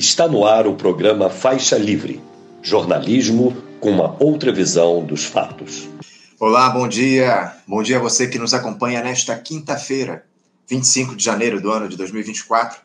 Está 0.00 0.26
no 0.26 0.46
ar 0.46 0.66
o 0.66 0.76
programa 0.76 1.28
Faixa 1.28 1.76
Livre, 1.76 2.24
jornalismo 2.62 3.54
com 3.78 3.90
uma 3.90 4.16
outra 4.18 4.50
visão 4.50 5.04
dos 5.04 5.26
fatos. 5.26 5.90
Olá, 6.38 6.70
bom 6.70 6.88
dia. 6.88 7.54
Bom 7.68 7.82
dia 7.82 7.98
a 7.98 8.00
você 8.00 8.26
que 8.26 8.38
nos 8.38 8.54
acompanha 8.54 9.02
nesta 9.02 9.36
quinta-feira, 9.36 10.24
25 10.66 11.14
de 11.14 11.22
janeiro 11.22 11.60
do 11.60 11.70
ano 11.70 11.86
de 11.86 11.98
2024, 11.98 12.80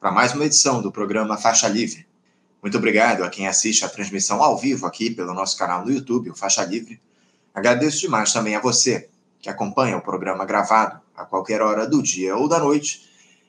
para 0.00 0.10
mais 0.10 0.34
uma 0.34 0.44
edição 0.44 0.82
do 0.82 0.90
programa 0.90 1.38
Faixa 1.38 1.68
Livre. 1.68 2.04
Muito 2.60 2.76
obrigado 2.78 3.22
a 3.22 3.30
quem 3.30 3.46
assiste 3.46 3.84
a 3.84 3.88
transmissão 3.88 4.42
ao 4.42 4.58
vivo 4.58 4.86
aqui 4.86 5.08
pelo 5.08 5.34
nosso 5.34 5.56
canal 5.56 5.84
no 5.84 5.92
YouTube, 5.92 6.30
o 6.30 6.34
Faixa 6.34 6.64
Livre. 6.64 7.00
Agradeço 7.54 8.00
demais 8.00 8.32
também 8.32 8.56
a 8.56 8.60
você 8.60 9.08
que 9.38 9.48
acompanha 9.48 9.96
o 9.98 10.02
programa 10.02 10.44
gravado 10.44 10.98
a 11.16 11.24
qualquer 11.24 11.62
hora 11.62 11.86
do 11.86 12.02
dia 12.02 12.36
ou 12.36 12.48
da 12.48 12.58
noite 12.58 13.06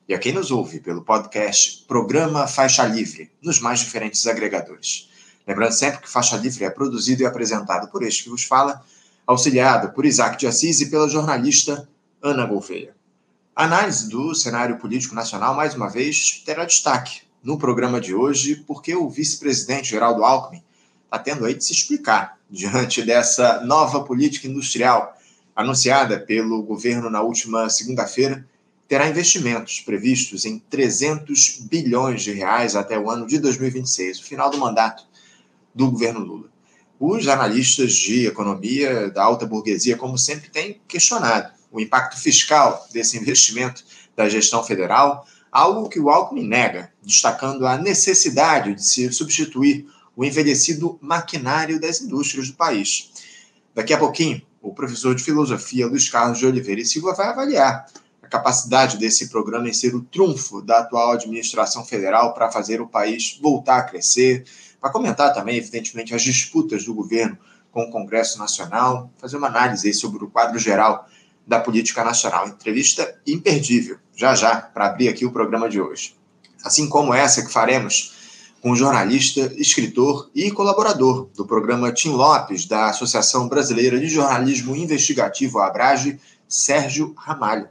e 0.08 0.14
a 0.14 0.20
quem 0.20 0.32
nos 0.32 0.52
ouve 0.52 0.80
pelo 0.80 1.02
podcast 1.02 1.84
Programa 1.86 2.48
Faixa 2.48 2.86
Livre, 2.86 3.30
nos 3.42 3.60
mais 3.60 3.82
diferentes 3.82 4.26
agregadores. 4.26 5.10
Lembrando 5.46 5.74
sempre 5.74 6.02
que 6.02 6.10
Faixa 6.10 6.38
Livre 6.38 6.64
é 6.64 6.70
produzido 6.70 7.24
e 7.24 7.26
apresentado 7.26 7.90
por 7.92 8.02
este 8.04 8.24
que 8.24 8.30
vos 8.30 8.44
fala, 8.44 8.82
auxiliado 9.26 9.92
por 9.92 10.06
Isaac 10.06 10.38
de 10.38 10.48
Assis 10.48 10.80
e 10.80 10.90
pela 10.90 11.10
jornalista 11.10 11.90
Ana 12.22 12.46
Gouveia. 12.46 12.96
A 13.54 13.66
análise 13.66 14.08
do 14.08 14.34
cenário 14.34 14.78
político 14.78 15.14
nacional, 15.14 15.54
mais 15.54 15.76
uma 15.76 15.90
vez, 15.90 16.42
terá 16.46 16.64
destaque 16.64 17.22
no 17.44 17.58
programa 17.58 18.00
de 18.00 18.16
hoje, 18.16 18.64
porque 18.68 18.96
o 18.96 19.10
vice-presidente 19.10 19.90
Geraldo 19.90 20.24
Alckmin 20.24 20.64
está 21.04 21.20
tendo 21.20 21.44
aí 21.44 21.54
de 21.54 21.66
se 21.66 21.74
explicar 21.74 22.38
diante 22.50 23.02
dessa 23.02 23.60
nova 23.62 24.04
política 24.04 24.48
industrial 24.48 25.18
anunciada 25.54 26.18
pelo 26.18 26.64
governo 26.64 27.10
na 27.10 27.22
última 27.22 27.70
segunda-feira 27.70 28.48
terá 28.88 29.08
investimentos 29.10 29.82
previstos 29.82 30.46
em 30.46 30.60
300 30.60 31.60
bilhões 31.70 32.24
de 32.24 32.32
reais 32.32 32.76
até 32.76 32.98
o 32.98 33.10
ano 33.10 33.28
de 33.28 33.38
2026, 33.38 34.20
o 34.20 34.24
final 34.24 34.50
do 34.50 34.58
mandato 34.58 35.04
do 35.76 35.92
governo 35.92 36.22
Lula. 36.22 36.50
Os 37.00 37.28
analistas 37.28 37.94
de 37.94 38.26
economia 38.26 39.10
da 39.12 39.24
alta 39.24 39.46
burguesia, 39.46 39.98
como 39.98 40.18
sempre, 40.18 40.50
têm 40.50 40.82
questionado 40.88 41.52
o 41.72 41.80
impacto 41.80 42.18
fiscal 42.18 42.88
desse 42.92 43.18
investimento 43.18 43.84
da 44.16 44.28
gestão 44.28 44.64
federal, 44.64 45.28
algo 45.52 45.90
que 45.90 46.00
o 46.00 46.10
Alckmin 46.10 46.48
nega, 46.48 46.92
destacando 47.04 47.68
a 47.68 47.78
necessidade 47.78 48.74
de 48.74 48.84
se 48.84 49.12
substituir 49.12 49.86
o 50.16 50.26
envelhecido 50.26 50.98
maquinário 51.00 51.80
das 51.80 52.02
indústrias 52.02 52.48
do 52.48 52.56
país. 52.56 53.12
Daqui 53.76 53.94
a 53.94 53.98
pouquinho, 53.98 54.42
o 54.60 54.74
professor 54.74 55.14
de 55.14 55.24
filosofia 55.24 55.86
Luiz 55.86 56.10
Carlos 56.10 56.40
de 56.40 56.48
Oliveira 56.48 56.82
e 56.82 56.86
Silva 56.86 57.14
vai 57.14 57.28
avaliar 57.28 57.86
a 58.28 58.30
capacidade 58.30 58.98
desse 58.98 59.30
programa 59.30 59.70
em 59.70 59.74
ser 59.74 59.96
o 59.96 60.02
trunfo 60.02 60.62
da 60.62 60.80
atual 60.80 61.14
administração 61.14 61.86
federal 61.86 62.34
para 62.34 62.52
fazer 62.52 62.82
o 62.82 62.88
país 62.88 63.40
voltar 63.42 63.78
a 63.78 63.84
crescer, 63.84 64.44
para 64.82 64.92
comentar 64.92 65.34
também, 65.34 65.58
evidentemente, 65.58 66.14
as 66.14 66.22
disputas 66.22 66.84
do 66.84 66.94
governo 66.94 67.38
com 67.72 67.84
o 67.84 67.90
Congresso 67.90 68.38
Nacional, 68.38 69.10
fazer 69.18 69.38
uma 69.38 69.48
análise 69.48 69.94
sobre 69.94 70.24
o 70.26 70.30
quadro 70.30 70.60
geral 70.60 71.08
da 71.46 71.60
política 71.60 72.04
nacional. 72.04 72.50
Entrevista 72.50 73.18
imperdível, 73.26 73.98
já 74.14 74.36
já, 74.36 74.58
para 74.62 74.88
abrir 74.88 75.08
aqui 75.08 75.26
o 75.26 75.32
programa 75.32 75.70
de 75.70 75.80
hoje. 75.80 76.14
Assim 76.64 76.90
como 76.90 77.14
essa 77.14 77.46
que 77.46 77.52
faremos 77.52 78.14
com 78.62 78.72
o 78.72 78.76
jornalista, 78.76 79.54
escritor 79.56 80.30
e 80.36 80.52
colaborador 80.52 81.30
do 81.34 81.46
programa 81.46 81.94
Tim 81.94 82.10
Lopes, 82.10 82.66
da 82.66 82.90
Associação 82.90 83.48
Brasileira 83.48 83.98
de 83.98 84.10
Jornalismo 84.10 84.76
Investigativo, 84.76 85.60
Abrage, 85.60 86.20
Sérgio 86.48 87.14
Ramalho. 87.18 87.70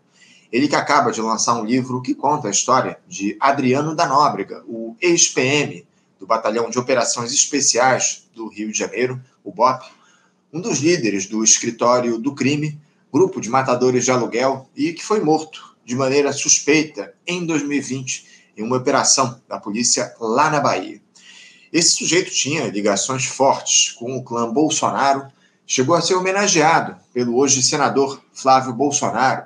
Ele 0.53 0.69
que 0.69 0.77
acaba 0.77 1.11
de 1.11 1.21
lançar 1.21 1.55
um 1.55 1.65
livro 1.65 2.01
que 2.01 2.15
conta 2.15 2.49
a 2.49 2.51
história 2.51 2.99
de 3.09 3.37
Adriano 3.41 3.95
da 3.95 4.07
Nóbrega, 4.07 4.63
o 4.67 4.97
ex-PM 5.01 5.87
do 6.19 6.27
Batalhão 6.27 6.71
de 6.71 6.79
Operações 6.79 7.33
Especiais 7.33 8.29
do 8.35 8.49
Rio 8.49 8.71
de 8.71 8.79
Janeiro, 8.79 9.21
o 9.45 9.53
BOP, 9.53 9.85
um 10.53 10.61
dos 10.61 10.79
líderes 10.79 11.27
do 11.27 11.43
escritório 11.43 12.19
do 12.19 12.35
crime, 12.35 12.81
grupo 13.13 13.41
de 13.41 13.49
matadores 13.49 14.05
de 14.05 14.11
aluguel, 14.11 14.69
e 14.75 14.93
que 14.93 15.05
foi 15.05 15.21
morto 15.21 15.77
de 15.85 15.95
maneira 15.95 16.33
suspeita 16.33 17.15
em 17.27 17.45
2020 17.45 18.27
em 18.57 18.63
uma 18.63 18.77
operação 18.77 19.41
da 19.49 19.59
polícia 19.59 20.15
lá 20.19 20.51
na 20.51 20.61
Bahia. 20.61 21.01
Esse 21.73 21.91
sujeito 21.91 22.31
tinha 22.31 22.69
ligações 22.69 23.27
fortes 23.27 23.93
com 23.93 24.17
o 24.17 24.23
clã 24.23 24.51
Bolsonaro, 24.51 25.27
chegou 25.67 25.95
a 25.95 26.01
ser 26.01 26.15
homenageado 26.15 26.97
pelo 27.13 27.37
hoje 27.37 27.63
senador 27.63 28.21
Flávio 28.33 28.73
Bolsonaro 28.73 29.45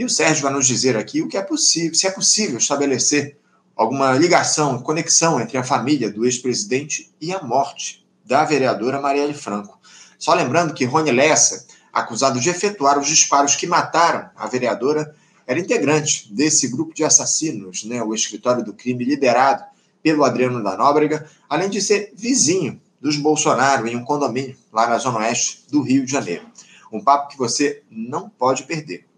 e 0.00 0.04
o 0.04 0.08
Sérgio 0.08 0.44
vai 0.44 0.52
nos 0.54 0.66
dizer 0.66 0.96
aqui 0.96 1.20
o 1.20 1.28
que 1.28 1.36
é 1.36 1.42
possível, 1.42 1.94
se 1.94 2.06
é 2.06 2.10
possível 2.10 2.56
estabelecer 2.56 3.36
alguma 3.76 4.14
ligação, 4.14 4.80
conexão 4.80 5.38
entre 5.38 5.58
a 5.58 5.62
família 5.62 6.10
do 6.10 6.24
ex-presidente 6.24 7.12
e 7.20 7.34
a 7.34 7.42
morte 7.42 8.02
da 8.24 8.42
vereadora 8.42 8.98
Marielle 8.98 9.34
Franco. 9.34 9.78
Só 10.18 10.32
lembrando 10.32 10.72
que 10.72 10.86
Rony 10.86 11.12
Lessa, 11.12 11.66
acusado 11.92 12.40
de 12.40 12.48
efetuar 12.48 12.98
os 12.98 13.06
disparos 13.08 13.54
que 13.54 13.66
mataram 13.66 14.30
a 14.36 14.46
vereadora, 14.46 15.14
era 15.46 15.60
integrante 15.60 16.32
desse 16.32 16.68
grupo 16.68 16.94
de 16.94 17.04
assassinos, 17.04 17.84
né, 17.84 18.02
o 18.02 18.14
escritório 18.14 18.64
do 18.64 18.72
crime 18.72 19.04
liderado 19.04 19.64
pelo 20.02 20.24
Adriano 20.24 20.64
da 20.64 20.78
Nóbrega, 20.78 21.28
além 21.46 21.68
de 21.68 21.82
ser 21.82 22.10
vizinho 22.16 22.80
dos 22.98 23.18
Bolsonaro 23.18 23.86
em 23.86 23.96
um 23.96 24.04
condomínio 24.06 24.56
lá 24.72 24.86
na 24.86 24.96
zona 24.96 25.18
oeste 25.18 25.66
do 25.68 25.82
Rio 25.82 26.06
de 26.06 26.10
Janeiro. 26.10 26.46
Um 26.90 27.04
papo 27.04 27.28
que 27.28 27.36
você 27.36 27.82
não 27.90 28.30
pode 28.30 28.62
perder. 28.62 29.09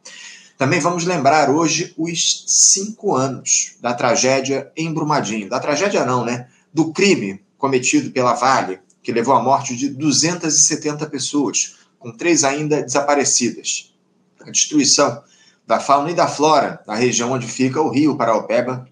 Também 0.63 0.79
vamos 0.79 1.05
lembrar 1.05 1.51
hoje 1.51 1.93
os 1.99 2.45
cinco 2.47 3.17
anos 3.17 3.75
da 3.81 3.93
tragédia 3.95 4.71
em 4.77 4.95
Brumadinho. 4.95 5.49
Da 5.49 5.59
tragédia, 5.59 6.07
não, 6.07 6.25
né? 6.25 6.47
Do 6.73 6.93
crime 6.93 7.43
cometido 7.59 8.13
pela 8.13 8.35
Vale, 8.35 8.79
que 9.03 9.11
levou 9.11 9.35
à 9.35 9.43
morte 9.43 9.75
de 9.75 9.89
270 9.89 11.05
pessoas, 11.07 11.79
com 11.99 12.13
três 12.13 12.45
ainda 12.45 12.81
desaparecidas. 12.81 13.93
A 14.41 14.53
destruição 14.53 15.25
da 15.67 15.81
fauna 15.81 16.13
e 16.13 16.15
da 16.15 16.29
flora 16.29 16.81
na 16.87 16.95
região 16.95 17.33
onde 17.33 17.49
fica 17.49 17.83
o 17.83 17.91
rio 17.91 18.17
Paraopeba, 18.17 18.89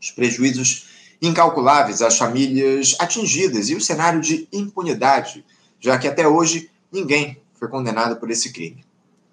os 0.00 0.12
prejuízos 0.12 0.86
incalculáveis 1.20 2.02
às 2.02 2.16
famílias 2.16 2.94
atingidas 3.00 3.68
e 3.68 3.74
o 3.74 3.80
cenário 3.80 4.20
de 4.20 4.46
impunidade, 4.52 5.44
já 5.80 5.98
que 5.98 6.06
até 6.06 6.28
hoje 6.28 6.70
ninguém 6.92 7.42
foi 7.58 7.66
condenado 7.66 8.14
por 8.14 8.30
esse 8.30 8.52
crime. 8.52 8.84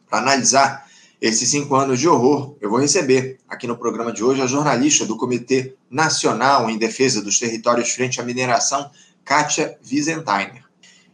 Para 0.10 0.18
analisar 0.18 0.87
esses 1.20 1.50
cinco 1.50 1.76
anos 1.76 2.00
de 2.00 2.08
horror, 2.08 2.56
eu 2.62 2.70
vou 2.70 2.80
receber 2.80 3.40
aqui 3.48 3.66
no 3.66 3.76
programa 3.76 4.14
de 4.14 4.24
hoje 4.24 4.42
a 4.42 4.46
jornalista 4.46 5.06
do 5.06 5.18
Comitê 5.18 5.76
Nacional 5.90 6.70
em 6.70 6.78
Defesa 6.78 7.22
dos 7.22 7.40
Territórios 7.40 7.90
Frente 7.92 8.22
à 8.22 8.24
Mineração, 8.24 8.92
Kátia 9.26 9.78
Wiesentheimer. 9.90 10.64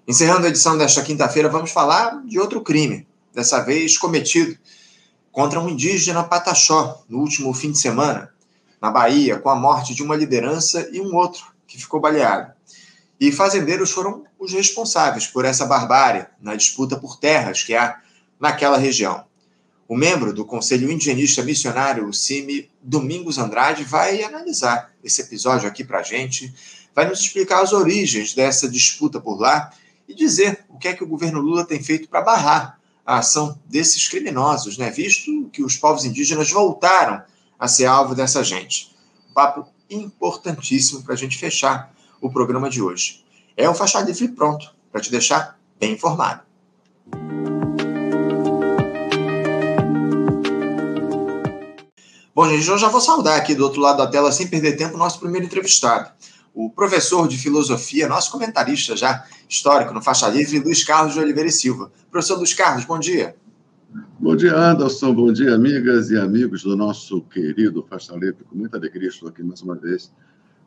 Encerrando 0.06 0.46
a 0.46 0.50
edição 0.50 0.78
desta 0.78 1.02
quinta-feira, 1.02 1.48
vamos 1.48 1.72
falar 1.72 2.22
de 2.26 2.38
outro 2.38 2.62
crime, 2.62 3.08
dessa 3.34 3.62
vez 3.62 3.98
cometido 3.98 4.58
contra 5.32 5.60
um 5.60 5.70
indígena 5.70 6.24
pataxó 6.24 7.02
no 7.08 7.20
último 7.20 7.54
fim 7.54 7.72
de 7.72 7.80
semana, 7.80 8.30
na 8.82 8.92
Bahia, 8.92 9.40
com 9.40 9.50
a 9.50 9.56
morte 9.56 9.96
de 9.96 10.04
uma 10.04 10.18
liderança 10.18 10.90
e 10.92 11.00
um 11.00 11.16
outro 11.16 11.46
que 11.66 11.78
ficou 11.78 12.02
baleado. 12.02 12.52
E 13.18 13.32
fazendeiros 13.32 13.92
foram 13.92 14.26
os 14.38 14.52
responsáveis 14.52 15.26
por 15.26 15.46
essa 15.46 15.66
barbárie 15.66 16.26
na 16.42 16.56
disputa 16.56 16.98
por 16.98 17.18
terras 17.18 17.64
que 17.64 17.74
há 17.74 18.02
naquela 18.38 18.78
região. 18.78 19.24
O 19.94 19.96
membro 19.96 20.34
do 20.34 20.44
Conselho 20.44 20.92
Indigenista 20.92 21.44
Missionário, 21.44 22.08
o 22.08 22.12
CIMI, 22.12 22.68
Domingos 22.82 23.38
Andrade, 23.38 23.84
vai 23.84 24.24
analisar 24.24 24.92
esse 25.04 25.22
episódio 25.22 25.70
aqui 25.70 25.84
para 25.84 26.00
a 26.00 26.02
gente, 26.02 26.52
vai 26.96 27.08
nos 27.08 27.20
explicar 27.20 27.62
as 27.62 27.74
origens 27.74 28.34
dessa 28.34 28.68
disputa 28.68 29.22
por 29.22 29.40
lá 29.40 29.72
e 30.10 30.16
dizer 30.16 30.66
o 30.68 30.80
que 30.80 30.88
é 30.88 30.96
que 30.96 31.04
o 31.04 31.08
governo 31.08 31.40
Lula 31.40 31.64
tem 31.64 31.80
feito 31.80 32.10
para 32.10 32.24
barrar 32.24 32.80
a 33.06 33.20
ação 33.20 33.56
desses 33.68 34.08
criminosos, 34.08 34.80
né? 34.80 34.90
visto 34.90 35.48
que 35.54 35.64
os 35.64 35.76
povos 35.76 36.06
indígenas 36.06 36.50
voltaram 36.50 37.22
a 37.60 37.68
ser 37.68 37.86
alvo 37.86 38.16
dessa 38.16 38.44
gente. 38.44 38.96
Um 39.30 39.34
papo 39.36 39.68
importantíssimo 39.88 41.04
para 41.04 41.14
a 41.14 41.18
gente 41.18 41.38
fechar 41.38 41.94
o 42.20 42.32
programa 42.32 42.68
de 42.68 42.82
hoje. 42.82 43.24
É 43.56 43.70
o 43.70 43.76
Faixa 43.76 44.02
Livre 44.02 44.30
pronto 44.30 44.74
para 44.92 45.02
te 45.02 45.12
deixar 45.12 45.60
bem 45.80 45.92
informado. 45.92 46.42
Bom, 52.36 52.50
gente, 52.50 52.68
eu 52.68 52.80
já 52.80 52.90
vou 52.90 53.00
saudar 53.00 53.38
aqui 53.38 53.54
do 53.54 53.64
outro 53.64 53.80
lado 53.80 53.98
da 53.98 54.08
tela, 54.08 54.32
sem 54.32 54.48
perder 54.48 54.76
tempo, 54.76 54.96
o 54.96 54.98
nosso 54.98 55.20
primeiro 55.20 55.46
entrevistado. 55.46 56.12
O 56.52 56.68
professor 56.68 57.28
de 57.28 57.38
filosofia, 57.38 58.08
nosso 58.08 58.32
comentarista 58.32 58.96
já 58.96 59.24
histórico 59.48 59.94
no 59.94 60.02
Faixa 60.02 60.28
Livre, 60.30 60.58
Luiz 60.58 60.84
Carlos 60.84 61.14
de 61.14 61.20
Oliveira 61.20 61.50
e 61.50 61.52
Silva. 61.52 61.92
Professor 62.10 62.38
Luiz 62.38 62.52
Carlos, 62.52 62.86
bom 62.86 62.98
dia. 62.98 63.36
Bom 64.20 64.36
dia, 64.36 64.56
Anderson. 64.56 65.14
Bom 65.14 65.32
dia, 65.32 65.54
amigas 65.54 66.10
e 66.10 66.18
amigos 66.18 66.64
do 66.64 66.76
nosso 66.76 67.22
querido 67.22 67.86
Faixa 67.88 68.14
Livre. 68.14 68.44
Com 68.50 68.56
muita 68.56 68.78
alegria 68.78 69.10
estou 69.10 69.30
aqui 69.30 69.44
mais 69.44 69.62
uma 69.62 69.76
vez 69.76 70.12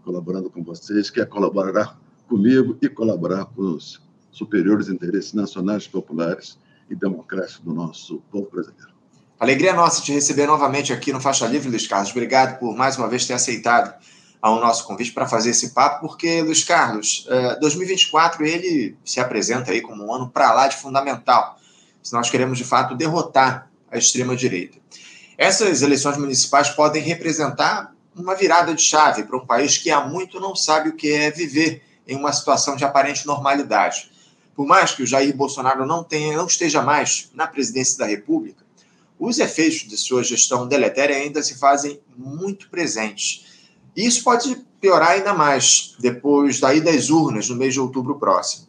colaborando 0.04 0.48
com 0.48 0.62
vocês. 0.62 1.10
Quer 1.10 1.26
colaborar 1.26 1.98
comigo 2.28 2.78
e 2.80 2.88
colaborar 2.88 3.44
com 3.46 3.74
os 3.74 4.00
superiores 4.30 4.88
interesses 4.88 5.32
nacionais, 5.32 5.88
populares 5.88 6.56
e 6.88 6.94
democráticos 6.94 7.64
do 7.64 7.74
nosso 7.74 8.22
povo 8.30 8.48
brasileiro. 8.52 8.95
Alegria 9.38 9.74
nossa 9.74 10.00
te 10.00 10.12
receber 10.12 10.46
novamente 10.46 10.94
aqui 10.94 11.12
no 11.12 11.20
Faixa 11.20 11.46
Livre, 11.46 11.68
Luiz 11.68 11.86
Carlos. 11.86 12.10
Obrigado 12.10 12.58
por 12.58 12.74
mais 12.74 12.96
uma 12.96 13.06
vez 13.06 13.26
ter 13.26 13.34
aceitado 13.34 13.94
ao 14.40 14.58
nosso 14.60 14.86
convite 14.86 15.12
para 15.12 15.28
fazer 15.28 15.50
esse 15.50 15.74
papo, 15.74 16.08
porque, 16.08 16.40
Luiz 16.40 16.64
Carlos, 16.64 17.28
2024 17.60 18.46
eh, 18.46 18.48
ele 18.48 18.96
se 19.04 19.20
apresenta 19.20 19.72
aí 19.72 19.82
como 19.82 20.06
um 20.06 20.14
ano 20.14 20.30
para 20.30 20.54
lá 20.54 20.68
de 20.68 20.76
fundamental, 20.76 21.58
se 22.02 22.14
nós 22.14 22.30
queremos 22.30 22.56
de 22.56 22.64
fato 22.64 22.94
derrotar 22.94 23.68
a 23.90 23.98
extrema-direita. 23.98 24.78
Essas 25.36 25.82
eleições 25.82 26.16
municipais 26.16 26.70
podem 26.70 27.02
representar 27.02 27.92
uma 28.16 28.34
virada 28.34 28.74
de 28.74 28.80
chave 28.80 29.24
para 29.24 29.36
um 29.36 29.44
país 29.44 29.76
que 29.76 29.90
há 29.90 30.00
muito 30.00 30.40
não 30.40 30.56
sabe 30.56 30.88
o 30.88 30.94
que 30.94 31.12
é 31.12 31.30
viver 31.30 31.82
em 32.08 32.16
uma 32.16 32.32
situação 32.32 32.74
de 32.74 32.86
aparente 32.86 33.26
normalidade. 33.26 34.10
Por 34.54 34.66
mais 34.66 34.92
que 34.92 35.02
o 35.02 35.06
Jair 35.06 35.36
Bolsonaro 35.36 35.84
não, 35.84 36.02
tenha, 36.02 36.34
não 36.38 36.46
esteja 36.46 36.80
mais 36.80 37.30
na 37.34 37.46
presidência 37.46 37.98
da 37.98 38.06
República, 38.06 38.65
os 39.18 39.38
efeitos 39.38 39.88
de 39.88 39.96
sua 39.96 40.22
gestão 40.22 40.66
deletéria 40.66 41.16
ainda 41.16 41.42
se 41.42 41.58
fazem 41.58 42.00
muito 42.16 42.68
presentes. 42.68 43.44
E 43.96 44.04
isso 44.04 44.22
pode 44.22 44.56
piorar 44.80 45.12
ainda 45.12 45.32
mais 45.32 45.94
depois 45.98 46.60
da 46.60 46.74
ida 46.74 46.90
às 46.90 47.08
urnas 47.08 47.48
no 47.48 47.56
mês 47.56 47.72
de 47.72 47.80
outubro 47.80 48.18
próximo. 48.18 48.66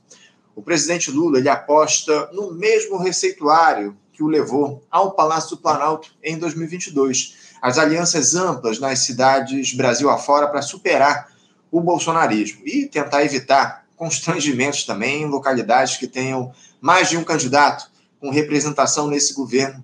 O 0.55 0.61
presidente 0.61 1.11
Lula 1.11 1.37
ele 1.37 1.49
aposta 1.49 2.29
no 2.33 2.53
mesmo 2.53 2.97
receituário 2.97 3.95
que 4.13 4.23
o 4.23 4.27
levou 4.27 4.83
ao 4.89 5.11
Palácio 5.11 5.51
do 5.51 5.61
Planalto 5.61 6.11
em 6.23 6.37
2022. 6.37 7.35
As 7.61 7.77
alianças 7.77 8.33
amplas 8.33 8.79
nas 8.79 8.99
cidades 8.99 9.73
Brasil 9.73 10.09
afora 10.09 10.47
para 10.47 10.61
superar 10.61 11.31
o 11.69 11.81
bolsonarismo 11.81 12.61
e 12.65 12.87
tentar 12.87 13.23
evitar 13.23 13.85
constrangimentos 13.95 14.83
também 14.83 15.23
em 15.23 15.27
localidades 15.27 15.97
que 15.97 16.07
tenham 16.07 16.51
mais 16.79 17.09
de 17.09 17.17
um 17.17 17.23
candidato 17.23 17.91
com 18.19 18.31
representação 18.31 19.07
nesse 19.07 19.33
governo 19.33 19.83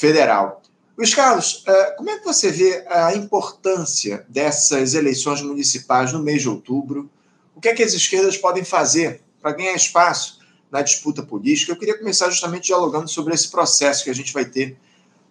federal. 0.00 0.62
Luiz 0.96 1.14
Carlos, 1.14 1.62
eh, 1.66 1.94
como 1.96 2.08
é 2.08 2.18
que 2.18 2.24
você 2.24 2.50
vê 2.50 2.84
a 2.88 3.14
importância 3.14 4.24
dessas 4.28 4.94
eleições 4.94 5.42
municipais 5.42 6.12
no 6.12 6.22
mês 6.22 6.40
de 6.40 6.48
outubro? 6.48 7.10
O 7.54 7.60
que 7.60 7.68
é 7.68 7.74
que 7.74 7.82
as 7.82 7.92
esquerdas 7.92 8.38
podem 8.38 8.64
fazer 8.64 9.22
para 9.42 9.52
ganhar 9.52 9.74
espaço 9.74 10.40
na 10.70 10.80
disputa 10.80 11.22
política? 11.22 11.72
Eu 11.72 11.76
queria 11.76 11.98
começar 11.98 12.30
justamente 12.30 12.68
dialogando 12.68 13.08
sobre 13.08 13.34
esse 13.34 13.50
processo 13.50 14.02
que 14.04 14.10
a 14.10 14.14
gente 14.14 14.32
vai 14.32 14.46
ter 14.46 14.78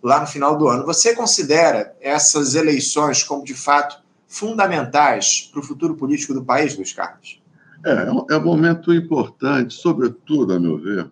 lá 0.04 0.22
no 0.22 0.28
final 0.28 0.56
do 0.56 0.68
ano. 0.68 0.86
Você 0.86 1.16
considera 1.16 1.96
essas 2.00 2.54
eleições 2.54 3.24
como, 3.24 3.44
de 3.44 3.56
fato, 3.56 4.02
fundamentais 4.28 5.50
para 5.52 5.62
o 5.62 5.64
futuro 5.64 5.96
político 5.96 6.34
do 6.34 6.44
país, 6.44 6.76
Luiz 6.76 6.94
Carlos? 6.94 7.42
É, 7.84 8.34
é 8.34 8.38
um 8.38 8.44
momento 8.44 8.94
importante, 8.94 9.74
sobretudo, 9.74 10.54
a 10.54 10.60
meu 10.60 10.78
ver, 10.78 11.10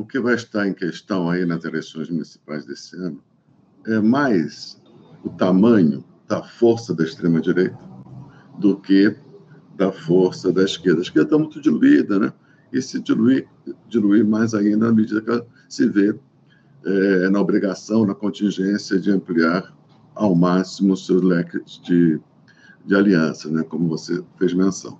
o 0.00 0.04
que 0.06 0.18
vai 0.18 0.34
estar 0.34 0.66
em 0.66 0.72
questão 0.72 1.28
aí 1.28 1.44
nas 1.44 1.62
eleições 1.62 2.08
municipais 2.08 2.64
desse 2.64 2.96
ano 2.96 3.22
é 3.86 4.00
mais 4.00 4.80
o 5.22 5.28
tamanho 5.28 6.02
da 6.26 6.42
força 6.42 6.94
da 6.94 7.04
extrema-direita 7.04 7.78
do 8.58 8.78
que 8.78 9.14
da 9.76 9.92
força 9.92 10.50
da 10.50 10.62
esquerda. 10.62 11.00
A 11.00 11.02
esquerda 11.02 11.26
está 11.26 11.38
muito 11.38 11.60
diluída, 11.60 12.18
né? 12.18 12.32
E 12.72 12.80
se 12.80 12.98
diluir, 13.00 13.46
diluir 13.88 14.26
mais 14.26 14.54
ainda 14.54 14.88
à 14.88 14.92
medida 14.92 15.20
que 15.20 15.44
se 15.68 15.86
vê 15.86 16.18
é, 16.86 17.28
na 17.28 17.40
obrigação, 17.40 18.06
na 18.06 18.14
contingência 18.14 18.98
de 18.98 19.10
ampliar 19.10 19.74
ao 20.14 20.34
máximo 20.34 20.96
seus 20.96 21.20
leques 21.20 21.78
de, 21.84 22.18
de 22.86 22.94
aliança, 22.94 23.50
né, 23.50 23.62
como 23.64 23.88
você 23.88 24.22
fez 24.38 24.54
menção. 24.54 24.98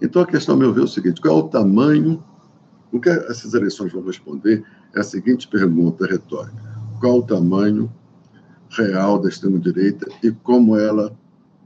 Então, 0.00 0.20
a 0.20 0.26
questão, 0.26 0.56
ao 0.56 0.58
meu 0.58 0.74
ver, 0.74 0.80
é 0.82 0.84
o 0.84 0.88
seguinte: 0.88 1.22
qual 1.22 1.38
é 1.38 1.42
o 1.42 1.48
tamanho? 1.48 2.22
O 2.92 3.00
que 3.00 3.08
essas 3.08 3.54
eleições 3.54 3.92
vão 3.92 4.04
responder 4.04 4.64
é 4.94 5.00
a 5.00 5.04
seguinte 5.04 5.48
pergunta 5.48 6.06
retórica: 6.06 6.56
qual 7.00 7.18
o 7.18 7.22
tamanho 7.22 7.92
real 8.70 9.18
da 9.20 9.28
extrema-direita 9.28 10.06
e 10.22 10.30
como 10.30 10.76
ela 10.76 11.16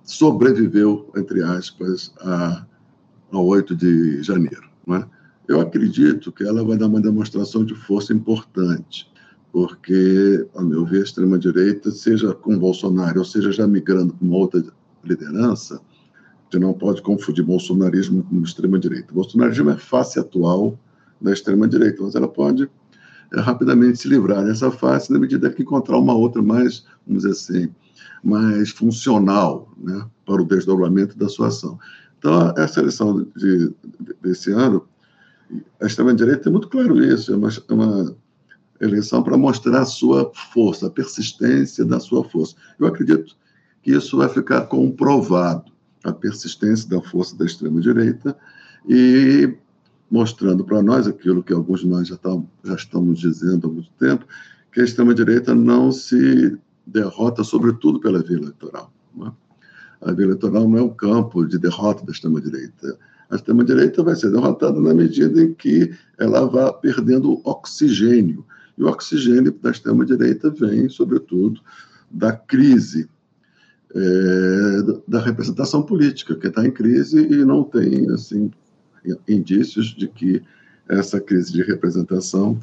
sobreviveu, 0.05 1.11
entre 1.17 1.43
aspas, 1.43 2.13
a, 2.21 2.67
a 3.33 3.39
8 3.39 3.77
de 3.77 4.23
janeiro? 4.23 4.69
É? 4.89 5.05
Eu 5.47 5.61
acredito 5.61 6.33
que 6.33 6.45
ela 6.45 6.65
vai 6.65 6.77
dar 6.77 6.87
uma 6.87 7.01
demonstração 7.01 7.65
de 7.65 7.75
força 7.75 8.13
importante 8.13 9.11
porque, 9.53 10.47
a 10.55 10.63
meu 10.63 10.85
ver, 10.85 11.01
a 11.01 11.03
extrema-direita, 11.03 11.91
seja 11.91 12.33
com 12.35 12.59
Bolsonaro, 12.59 13.19
ou 13.19 13.25
seja, 13.25 13.51
já 13.51 13.67
migrando 13.67 14.15
para 14.15 14.27
uma 14.27 14.37
outra 14.37 14.63
liderança, 15.03 15.81
você 16.49 16.59
não 16.59 16.73
pode 16.73 17.03
confundir 17.03 17.45
bolsonarismo 17.45 18.23
com 18.25 18.43
extrema-direita. 18.43 19.13
Bolsonarismo 19.13 19.71
é 19.71 19.77
face 19.77 20.19
atual 20.19 20.79
da 21.21 21.33
extrema-direita, 21.33 22.03
mas 22.03 22.15
ela 22.15 22.29
pode 22.29 22.69
é, 23.33 23.41
rapidamente 23.41 23.99
se 23.99 24.09
livrar 24.09 24.45
dessa 24.45 24.71
face 24.71 25.13
na 25.13 25.19
medida 25.19 25.51
que 25.51 25.63
encontrar 25.63 25.99
uma 25.99 26.15
outra 26.15 26.43
mais, 26.43 26.85
vamos 27.07 27.23
dizer 27.23 27.33
assim, 27.33 27.75
mais 28.23 28.71
funcional 28.71 29.73
né, 29.79 30.05
para 30.27 30.43
o 30.43 30.45
desdobramento 30.45 31.17
da 31.17 31.29
sua 31.29 31.49
ação. 31.49 31.79
Então, 32.19 32.53
essa 32.57 32.81
eleição 32.81 33.27
de, 33.37 33.73
desse 34.23 34.53
ano, 34.53 34.87
a 35.81 35.87
extrema-direita 35.87 36.45
tem 36.45 36.53
muito 36.53 36.69
claro 36.69 37.03
isso, 37.03 37.33
é 37.33 37.37
uma, 37.37 37.49
é 37.49 37.73
uma 37.73 38.17
eleição 38.81 39.23
para 39.23 39.37
mostrar 39.37 39.81
a 39.81 39.87
sua 39.87 40.31
força, 40.53 40.87
a 40.87 40.91
persistência 40.91 41.85
da 41.85 42.01
sua 42.01 42.25
força. 42.25 42.55
Eu 42.79 42.87
acredito 42.87 43.37
que 43.83 43.93
isso 43.93 44.17
vai 44.17 44.29
ficar 44.29 44.63
comprovado, 44.63 45.71
a 46.05 46.13
persistência 46.13 46.89
da 46.89 47.01
força 47.01 47.37
da 47.37 47.45
extrema-direita 47.45 48.37
e 48.89 49.55
mostrando 50.11 50.65
para 50.65 50.83
nós 50.83 51.07
aquilo 51.07 51.43
que 51.43 51.53
alguns 51.53 51.81
de 51.81 51.87
nós 51.87 52.09
já, 52.09 52.17
tá, 52.17 52.37
já 52.65 52.75
estamos 52.75 53.21
dizendo 53.21 53.69
há 53.69 53.71
muito 53.71 53.91
tempo, 53.99 54.27
que 54.73 54.81
a 54.81 54.85
extrema-direita 54.85 55.55
não 55.55 55.93
se 55.93 56.59
derrota, 56.87 57.45
sobretudo 57.45 58.01
pela 58.01 58.23
via 58.23 58.37
eleitoral. 58.37 58.93
É? 59.25 59.31
A 60.03 60.13
via 60.13 60.27
eleitoral 60.27 60.69
não 60.69 60.79
é 60.79 60.83
o 60.83 60.91
campo 60.91 61.47
de 61.47 61.59
derrota 61.59 62.05
da 62.05 62.13
extrema-direita. 62.13 62.99
A 63.31 63.37
extrema-direita 63.37 64.03
vai 64.03 64.17
ser 64.17 64.31
derrotada 64.31 64.81
na 64.81 64.93
medida 64.93 65.41
em 65.41 65.55
que 65.55 65.95
ela 66.19 66.47
vá 66.47 66.73
perdendo 66.73 67.41
oxigênio 67.45 68.45
e 68.77 68.83
o 68.83 68.89
oxigênio 68.89 69.53
da 69.53 69.71
extrema-direita 69.71 70.51
vem, 70.51 70.89
sobretudo, 70.89 71.61
da 72.11 72.33
crise 72.33 73.09
é, 73.95 75.01
da 75.07 75.21
representação 75.21 75.83
política, 75.83 76.35
que 76.35 76.47
está 76.47 76.67
em 76.67 76.71
crise 76.71 77.21
e 77.21 77.45
não 77.45 77.63
tem 77.63 78.11
assim 78.11 78.51
indícios 79.29 79.95
de 79.95 80.09
que 80.09 80.43
essa 80.89 81.21
crise 81.21 81.53
de 81.53 81.63
representação 81.63 82.59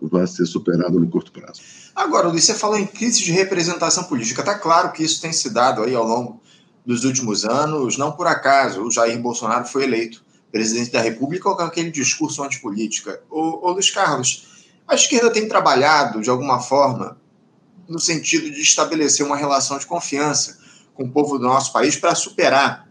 vai 0.00 0.26
ser 0.26 0.46
superada 0.46 0.98
no 0.98 1.08
curto 1.08 1.30
prazo. 1.30 1.60
Agora, 1.94 2.28
Luiz, 2.28 2.44
você 2.44 2.54
falou 2.54 2.78
em 2.78 2.86
crise 2.86 3.22
de 3.22 3.32
representação 3.32 4.04
política. 4.04 4.40
Está 4.40 4.58
claro 4.58 4.92
que 4.92 5.02
isso 5.02 5.20
tem 5.20 5.32
se 5.32 5.50
dado 5.50 5.82
aí 5.82 5.94
ao 5.94 6.06
longo 6.06 6.40
dos 6.86 7.04
últimos 7.04 7.44
anos. 7.44 7.98
Não 7.98 8.12
por 8.12 8.26
acaso 8.26 8.82
o 8.82 8.90
Jair 8.90 9.20
Bolsonaro 9.20 9.66
foi 9.66 9.84
eleito 9.84 10.24
presidente 10.50 10.90
da 10.90 11.00
República 11.00 11.54
com 11.54 11.62
aquele 11.62 11.90
discurso 11.90 12.42
antipolítica. 12.42 13.22
Ô, 13.30 13.68
ô 13.68 13.72
Luiz 13.72 13.90
Carlos, 13.90 14.68
a 14.86 14.94
esquerda 14.94 15.30
tem 15.30 15.46
trabalhado, 15.46 16.20
de 16.20 16.30
alguma 16.30 16.60
forma, 16.60 17.16
no 17.88 17.98
sentido 17.98 18.50
de 18.50 18.60
estabelecer 18.60 19.24
uma 19.24 19.36
relação 19.36 19.78
de 19.78 19.86
confiança 19.86 20.58
com 20.94 21.04
o 21.04 21.10
povo 21.10 21.38
do 21.38 21.44
nosso 21.44 21.72
país 21.72 21.96
para 21.96 22.14
superar 22.14 22.88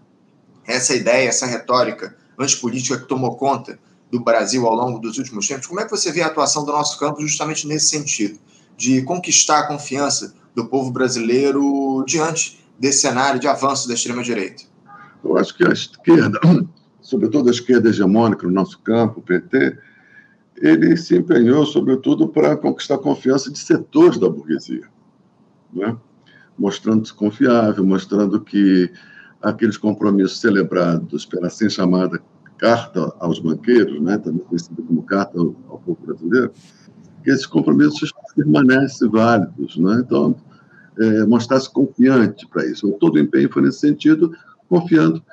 essa 0.66 0.96
ideia, 0.96 1.28
essa 1.28 1.46
retórica 1.46 2.16
antipolítica 2.40 2.98
que 2.98 3.08
tomou 3.08 3.36
conta 3.36 3.78
do 4.10 4.24
Brasil 4.24 4.66
ao 4.66 4.74
longo 4.74 5.00
dos 5.00 5.18
últimos 5.18 5.48
tempos. 5.48 5.68
Como 5.68 5.80
é 5.80 5.86
que 5.86 5.92
você 5.92 6.12
vê 6.12 6.22
a 6.22 6.28
atuação 6.28 6.66
do 6.66 6.72
nosso 6.72 6.98
campo 6.98 7.22
justamente 7.22 7.68
nesse 7.68 7.90
sentido, 7.90 8.40
de 8.76 9.02
conquistar 9.04 9.60
a 9.60 9.68
confiança 9.68 10.34
do 10.56 10.66
povo 10.66 10.92
brasileiro 10.92 12.04
diante 12.08 12.60
desse 12.80 13.02
cenário 13.02 13.40
de 13.40 13.48
avanço 13.48 13.88
da 13.88 13.94
extrema-direita? 13.94 14.64
Eu 15.24 15.38
acho 15.38 15.56
que 15.56 15.66
a 15.66 15.72
esquerda, 15.72 16.40
sobretudo 17.02 17.50
a 17.50 17.52
esquerda 17.52 17.90
hegemônica 17.90 18.48
no 18.48 18.54
nosso 18.54 18.80
campo, 18.80 19.20
o 19.20 19.24
PT, 19.24 19.78
ele 20.58 20.98
se 20.98 21.16
empenhou, 21.16 21.66
sobretudo, 21.66 22.28
para 22.28 22.58
conquistar 22.58 22.96
a 22.96 23.00
confiança 23.00 23.52
de 23.52 23.60
setores 23.60 24.18
da 24.18 24.30
burguesia, 24.30 24.88
né? 25.74 25.96
mostrando-se 26.58 27.14
confiável, 27.14 27.86
mostrando 27.86 28.42
que 28.42 28.92
aqueles 29.42 29.78
compromissos 29.78 30.40
celebrados 30.40 31.26
pela 31.26 31.48
assim 31.48 31.70
chamada 31.70 32.22
Carta 32.58 33.14
aos 33.20 33.40
Banqueiros, 33.40 34.02
né? 34.02 34.18
também 34.18 34.44
conhecida 34.46 34.82
como 34.82 35.02
Carta 35.04 35.40
ao, 35.40 35.80
Povo 35.80 35.98
Brasileiro, 36.06 36.52
que 37.24 37.32
esses 37.32 37.46
compromissos 37.46 38.12
permanecem 38.36 39.10
válidos. 39.10 39.78
Né? 39.78 40.04
Então, 40.06 40.36
é, 41.00 41.26
mostrar-se 41.26 41.72
confiante 41.72 42.46
para 42.48 42.66
isso. 42.66 42.92
Todo 43.00 43.16
o 43.16 43.20
empenho 43.20 43.50
foi 43.52 43.62
nesse 43.62 43.80
sentido, 43.80 44.34
confiando 44.68 45.24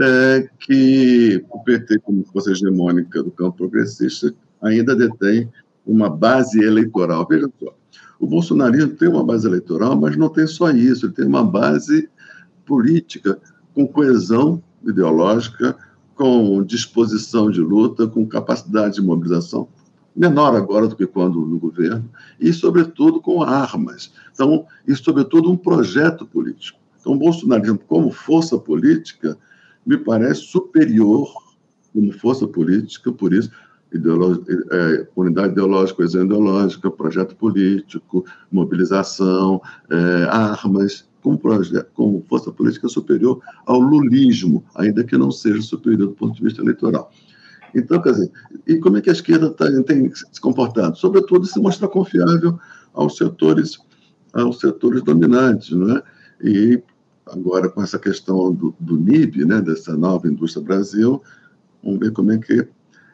é, 0.00 0.48
que 0.60 1.44
o 1.50 1.58
PT, 1.64 1.98
como 1.98 2.24
força 2.32 2.52
hegemônica 2.52 3.22
do 3.22 3.30
campo 3.32 3.56
progressista, 3.56 4.32
ainda 4.62 4.94
detém 4.94 5.50
uma 5.84 6.08
base 6.08 6.62
eleitoral. 6.62 7.26
Veja 7.28 7.50
só, 7.58 7.74
o 8.20 8.26
bolsonarismo 8.26 8.94
tem 8.94 9.08
uma 9.08 9.24
base 9.24 9.48
eleitoral, 9.48 9.98
mas 9.98 10.16
não 10.16 10.28
tem 10.28 10.46
só 10.46 10.70
isso, 10.70 11.06
ele 11.06 11.12
tem 11.12 11.26
uma 11.26 11.44
base 11.44 12.08
política 12.68 13.40
com 13.74 13.88
coesão 13.88 14.62
ideológica, 14.84 15.74
com 16.14 16.62
disposição 16.62 17.50
de 17.50 17.60
luta, 17.60 18.06
com 18.06 18.26
capacidade 18.26 18.96
de 18.96 19.02
mobilização 19.02 19.68
menor 20.14 20.54
agora 20.56 20.88
do 20.88 20.96
que 20.96 21.06
quando 21.06 21.40
no 21.40 21.58
governo, 21.58 22.10
e, 22.40 22.52
sobretudo, 22.52 23.20
com 23.20 23.40
armas. 23.40 24.12
Então, 24.32 24.66
e, 24.86 24.94
sobretudo, 24.96 25.50
um 25.50 25.56
projeto 25.56 26.26
político. 26.26 26.78
Então, 27.00 27.12
o 27.12 27.16
bolsonarismo, 27.18 27.78
como 27.78 28.10
força 28.10 28.58
política, 28.58 29.38
me 29.86 29.96
parece 29.96 30.42
superior 30.42 31.32
como 31.92 32.12
força 32.12 32.48
política, 32.48 33.12
por 33.12 33.32
isso, 33.32 33.50
é, 34.70 35.06
unidade 35.16 35.52
ideológica, 35.52 35.96
coesão 35.96 36.24
ideológica, 36.24 36.90
projeto 36.90 37.34
político, 37.36 38.24
mobilização, 38.50 39.62
é, 39.88 40.24
armas, 40.24 41.08
como, 41.94 42.24
força 42.28 42.52
política 42.52 42.88
superior 42.88 43.40
ao 43.66 43.80
lulismo, 43.80 44.64
ainda 44.74 45.04
que 45.04 45.16
não 45.16 45.30
seja 45.30 45.60
superior 45.62 46.08
do 46.08 46.14
ponto 46.14 46.34
de 46.34 46.42
vista 46.42 46.62
eleitoral. 46.62 47.10
Então, 47.74 48.00
quer 48.00 48.12
dizer, 48.12 48.32
e 48.66 48.76
como 48.78 48.96
é 48.96 49.00
que 49.00 49.10
a 49.10 49.12
esquerda 49.12 49.50
tá, 49.50 49.66
tem 49.82 50.10
se 50.14 50.40
comportado? 50.40 50.96
Sobretudo 50.96 51.46
se 51.46 51.60
mostrar 51.60 51.88
confiável 51.88 52.58
aos 52.94 53.16
setores, 53.16 53.78
aos 54.32 54.58
setores 54.60 55.02
dominantes, 55.02 55.70
não 55.70 55.96
é? 55.96 56.02
E 56.42 56.82
agora 57.26 57.68
com 57.68 57.82
essa 57.82 57.98
questão 57.98 58.52
do, 58.54 58.74
do 58.80 58.96
NIB, 58.96 59.44
né, 59.44 59.60
dessa 59.60 59.96
nova 59.96 60.28
indústria 60.28 60.64
Brasil, 60.64 61.22
vamos 61.82 62.00
ver 62.00 62.12
como 62.12 62.32
é 62.32 62.38
que 62.38 62.66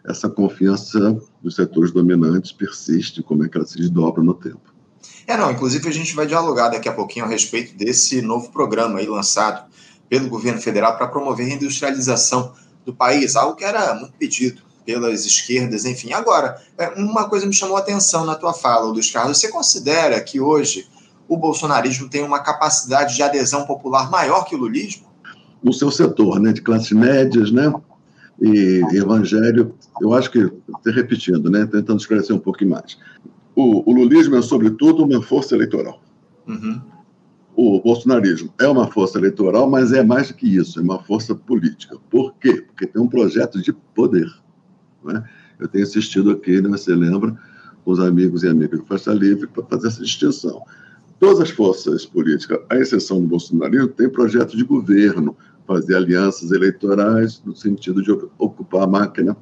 essa 0.04 0.28
confiança 0.28 1.18
dos 1.42 1.56
setores 1.56 1.90
dominantes 1.90 2.52
persiste, 2.52 3.22
como 3.22 3.44
é 3.44 3.48
que 3.48 3.56
ela 3.56 3.66
se 3.66 3.78
desdobra 3.78 4.22
no 4.22 4.34
tempo. 4.34 4.73
É, 5.26 5.36
não, 5.36 5.50
inclusive 5.50 5.88
a 5.88 5.92
gente 5.92 6.14
vai 6.14 6.26
dialogar 6.26 6.68
daqui 6.68 6.88
a 6.88 6.92
pouquinho 6.92 7.24
a 7.24 7.28
respeito 7.28 7.76
desse 7.76 8.20
novo 8.20 8.50
programa 8.50 8.98
aí 8.98 9.06
lançado 9.06 9.64
pelo 10.08 10.28
governo 10.28 10.60
federal 10.60 10.96
para 10.96 11.08
promover 11.08 11.46
a 11.46 11.48
reindustrialização 11.48 12.52
do 12.84 12.94
país, 12.94 13.36
algo 13.36 13.56
que 13.56 13.64
era 13.64 13.94
muito 13.94 14.12
pedido 14.18 14.62
pelas 14.84 15.24
esquerdas, 15.24 15.84
enfim. 15.84 16.12
Agora, 16.12 16.60
é, 16.76 16.90
uma 16.90 17.28
coisa 17.28 17.46
me 17.46 17.54
chamou 17.54 17.76
a 17.76 17.80
atenção 17.80 18.24
na 18.24 18.34
tua 18.34 18.52
fala, 18.52 18.86
Luiz 18.86 19.10
Carlos. 19.10 19.38
Você 19.38 19.48
considera 19.48 20.20
que 20.20 20.40
hoje 20.40 20.86
o 21.26 21.36
bolsonarismo 21.36 22.08
tem 22.08 22.22
uma 22.22 22.40
capacidade 22.40 23.16
de 23.16 23.22
adesão 23.22 23.64
popular 23.64 24.10
maior 24.10 24.44
que 24.44 24.54
o 24.54 24.58
lulismo? 24.58 25.06
No 25.62 25.72
seu 25.72 25.90
setor, 25.90 26.38
né, 26.38 26.52
de 26.52 26.60
classes 26.60 26.92
médias, 26.92 27.50
né, 27.50 27.72
e 28.40 28.82
evangelho, 28.92 29.74
eu 30.00 30.12
acho 30.12 30.30
que, 30.30 30.50
repetindo, 30.84 31.50
né, 31.50 31.66
tentando 31.70 31.98
esclarecer 31.98 32.36
um 32.36 32.38
pouquinho 32.38 32.72
mais. 32.72 32.98
O, 33.54 33.88
o 33.90 33.94
lulismo 33.94 34.36
é, 34.36 34.42
sobretudo, 34.42 35.04
uma 35.04 35.22
força 35.22 35.54
eleitoral. 35.54 36.02
Uhum. 36.46 36.80
O 37.56 37.80
bolsonarismo 37.80 38.52
é 38.58 38.66
uma 38.66 38.90
força 38.90 39.16
eleitoral, 39.18 39.70
mas 39.70 39.92
é 39.92 40.02
mais 40.02 40.28
do 40.28 40.34
que 40.34 40.56
isso, 40.56 40.80
é 40.80 40.82
uma 40.82 41.00
força 41.02 41.34
política. 41.34 41.96
Por 42.10 42.34
quê? 42.34 42.62
Porque 42.66 42.86
tem 42.86 43.00
um 43.00 43.06
projeto 43.06 43.62
de 43.62 43.72
poder. 43.94 44.28
Né? 45.04 45.22
Eu 45.58 45.68
tenho 45.68 45.84
assistido 45.84 46.32
aqui, 46.32 46.60
né, 46.60 46.68
você 46.68 46.94
lembra, 46.94 47.38
com 47.84 47.92
os 47.92 48.00
amigos 48.00 48.42
e 48.42 48.48
amigas 48.48 48.80
do 48.80 48.86
Faixa 48.86 49.12
Livre, 49.12 49.46
para 49.46 49.62
fazer 49.64 49.86
essa 49.86 50.02
distinção. 50.02 50.62
Todas 51.20 51.40
as 51.40 51.50
forças 51.50 52.04
políticas, 52.04 52.58
à 52.68 52.76
exceção 52.76 53.20
do 53.20 53.28
bolsonarismo, 53.28 53.88
têm 53.88 54.08
projeto 54.08 54.56
de 54.56 54.64
governo, 54.64 55.36
fazer 55.66 55.94
alianças 55.94 56.50
eleitorais 56.50 57.40
no 57.44 57.54
sentido 57.54 58.02
de 58.02 58.10
ocupar 58.36 58.82
a 58.82 58.86
máquina, 58.86 59.36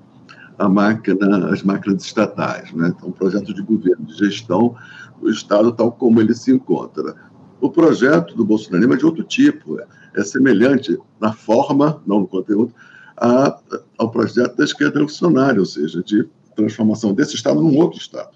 máquina, 0.68 1.48
as 1.48 1.62
máquinas 1.62 2.04
estatais, 2.04 2.72
né? 2.72 2.92
Então, 2.96 3.08
um 3.08 3.12
projeto 3.12 3.52
de 3.52 3.62
governo, 3.62 4.04
de 4.06 4.14
gestão 4.14 4.74
do 5.20 5.30
Estado 5.30 5.72
tal 5.72 5.92
como 5.92 6.20
ele 6.20 6.34
se 6.34 6.52
encontra. 6.52 7.14
O 7.60 7.70
projeto 7.70 8.34
do 8.34 8.44
Bolsonaro 8.44 8.92
é 8.92 8.96
de 8.96 9.06
outro 9.06 9.22
tipo, 9.22 9.80
é, 9.80 9.86
é 10.16 10.24
semelhante 10.24 10.98
na 11.20 11.32
forma, 11.32 12.02
não 12.06 12.20
no 12.20 12.26
conteúdo, 12.26 12.74
a, 13.16 13.58
ao 13.98 14.10
projeto 14.10 14.56
da 14.56 14.64
esquerda 14.64 14.94
revolucionária, 14.94 15.60
ou 15.60 15.66
seja, 15.66 16.02
de 16.02 16.28
transformação 16.56 17.14
desse 17.14 17.34
Estado 17.34 17.60
num 17.60 17.76
outro 17.76 17.98
Estado. 17.98 18.30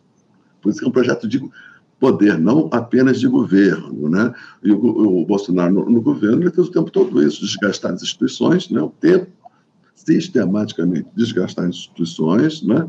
Por 0.63 0.71
isso 0.71 0.79
que 0.79 0.85
é 0.85 0.89
um 0.89 0.93
projeto 0.93 1.29
de 1.29 1.43
poder, 1.99 2.39
não 2.39 2.69
apenas 2.73 3.19
de 3.19 3.27
governo. 3.27 4.09
Né? 4.09 4.33
E 4.63 4.73
o, 4.73 5.21
o 5.21 5.25
Bolsonaro, 5.25 5.73
no, 5.73 5.91
no, 5.91 6.01
governo, 6.01 6.43
ele 6.43 6.51
fez 6.51 6.69
o 6.69 6.71
tempo 6.71 6.91
todo 6.91 7.23
isso, 7.23 7.41
desgastar 7.41 7.93
as 7.93 8.03
instituições, 8.03 8.71
né? 8.71 8.81
o 8.81 8.91
tempo 8.91 9.31
sistematicamente 9.97 11.09
desgastar 11.17 11.65
as 11.65 11.71
instituições, 11.77 12.63
né? 12.63 12.87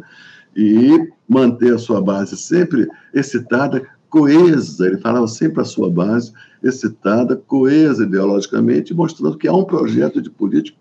e 0.56 1.12
manter 1.30 1.74
a 1.76 1.78
sua 1.78 2.02
base 2.02 2.36
sempre 2.36 2.88
excitada, 3.14 3.88
coesa, 4.10 4.88
ele 4.88 4.98
falava 4.98 5.28
sempre 5.28 5.62
a 5.62 5.66
sua 5.66 5.90
base 5.90 6.34
excitada, 6.64 7.36
coesa 7.36 8.04
ideologicamente, 8.04 8.94
mostrando 8.94 9.38
que 9.38 9.48
há 9.48 9.54
um 9.54 9.64
projeto 9.64 10.22
de 10.22 10.30
político 10.30 10.80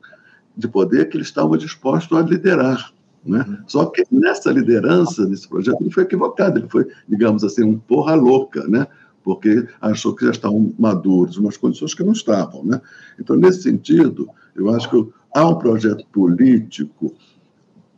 de 0.56 0.66
poder 0.66 1.08
que 1.08 1.16
ele 1.16 1.24
estava 1.24 1.58
disposto 1.58 2.16
a 2.16 2.22
liderar. 2.22 2.90
Né? 3.22 3.44
Uhum. 3.46 3.58
Só 3.66 3.86
que 3.86 4.04
nessa 4.10 4.50
liderança, 4.50 5.26
nesse 5.26 5.46
projeto, 5.46 5.82
ele 5.82 5.90
foi 5.90 6.04
equivocado, 6.04 6.58
ele 6.58 6.68
foi, 6.68 6.86
digamos 7.06 7.44
assim, 7.44 7.62
um 7.62 7.78
porra 7.78 8.14
louca, 8.14 8.66
né? 8.66 8.86
porque 9.22 9.66
achou 9.80 10.14
que 10.14 10.24
já 10.24 10.30
estavam 10.30 10.72
maduros, 10.78 11.36
umas 11.36 11.56
condições 11.56 11.92
que 11.92 12.04
não 12.04 12.12
estavam. 12.12 12.64
Né? 12.64 12.80
Então, 13.18 13.36
nesse 13.36 13.62
sentido, 13.62 14.28
eu 14.54 14.72
acho 14.72 14.88
que 14.88 15.08
há 15.36 15.46
um 15.46 15.58
projeto 15.58 16.02
político 16.06 17.14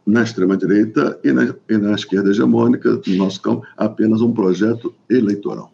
na 0.04 0.25
extrema-direita 0.25 1.21
e 1.23 1.30
na, 1.30 1.54
e 1.68 1.78
na 1.78 1.95
esquerda 1.95 2.30
hegemônica, 2.30 3.00
no 3.07 3.14
nosso 3.14 3.40
campo, 3.40 3.64
apenas 3.76 4.21
um 4.21 4.33
projeto 4.33 4.92
eleitoral. 5.09 5.71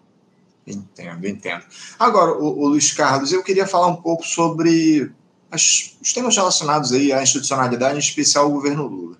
Entendo, 0.66 1.26
entendo. 1.26 1.64
Agora, 1.98 2.32
o, 2.32 2.64
o 2.64 2.68
Luiz 2.68 2.92
Carlos, 2.92 3.32
eu 3.32 3.42
queria 3.42 3.66
falar 3.66 3.86
um 3.86 3.96
pouco 3.96 4.26
sobre 4.26 5.10
as, 5.50 5.96
os 6.02 6.12
temas 6.12 6.36
relacionados 6.36 6.92
aí 6.92 7.12
à 7.12 7.22
institucionalidade, 7.22 7.96
em 7.96 7.98
especial 7.98 8.48
o 8.48 8.52
governo 8.52 8.86
Lula. 8.86 9.16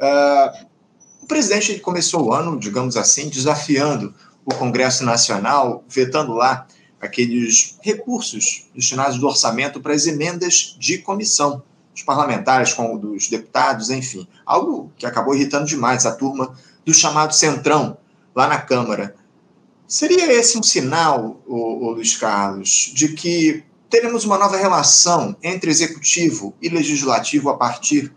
Uh, 0.00 0.66
o 1.22 1.26
presidente 1.26 1.70
ele 1.72 1.80
começou 1.80 2.26
o 2.26 2.32
ano, 2.32 2.58
digamos 2.58 2.96
assim, 2.96 3.28
desafiando 3.28 4.12
o 4.44 4.52
Congresso 4.52 5.04
Nacional, 5.04 5.84
vetando 5.88 6.32
lá 6.32 6.66
aqueles 7.00 7.78
recursos 7.82 8.66
destinados 8.74 9.18
do 9.18 9.26
orçamento 9.26 9.80
para 9.80 9.94
as 9.94 10.06
emendas 10.06 10.76
de 10.78 10.98
comissão, 10.98 11.62
dos 11.94 12.02
parlamentares, 12.02 12.74
como 12.74 12.98
dos 12.98 13.28
deputados, 13.28 13.88
enfim. 13.88 14.26
Algo 14.44 14.92
que 14.98 15.06
acabou 15.06 15.34
irritando 15.34 15.64
demais 15.64 16.04
a 16.04 16.12
turma 16.12 16.52
do 16.84 16.92
chamado 16.92 17.32
Centrão, 17.32 17.96
lá 18.34 18.48
na 18.48 18.60
Câmara. 18.60 19.14
Seria 19.86 20.32
esse 20.32 20.58
um 20.58 20.62
sinal, 20.62 21.40
o 21.46 21.90
Luiz 21.92 22.16
Carlos, 22.16 22.90
de 22.92 23.08
que 23.08 23.64
teremos 23.88 24.24
uma 24.24 24.36
nova 24.36 24.56
relação 24.56 25.36
entre 25.40 25.70
executivo 25.70 26.52
e 26.60 26.68
legislativo 26.68 27.48
a 27.48 27.56
partir 27.56 28.12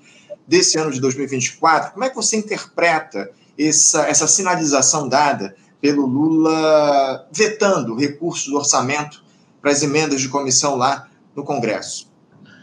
desse 0.48 0.80
ano 0.80 0.92
de 0.92 1.00
2024. 1.00 1.92
Como 1.92 2.04
é 2.04 2.10
que 2.10 2.16
você 2.16 2.36
interpreta 2.36 3.30
essa, 3.60 4.08
essa 4.08 4.28
sinalização 4.28 5.08
dada 5.08 5.56
pelo 5.80 6.08
Lula 6.08 7.28
vetando 7.32 7.96
recursos 7.96 8.48
do 8.48 8.58
orçamento 8.58 9.24
para 9.62 9.70
as 9.70 9.84
emendas 9.84 10.20
de 10.20 10.30
comissão 10.30 10.76
lá 10.76 11.08
no 11.36 11.44
Congresso? 11.44 12.07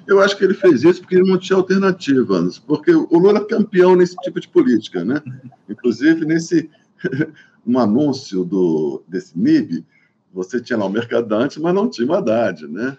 Eu 0.06 0.20
acho 0.20 0.36
que 0.36 0.44
ele 0.44 0.54
fez 0.54 0.84
isso 0.84 1.00
porque 1.00 1.16
ele 1.16 1.30
não 1.30 1.38
tinha 1.38 1.56
alternativa, 1.56 2.48
porque 2.66 2.92
o 2.94 3.18
Lula 3.18 3.38
é 3.38 3.44
campeão 3.44 3.96
nesse 3.96 4.16
tipo 4.16 4.38
de 4.38 4.48
política, 4.48 5.04
né? 5.04 5.22
Inclusive, 5.68 6.24
nesse 6.24 6.70
um 7.66 7.78
anúncio 7.78 8.44
do, 8.44 9.02
desse 9.08 9.38
MIB, 9.38 9.84
você 10.32 10.60
tinha 10.60 10.78
lá 10.78 10.84
o 10.84 10.90
Mercadante, 10.90 11.60
mas 11.60 11.74
não 11.74 11.88
tinha 11.88 12.08
o 12.08 12.14
Haddad, 12.14 12.66
né? 12.66 12.98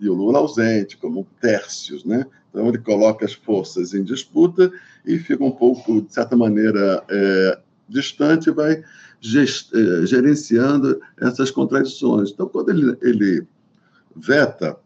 e 0.00 0.08
o 0.08 0.14
Lula 0.14 0.38
ausente, 0.38 0.96
como 0.96 1.26
tércios, 1.40 2.04
né? 2.04 2.26
Então 2.50 2.68
ele 2.68 2.78
coloca 2.78 3.24
as 3.24 3.32
forças 3.32 3.94
em 3.94 4.02
disputa 4.02 4.72
e 5.04 5.18
fica 5.18 5.44
um 5.44 5.50
pouco, 5.50 6.02
de 6.02 6.12
certa 6.12 6.36
maneira, 6.36 7.02
é, 7.08 7.58
distante 7.88 8.48
e 8.48 8.52
vai 8.52 8.72
é, 8.74 10.06
gerenciando 10.06 11.00
essas 11.20 11.50
contradições. 11.50 12.30
Então, 12.30 12.48
quando 12.48 12.70
ele, 12.70 12.96
ele 13.02 13.46
veta 14.14 14.78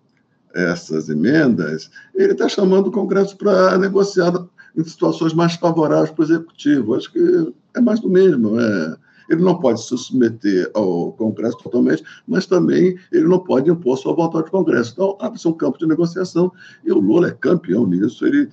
essas 0.55 1.09
emendas, 1.09 1.91
ele 2.15 2.33
está 2.33 2.49
chamando 2.49 2.89
o 2.89 2.93
Congresso 2.93 3.37
para 3.37 3.79
negociar 3.79 4.33
em 4.77 4.85
situações 4.85 5.33
mais 5.33 5.55
favoráveis 5.55 6.11
para 6.11 6.23
o 6.23 6.25
Executivo. 6.25 6.95
Acho 6.95 7.13
que 7.13 7.53
é 7.75 7.81
mais 7.81 8.01
do 8.01 8.09
mesmo. 8.09 8.59
É, 8.61 8.97
ele 9.29 9.43
não 9.43 9.59
pode 9.59 9.81
se 9.81 9.97
submeter 9.97 10.71
ao 10.75 11.13
Congresso 11.13 11.59
totalmente, 11.59 12.03
mas 12.27 12.47
também 12.47 12.99
ele 13.13 13.29
não 13.29 13.39
pode 13.39 13.71
impor 13.71 13.97
sua 13.97 14.15
vontade 14.15 14.47
ao 14.47 14.51
Congresso. 14.51 14.93
Então, 14.93 15.17
abre-se 15.21 15.47
um 15.47 15.53
campo 15.53 15.79
de 15.79 15.87
negociação 15.87 16.53
e 16.85 16.91
o 16.91 16.99
Lula 16.99 17.29
é 17.29 17.33
campeão 17.33 17.87
nisso, 17.87 18.27
ele 18.27 18.49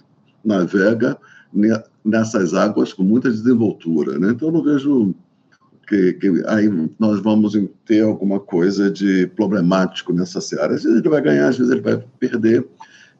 navega 0.46 1.18
nessas 2.06 2.54
águas 2.54 2.94
com 2.94 3.04
muita 3.04 3.30
desenvoltura. 3.30 4.20
Né? 4.20 4.32
Então, 4.32 4.50
eu 4.50 4.54
não 4.54 4.64
vejo 4.64 5.16
que, 5.88 6.14
que, 6.14 6.44
aí 6.48 6.70
nós 7.00 7.22
vamos 7.22 7.54
ter 7.86 8.04
alguma 8.04 8.40
coisa 8.40 8.92
de 8.92 9.26
problemático 9.28 10.12
nessa 10.12 10.42
seara. 10.42 10.76
Às 10.76 10.84
vezes 10.84 11.00
ele 11.00 11.10
vai 11.10 11.22
ganhar, 11.22 11.48
às 11.48 11.58
vezes 11.58 11.72
ele 11.72 11.82
vai 11.82 12.04
perder 12.20 12.68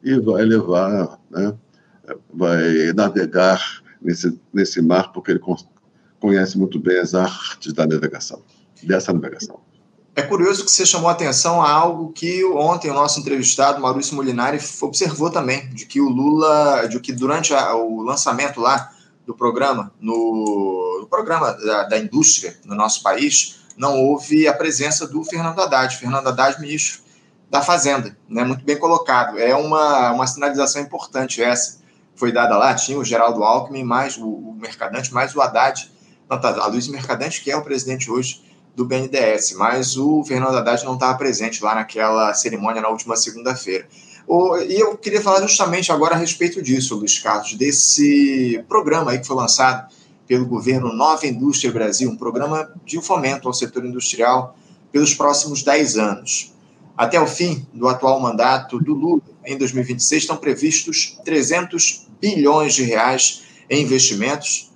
e 0.04 0.18
vai 0.20 0.44
levar, 0.44 1.18
né? 1.30 1.54
vai 2.32 2.92
navegar 2.94 3.82
nesse, 4.00 4.38
nesse 4.52 4.80
mar, 4.82 5.12
porque 5.12 5.32
ele 5.32 5.40
conhece 6.20 6.58
muito 6.58 6.78
bem 6.78 6.98
as 6.98 7.14
artes 7.14 7.72
da 7.72 7.86
navegação, 7.86 8.42
dessa 8.82 9.12
navegação. 9.12 9.60
É 10.14 10.22
curioso 10.22 10.64
que 10.64 10.70
você 10.70 10.84
chamou 10.84 11.08
a 11.08 11.12
atenção 11.12 11.62
a 11.62 11.70
algo 11.70 12.12
que 12.12 12.44
ontem 12.44 12.90
o 12.90 12.94
nosso 12.94 13.20
entrevistado, 13.20 13.80
Maurício 13.80 14.16
Molinari, 14.16 14.58
observou 14.82 15.30
também, 15.30 15.70
de 15.70 15.86
que 15.86 16.00
o 16.00 16.08
Lula, 16.08 16.86
de 16.88 16.98
que 16.98 17.12
durante 17.12 17.54
a, 17.54 17.76
o 17.76 18.02
lançamento 18.02 18.60
lá 18.60 18.90
do 19.28 19.34
programa, 19.34 19.92
no, 20.00 21.00
no 21.02 21.06
programa 21.06 21.52
da, 21.52 21.82
da, 21.84 21.98
indústria 21.98 22.58
no 22.64 22.74
nosso 22.74 23.02
país, 23.02 23.60
não 23.76 24.00
houve 24.00 24.48
a 24.48 24.54
presença 24.54 25.06
do 25.06 25.22
Fernando 25.22 25.60
Haddad. 25.60 25.98
Fernando 25.98 26.28
Haddad, 26.28 26.58
ministro 26.58 27.02
da 27.50 27.60
Fazenda, 27.60 28.16
né? 28.26 28.42
muito 28.42 28.64
bem 28.64 28.78
colocado. 28.78 29.38
É 29.38 29.54
uma, 29.54 30.12
uma 30.12 30.26
sinalização 30.26 30.80
importante 30.80 31.42
essa. 31.42 31.76
Foi 32.16 32.32
dada 32.32 32.56
lá, 32.56 32.74
tinha 32.74 32.98
o 32.98 33.04
Geraldo 33.04 33.44
Alckmin, 33.44 33.84
mais 33.84 34.16
o, 34.16 34.26
o 34.26 34.54
Mercadante, 34.58 35.12
mais 35.12 35.36
o 35.36 35.42
Haddad, 35.42 35.92
não, 36.28 36.40
tá, 36.40 36.48
a 36.48 36.66
Luiz 36.66 36.88
Mercadante, 36.88 37.42
que 37.42 37.50
é 37.50 37.56
o 37.56 37.62
presidente 37.62 38.10
hoje 38.10 38.42
do 38.74 38.86
BNDES, 38.86 39.52
mas 39.58 39.98
o 39.98 40.24
Fernando 40.24 40.56
Haddad 40.56 40.86
não 40.86 40.94
estava 40.94 41.18
presente 41.18 41.62
lá 41.62 41.74
naquela 41.74 42.32
cerimônia 42.32 42.80
na 42.80 42.88
última 42.88 43.14
segunda-feira. 43.14 43.86
E 44.68 44.74
eu 44.74 44.94
queria 44.98 45.22
falar 45.22 45.40
justamente 45.40 45.90
agora 45.90 46.14
a 46.14 46.18
respeito 46.18 46.60
disso, 46.60 46.94
Luiz 46.96 47.18
Carlos, 47.18 47.54
desse 47.54 48.62
programa 48.68 49.12
aí 49.12 49.20
que 49.20 49.26
foi 49.26 49.36
lançado 49.36 49.90
pelo 50.26 50.44
governo 50.44 50.92
Nova 50.92 51.26
Indústria 51.26 51.72
Brasil, 51.72 52.10
um 52.10 52.16
programa 52.16 52.70
de 52.84 53.00
fomento 53.00 53.48
ao 53.48 53.54
setor 53.54 53.86
industrial 53.86 54.54
pelos 54.92 55.14
próximos 55.14 55.62
10 55.62 55.96
anos. 55.96 56.52
Até 56.94 57.18
o 57.18 57.26
fim 57.26 57.66
do 57.72 57.88
atual 57.88 58.20
mandato 58.20 58.78
do 58.78 58.92
Lula, 58.92 59.22
em 59.46 59.56
2026, 59.56 60.24
estão 60.24 60.36
previstos 60.36 61.18
300 61.24 62.06
bilhões 62.20 62.74
de 62.74 62.82
reais 62.82 63.44
em 63.70 63.82
investimentos. 63.82 64.70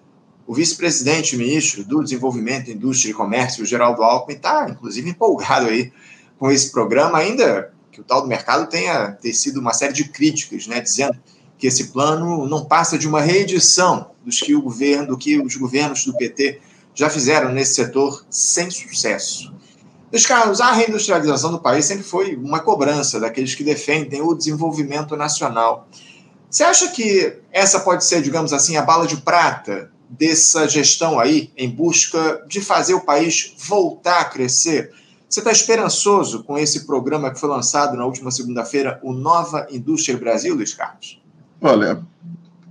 O 0.47 0.55
vice-presidente 0.55 1.35
e 1.35 1.39
ministro 1.39 1.85
do 1.85 2.03
Desenvolvimento, 2.03 2.71
Indústria 2.71 3.11
e 3.11 3.15
Comércio, 3.15 3.67
Geraldo 3.67 4.03
Alckmin, 4.03 4.37
está, 4.37 4.67
inclusive, 4.71 5.11
empolgado 5.11 5.67
aí 5.67 5.93
com 6.39 6.51
esse 6.51 6.73
programa, 6.73 7.19
ainda 7.19 7.71
que 7.93 8.01
o 8.01 8.05
tal 8.05 8.23
do 8.23 8.29
mercado 8.29 8.69
tenha 8.69 9.13
tecido 9.13 9.61
uma 9.61 9.75
série 9.75 9.93
de 9.93 10.05
críticas, 10.05 10.67
né, 10.67 10.81
dizendo 10.81 11.17
que 11.59 11.67
esse 11.67 11.89
plano 11.89 12.49
não 12.49 12.65
passa 12.65 12.99
de 12.99 13.07
uma 13.07 13.21
reedição 13.21 14.11
dos 14.25 14.41
que 14.41 14.55
o 14.55 14.63
governo, 14.63 15.09
do 15.09 15.19
que 15.19 15.39
os 15.39 15.55
governos 15.55 16.05
do 16.05 16.17
PT 16.17 16.61
já 16.95 17.09
fizeram 17.09 17.53
nesse 17.53 17.75
setor 17.75 18.25
sem 18.31 18.71
sucesso. 18.71 19.53
Meus 20.11 20.27
caros, 20.27 20.61
a 20.61 20.73
reindustrialização 20.73 21.53
do 21.53 21.61
país 21.61 21.85
sempre 21.85 22.03
foi 22.03 22.35
uma 22.37 22.61
cobrança 22.61 23.21
daqueles 23.21 23.55
que 23.55 23.65
defendem 23.65 24.21
o 24.21 24.35
desenvolvimento 24.35 25.17
nacional. 25.17 25.89
Você 26.51 26.65
acha 26.65 26.89
que 26.89 27.39
essa 27.51 27.81
pode 27.81 28.05
ser, 28.05 28.21
digamos 28.21 28.53
assim, 28.53 28.77
a 28.77 28.83
bala 28.83 29.07
de 29.07 29.17
prata 29.17 29.91
dessa 30.11 30.69
gestão 30.69 31.19
aí, 31.19 31.51
em 31.57 31.71
busca 31.71 32.45
de 32.47 32.61
fazer 32.61 32.93
o 32.93 33.01
país 33.01 33.55
voltar 33.57 34.21
a 34.21 34.25
crescer? 34.27 34.93
Você 35.33 35.41
está 35.41 35.51
esperançoso 35.51 36.45
com 36.45 36.59
esse 36.59 36.87
programa 36.87 37.31
que 37.31 37.41
foi 37.41 37.49
lançado 37.49 37.97
na 37.97 38.05
última 38.05 38.31
segunda-feira, 38.31 39.01
o 39.03 39.15
Nova 39.15 39.67
Indústria 39.71 40.19
Brasil, 40.19 40.55
Luiz 40.55 40.75
Carlos? 40.75 41.23
Olha, 41.59 42.05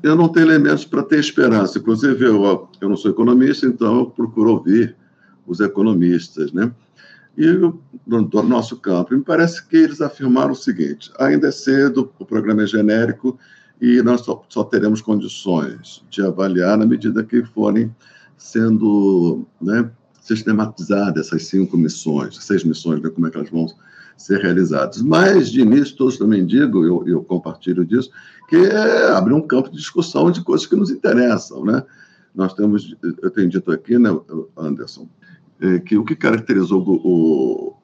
eu 0.04 0.16
não 0.16 0.30
tenho 0.30 0.46
elementos 0.46 0.86
para 0.86 1.02
ter 1.02 1.20
esperança. 1.20 1.80
Inclusive, 1.80 2.24
eu, 2.24 2.70
eu 2.80 2.88
não 2.88 2.96
sou 2.96 3.10
economista, 3.10 3.66
então 3.66 4.02
eu 4.02 4.06
procuro 4.12 4.52
ouvir 4.52 4.96
os 5.48 5.60
economistas, 5.60 6.54
né? 6.54 6.72
E 7.36 7.48
no, 7.48 7.82
do 8.06 8.44
nosso 8.44 8.78
campo, 8.78 9.16
me 9.16 9.24
parece 9.24 9.66
que 9.68 9.78
eles 9.78 10.00
afirmaram 10.00 10.52
o 10.52 10.56
seguinte: 10.56 11.12
ainda 11.18 11.48
é 11.48 11.52
cedo, 11.52 12.12
o 12.20 12.26
programa 12.26 12.62
é 12.62 12.68
genérico 12.68 13.40
e 13.82 14.04
nós 14.04 14.22
só, 14.22 14.40
só 14.48 14.64
teremos 14.64 15.02
condições 15.02 16.06
de 16.12 16.22
avaliar 16.22 16.78
na 16.78 16.86
medida 16.86 17.24
que 17.24 17.44
forem 17.44 17.92
sendo 18.38 19.48
né, 19.60 19.90
sistematizadas 20.38 21.28
essas 21.28 21.46
cinco 21.46 21.78
missões, 21.78 22.38
seis 22.44 22.64
missões, 22.64 23.02
né, 23.02 23.10
como 23.10 23.28
é 23.28 23.30
que 23.30 23.38
elas 23.38 23.50
vão 23.50 23.68
ser 24.18 24.40
realizadas. 24.40 25.02
Mas, 25.02 25.52
de 25.52 25.62
início, 25.62 25.96
todos 25.96 26.18
também 26.18 26.46
digo, 26.46 26.86
eu, 26.86 27.04
eu 27.08 27.24
compartilho 27.24 27.86
disso, 27.86 28.12
que 28.48 28.56
é 28.56 29.20
um 29.20 29.42
campo 29.42 29.70
de 29.70 29.78
discussão 29.78 30.32
de 30.32 30.44
coisas 30.44 30.68
que 30.68 30.76
nos 30.76 30.90
interessam, 30.90 31.66
né? 31.66 31.84
Nós 32.34 32.54
temos, 32.54 32.96
eu 33.22 33.30
tenho 33.30 33.50
dito 33.50 33.72
aqui, 33.72 33.98
né, 33.98 34.10
Anderson, 34.58 35.10
é, 35.60 35.80
que 35.80 35.98
o 35.98 36.06
que 36.06 36.16
caracterizou 36.16 36.82
o, 36.88 37.76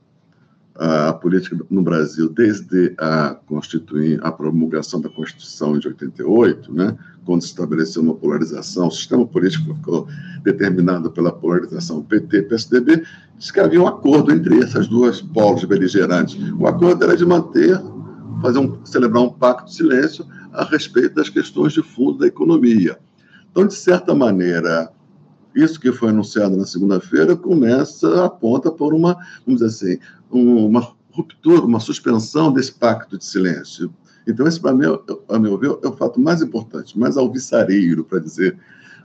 a 0.79 1.13
política 1.13 1.57
no 1.69 1.81
Brasil 1.81 2.29
desde 2.29 2.93
a, 2.99 3.35
constituir, 3.45 4.19
a 4.23 4.31
promulgação 4.31 5.01
da 5.01 5.09
Constituição 5.09 5.77
de 5.77 5.87
88, 5.87 6.73
né, 6.73 6.95
quando 7.25 7.41
se 7.41 7.47
estabeleceu 7.47 8.01
uma 8.01 8.13
polarização, 8.13 8.87
o 8.87 8.91
sistema 8.91 9.25
político 9.25 9.73
ficou 9.75 10.07
determinado 10.43 11.11
pela 11.11 11.31
polarização 11.31 12.03
PT-PSDB, 12.03 13.03
diz 13.37 13.51
que 13.51 13.59
havia 13.59 13.81
um 13.81 13.87
acordo 13.87 14.31
entre 14.31 14.59
essas 14.63 14.87
duas 14.87 15.21
polos 15.21 15.63
beligerantes. 15.65 16.37
O 16.59 16.67
acordo 16.67 17.03
era 17.03 17.17
de 17.17 17.25
manter, 17.25 17.81
fazer 18.41 18.59
um, 18.59 18.85
celebrar 18.85 19.23
um 19.23 19.29
pacto 19.29 19.65
de 19.65 19.75
silêncio 19.75 20.25
a 20.53 20.63
respeito 20.63 21.15
das 21.15 21.29
questões 21.29 21.73
de 21.73 21.81
fundo 21.81 22.19
da 22.19 22.27
economia. 22.27 22.97
Então, 23.51 23.65
de 23.65 23.73
certa 23.73 24.13
maneira, 24.13 24.91
isso 25.57 25.79
que 25.79 25.91
foi 25.91 26.09
anunciado 26.09 26.55
na 26.55 26.65
segunda-feira 26.65 27.35
começa, 27.35 28.25
aponta 28.25 28.71
por 28.71 28.93
uma, 28.93 29.15
vamos 29.45 29.61
dizer 29.61 29.65
assim, 29.65 29.99
uma 30.29 30.93
ruptura, 31.11 31.61
uma 31.61 31.79
suspensão 31.79 32.53
desse 32.53 32.71
pacto 32.71 33.17
de 33.17 33.25
silêncio. 33.25 33.93
Então, 34.27 34.45
esse, 34.45 34.59
para 34.59 34.73
mim, 34.73 34.85
a 35.29 35.39
meu 35.39 35.57
ver, 35.57 35.77
é 35.83 35.87
o 35.87 35.93
fato 35.93 36.19
mais 36.19 36.41
importante, 36.41 36.99
mais 36.99 37.17
alvissareiro, 37.17 38.03
para 38.03 38.19
dizer 38.19 38.57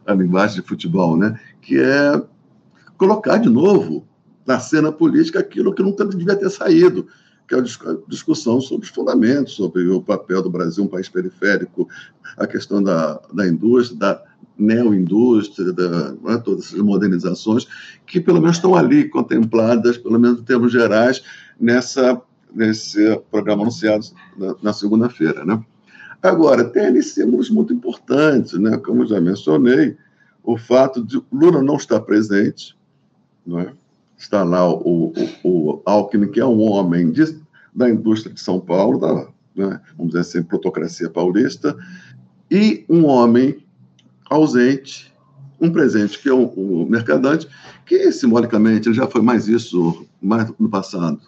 a 0.06 0.12
linguagem 0.12 0.60
de 0.60 0.68
futebol, 0.68 1.16
né? 1.16 1.38
que 1.60 1.78
é 1.78 2.22
colocar 2.98 3.38
de 3.38 3.48
novo 3.48 4.06
na 4.46 4.58
cena 4.58 4.92
política 4.92 5.38
aquilo 5.38 5.72
que 5.72 5.82
nunca 5.82 6.04
devia 6.04 6.36
ter 6.36 6.50
saído, 6.50 7.06
que 7.46 7.54
é 7.54 7.58
a 7.58 7.62
discussão 8.08 8.60
sobre 8.60 8.86
os 8.86 8.92
fundamentos, 8.92 9.54
sobre 9.54 9.86
o 9.88 10.00
papel 10.00 10.42
do 10.42 10.50
Brasil, 10.50 10.84
um 10.84 10.88
país 10.88 11.08
periférico, 11.08 11.88
a 12.36 12.46
questão 12.46 12.82
da, 12.82 13.20
da 13.32 13.46
indústria, 13.46 13.98
da 13.98 14.22
neoindústria, 14.58 15.72
da, 15.72 16.12
né, 16.12 16.40
todas 16.44 16.66
essas 16.66 16.80
modernizações, 16.80 17.66
que 18.06 18.20
pelo 18.20 18.40
menos 18.40 18.56
estão 18.56 18.74
ali 18.74 19.08
contempladas, 19.08 19.98
pelo 19.98 20.18
menos 20.18 20.40
em 20.40 20.44
termos 20.44 20.72
gerais, 20.72 21.22
nessa, 21.58 22.20
nesse 22.54 23.16
programa 23.30 23.62
anunciado 23.62 24.06
na, 24.36 24.54
na 24.62 24.72
segunda-feira. 24.72 25.44
Né? 25.44 25.62
Agora, 26.22 26.64
tem 26.64 26.86
ali 26.86 27.02
símbolos 27.02 27.50
muito 27.50 27.72
importantes, 27.72 28.52
né? 28.54 28.76
como 28.78 29.06
já 29.06 29.20
mencionei, 29.20 29.96
o 30.42 30.56
fato 30.56 31.02
de 31.02 31.22
Lula 31.32 31.62
não 31.62 31.76
estar 31.76 32.00
presente, 32.00 32.76
não 33.46 33.60
é? 33.60 33.72
Está 34.22 34.44
lá 34.44 34.68
o, 34.70 35.12
o, 35.42 35.48
o 35.48 35.82
Alckmin, 35.84 36.28
que 36.28 36.40
é 36.40 36.46
um 36.46 36.60
homem 36.60 37.10
de, 37.10 37.36
da 37.74 37.90
indústria 37.90 38.32
de 38.32 38.40
São 38.40 38.60
Paulo, 38.60 38.98
da, 38.98 39.26
né? 39.54 39.80
vamos 39.96 40.12
dizer 40.12 40.20
assim, 40.20 40.42
plutocracia 40.42 41.10
paulista, 41.10 41.76
e 42.50 42.84
um 42.88 43.06
homem 43.06 43.58
ausente, 44.30 45.12
um 45.60 45.70
presente 45.70 46.18
que 46.18 46.28
é 46.28 46.32
o, 46.32 46.44
o 46.46 46.88
mercadante, 46.88 47.48
que 47.84 48.10
simbolicamente 48.12 48.92
já 48.92 49.06
foi 49.06 49.22
mais 49.22 49.48
isso 49.48 50.06
mais 50.20 50.52
no 50.58 50.68
passado 50.68 51.20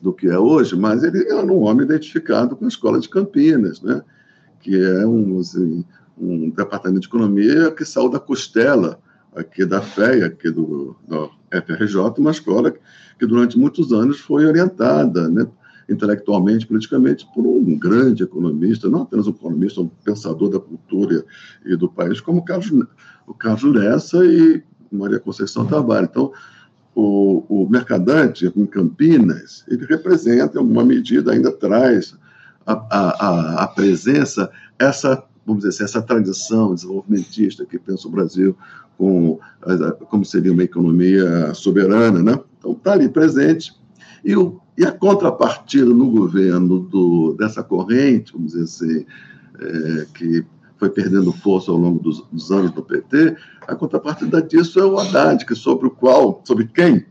do 0.00 0.12
que 0.12 0.26
é 0.28 0.38
hoje, 0.38 0.76
mas 0.76 1.02
ele 1.02 1.26
era 1.28 1.44
um 1.44 1.62
homem 1.62 1.86
identificado 1.86 2.56
com 2.56 2.64
a 2.64 2.68
escola 2.68 3.00
de 3.00 3.08
Campinas, 3.08 3.80
né? 3.80 4.02
que 4.60 4.76
é 4.76 5.06
um, 5.06 5.38
assim, 5.38 5.84
um 6.18 6.50
departamento 6.50 7.00
de 7.00 7.06
economia 7.06 7.70
que 7.70 7.84
saiu 7.84 8.08
da 8.08 8.20
costela 8.20 8.98
aqui 9.34 9.64
da 9.64 9.80
FEA, 9.80 10.26
aqui 10.26 10.50
do, 10.50 10.96
FRJ, 11.50 12.18
uma 12.18 12.30
escola 12.30 12.72
que 13.18 13.26
durante 13.26 13.58
muitos 13.58 13.92
anos 13.92 14.20
foi 14.20 14.46
orientada, 14.46 15.28
né, 15.28 15.46
intelectualmente, 15.88 16.66
politicamente, 16.66 17.26
por 17.34 17.46
um 17.46 17.78
grande 17.78 18.22
economista, 18.22 18.88
não 18.88 19.02
apenas 19.02 19.26
um 19.26 19.30
economista, 19.30 19.80
um 19.80 19.88
pensador 19.88 20.48
da 20.48 20.60
cultura 20.60 21.24
e 21.64 21.76
do 21.76 21.88
país, 21.88 22.20
como 22.20 22.38
o 22.38 22.44
Carlos, 22.44 22.70
o 23.26 23.34
Carlos 23.34 23.74
Lessa 23.74 24.24
e 24.24 24.62
Maria 24.90 25.18
Conceição 25.18 25.66
Tavares. 25.66 26.08
Então, 26.10 26.32
o, 26.94 27.44
o 27.48 27.68
mercadante 27.68 28.50
em 28.54 28.66
Campinas, 28.66 29.64
ele 29.68 29.84
representa, 29.86 30.56
em 30.56 30.60
alguma 30.60 30.84
medida, 30.84 31.32
ainda 31.32 31.50
traz 31.50 32.14
a, 32.66 32.72
a, 32.72 33.64
a 33.64 33.66
presença, 33.68 34.50
essa, 34.78 35.24
vamos 35.46 35.62
dizer 35.62 35.74
assim, 35.74 35.84
essa 35.84 36.02
tradição 36.02 36.74
desenvolvimentista 36.74 37.66
que 37.66 37.78
pensa 37.78 38.08
o 38.08 38.10
Brasil 38.10 38.56
com, 38.96 39.38
como 40.08 40.24
seria 40.24 40.52
uma 40.52 40.62
economia 40.62 41.52
soberana, 41.54 42.22
né? 42.22 42.38
Então, 42.58 42.72
está 42.72 42.92
ali 42.92 43.08
presente. 43.08 43.74
E, 44.24 44.36
o, 44.36 44.60
e 44.78 44.84
a 44.84 44.92
contrapartida 44.92 45.86
no 45.86 46.10
governo 46.10 46.80
do, 46.80 47.34
dessa 47.34 47.62
corrente, 47.62 48.32
vamos 48.32 48.52
dizer 48.52 48.64
assim, 48.64 49.06
é, 49.58 50.06
que 50.14 50.44
foi 50.76 50.90
perdendo 50.90 51.32
força 51.32 51.70
ao 51.70 51.76
longo 51.76 52.00
dos, 52.00 52.24
dos, 52.32 52.50
anos 52.50 52.72
do 52.72 52.82
PT, 52.82 53.36
a 53.66 53.74
contrapartida 53.74 54.42
disso 54.42 54.80
é 54.80 54.84
o 54.84 54.98
Haddad, 54.98 55.44
que 55.44 55.54
sobre 55.54 55.86
o 55.86 55.90
qual, 55.90 56.40
sobre 56.44 56.66
quem, 56.66 57.04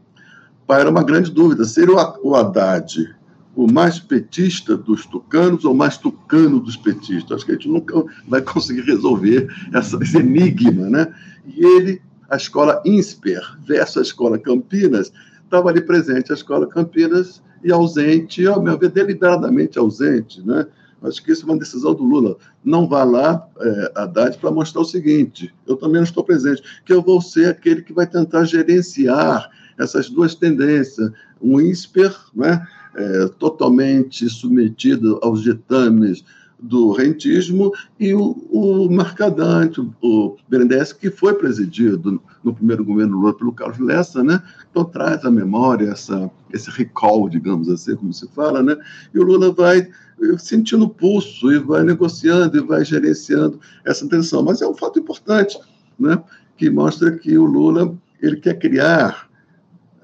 paira 0.68 0.90
uma 0.90 1.04
grande 1.04 1.32
dúvida. 1.32 1.66
Seria 1.66 1.96
o 2.22 2.36
Haddad 2.36 3.16
o 3.56 3.72
mais 3.72 4.00
petista 4.00 4.78
dos 4.78 5.06
tucanos 5.06 5.66
ou 5.66 5.74
o 5.74 5.78
mais 5.78 5.98
tucano 5.98 6.60
dos 6.60 6.78
petistas? 6.78 7.38
Acho 7.38 7.46
que 7.46 7.52
a 7.52 7.56
gente 7.56 7.70
nunca 7.70 8.04
vai 8.28 8.42
conseguir 8.42 8.82
resolver 8.82 9.48
essa, 9.74 9.98
esse 10.02 10.18
enigma, 10.18 10.90
né? 10.90 11.14
E 11.46 11.66
ele, 11.66 12.02
a 12.30 12.36
escola 12.36 12.82
INSPER 12.86 13.42
versus 13.66 13.98
a 13.98 14.02
escola 14.02 14.40
Campinas, 14.40 15.12
estava 15.44 15.70
ali 15.70 15.82
presente 15.82 16.32
a 16.32 16.36
escola 16.36 16.68
Campinas 16.68 17.42
e 17.64 17.72
ausente, 17.72 18.48
ao 18.48 18.62
meu 18.62 18.78
ver, 18.78 18.90
deliberadamente 18.90 19.78
ausente, 19.78 20.42
né? 20.46 20.66
Acho 21.04 21.24
que 21.24 21.32
isso 21.32 21.44
é 21.44 21.46
uma 21.46 21.58
decisão 21.58 21.96
do 21.96 22.04
Lula. 22.04 22.38
Não 22.64 22.88
vá 22.88 23.04
lá, 23.04 23.48
é, 23.60 23.92
Haddad, 23.96 24.38
para 24.38 24.52
mostrar 24.52 24.82
o 24.82 24.86
seguinte: 24.86 25.54
eu 25.66 25.76
também 25.76 25.96
não 25.96 26.04
estou 26.04 26.24
presente, 26.24 26.62
que 26.86 26.94
eu 26.94 27.02
vou 27.02 27.20
ser 27.22 27.50
aquele 27.50 27.82
que 27.82 27.92
vai 27.92 28.06
tentar 28.06 28.46
gerenciar 28.46 29.50
essas 29.80 30.10
duas 30.10 30.36
tendências, 30.36 31.12
um 31.42 31.60
INSPER, 31.60 32.16
né, 32.36 32.66
é, 32.96 33.28
totalmente 33.40 34.30
submetido 34.30 35.20
aos 35.22 35.42
ditames 35.42 36.24
do 36.62 36.92
rentismo, 36.92 37.74
e 38.00 38.14
o, 38.14 38.38
o 38.52 38.88
Mercadante, 38.88 39.82
o 40.02 40.38
BNDES, 40.48 40.94
que 40.94 41.10
foi 41.10 41.34
presidido 41.34 42.22
no 42.44 42.54
primeiro 42.54 42.86
governo 42.86 43.18
Lula 43.18 43.34
pelo 43.34 43.52
Carlos 43.52 43.80
Lessa, 43.80 44.24
né? 44.24 44.42
então 44.70 44.86
traz 44.86 45.26
à 45.26 45.32
memória 45.32 45.90
essa, 45.90 46.30
esse 46.54 46.70
recall, 46.70 47.28
digamos 47.28 47.68
assim, 47.68 47.96
como 47.96 48.14
se 48.14 48.28
fala, 48.30 48.62
né? 48.62 48.78
e 49.14 49.20
o 49.20 49.24
Lula 49.24 49.52
vai 49.52 49.90
sentindo 50.38 50.86
o 50.86 50.90
pulso 50.90 51.52
e 51.52 51.58
vai 51.58 51.84
negociando 51.84 52.56
e 52.56 52.62
vai 52.62 52.86
gerenciando 52.86 53.60
essa 53.84 54.08
tensão. 54.08 54.44
Mas 54.44 54.62
é 54.62 54.68
um 54.68 54.76
fato 54.76 55.00
importante, 55.00 55.58
né? 55.98 56.22
que 56.56 56.70
mostra 56.70 57.12
que 57.12 57.36
o 57.40 57.46
Lula 57.46 57.98
ele 58.22 58.36
quer 58.36 58.60
criar 58.60 59.28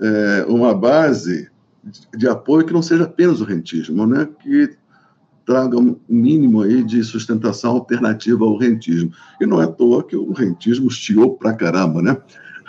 é, 0.01 0.45
uma 0.49 0.73
base 0.73 1.49
de, 2.15 2.27
apoio 2.27 2.65
que 2.65 2.73
não 2.73 2.81
seja 2.81 3.03
apenas 3.03 3.41
o 3.41 3.45
rentismo, 3.45 4.05
né? 4.05 4.27
que 4.41 4.77
traga 5.45 5.77
um 5.77 5.97
mínimo 6.09 6.61
aí 6.61 6.83
de 6.83 7.01
sustentação 7.03 7.71
alternativa 7.71 8.43
ao 8.43 8.57
rentismo. 8.57 9.11
E 9.39 9.45
não 9.45 9.61
é 9.61 9.65
à 9.65 9.67
toa 9.67 10.03
que 10.03 10.15
o 10.15 10.33
rentismo 10.33 10.87
estiou 10.87 11.37
pra 11.37 11.53
caramba, 11.53 12.01
né? 12.01 12.17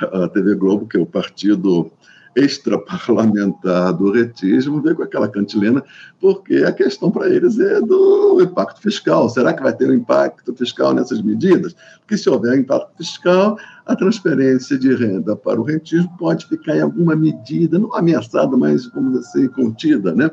A 0.00 0.28
TV 0.28 0.54
Globo, 0.54 0.86
que 0.86 0.96
é 0.96 1.00
o 1.00 1.06
partido 1.06 1.90
extraparlamentar 2.38 3.92
do 3.94 4.12
retismo, 4.12 4.80
veio 4.80 4.96
com 4.96 5.02
aquela 5.02 5.28
cantilena, 5.28 5.82
porque 6.20 6.56
a 6.56 6.72
questão 6.72 7.10
para 7.10 7.28
eles 7.28 7.58
é 7.58 7.80
do 7.80 8.40
impacto 8.40 8.80
fiscal. 8.80 9.28
Será 9.28 9.52
que 9.52 9.62
vai 9.62 9.72
ter 9.72 9.90
um 9.90 9.94
impacto 9.94 10.54
fiscal 10.54 10.94
nessas 10.94 11.20
medidas? 11.20 11.74
Porque 12.00 12.16
se 12.16 12.30
houver 12.30 12.58
impacto 12.58 12.96
fiscal, 12.96 13.58
a 13.84 13.96
transferência 13.96 14.78
de 14.78 14.94
renda 14.94 15.34
para 15.34 15.60
o 15.60 15.64
rentismo 15.64 16.10
pode 16.18 16.46
ficar 16.46 16.76
em 16.76 16.82
alguma 16.82 17.16
medida, 17.16 17.78
não 17.78 17.94
ameaçada, 17.94 18.56
mas, 18.56 18.86
como 18.86 19.18
assim, 19.18 19.48
contida, 19.48 20.14
né? 20.14 20.30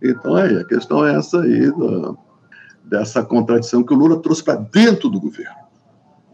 Então, 0.00 0.34
aí, 0.34 0.56
a 0.56 0.64
questão 0.64 1.06
é 1.06 1.14
essa 1.14 1.40
aí, 1.40 1.70
da, 1.70 2.14
dessa 2.84 3.22
contradição 3.22 3.82
que 3.82 3.94
o 3.94 3.96
Lula 3.96 4.20
trouxe 4.20 4.44
para 4.44 4.56
dentro 4.56 5.08
do 5.08 5.20
governo. 5.20 5.62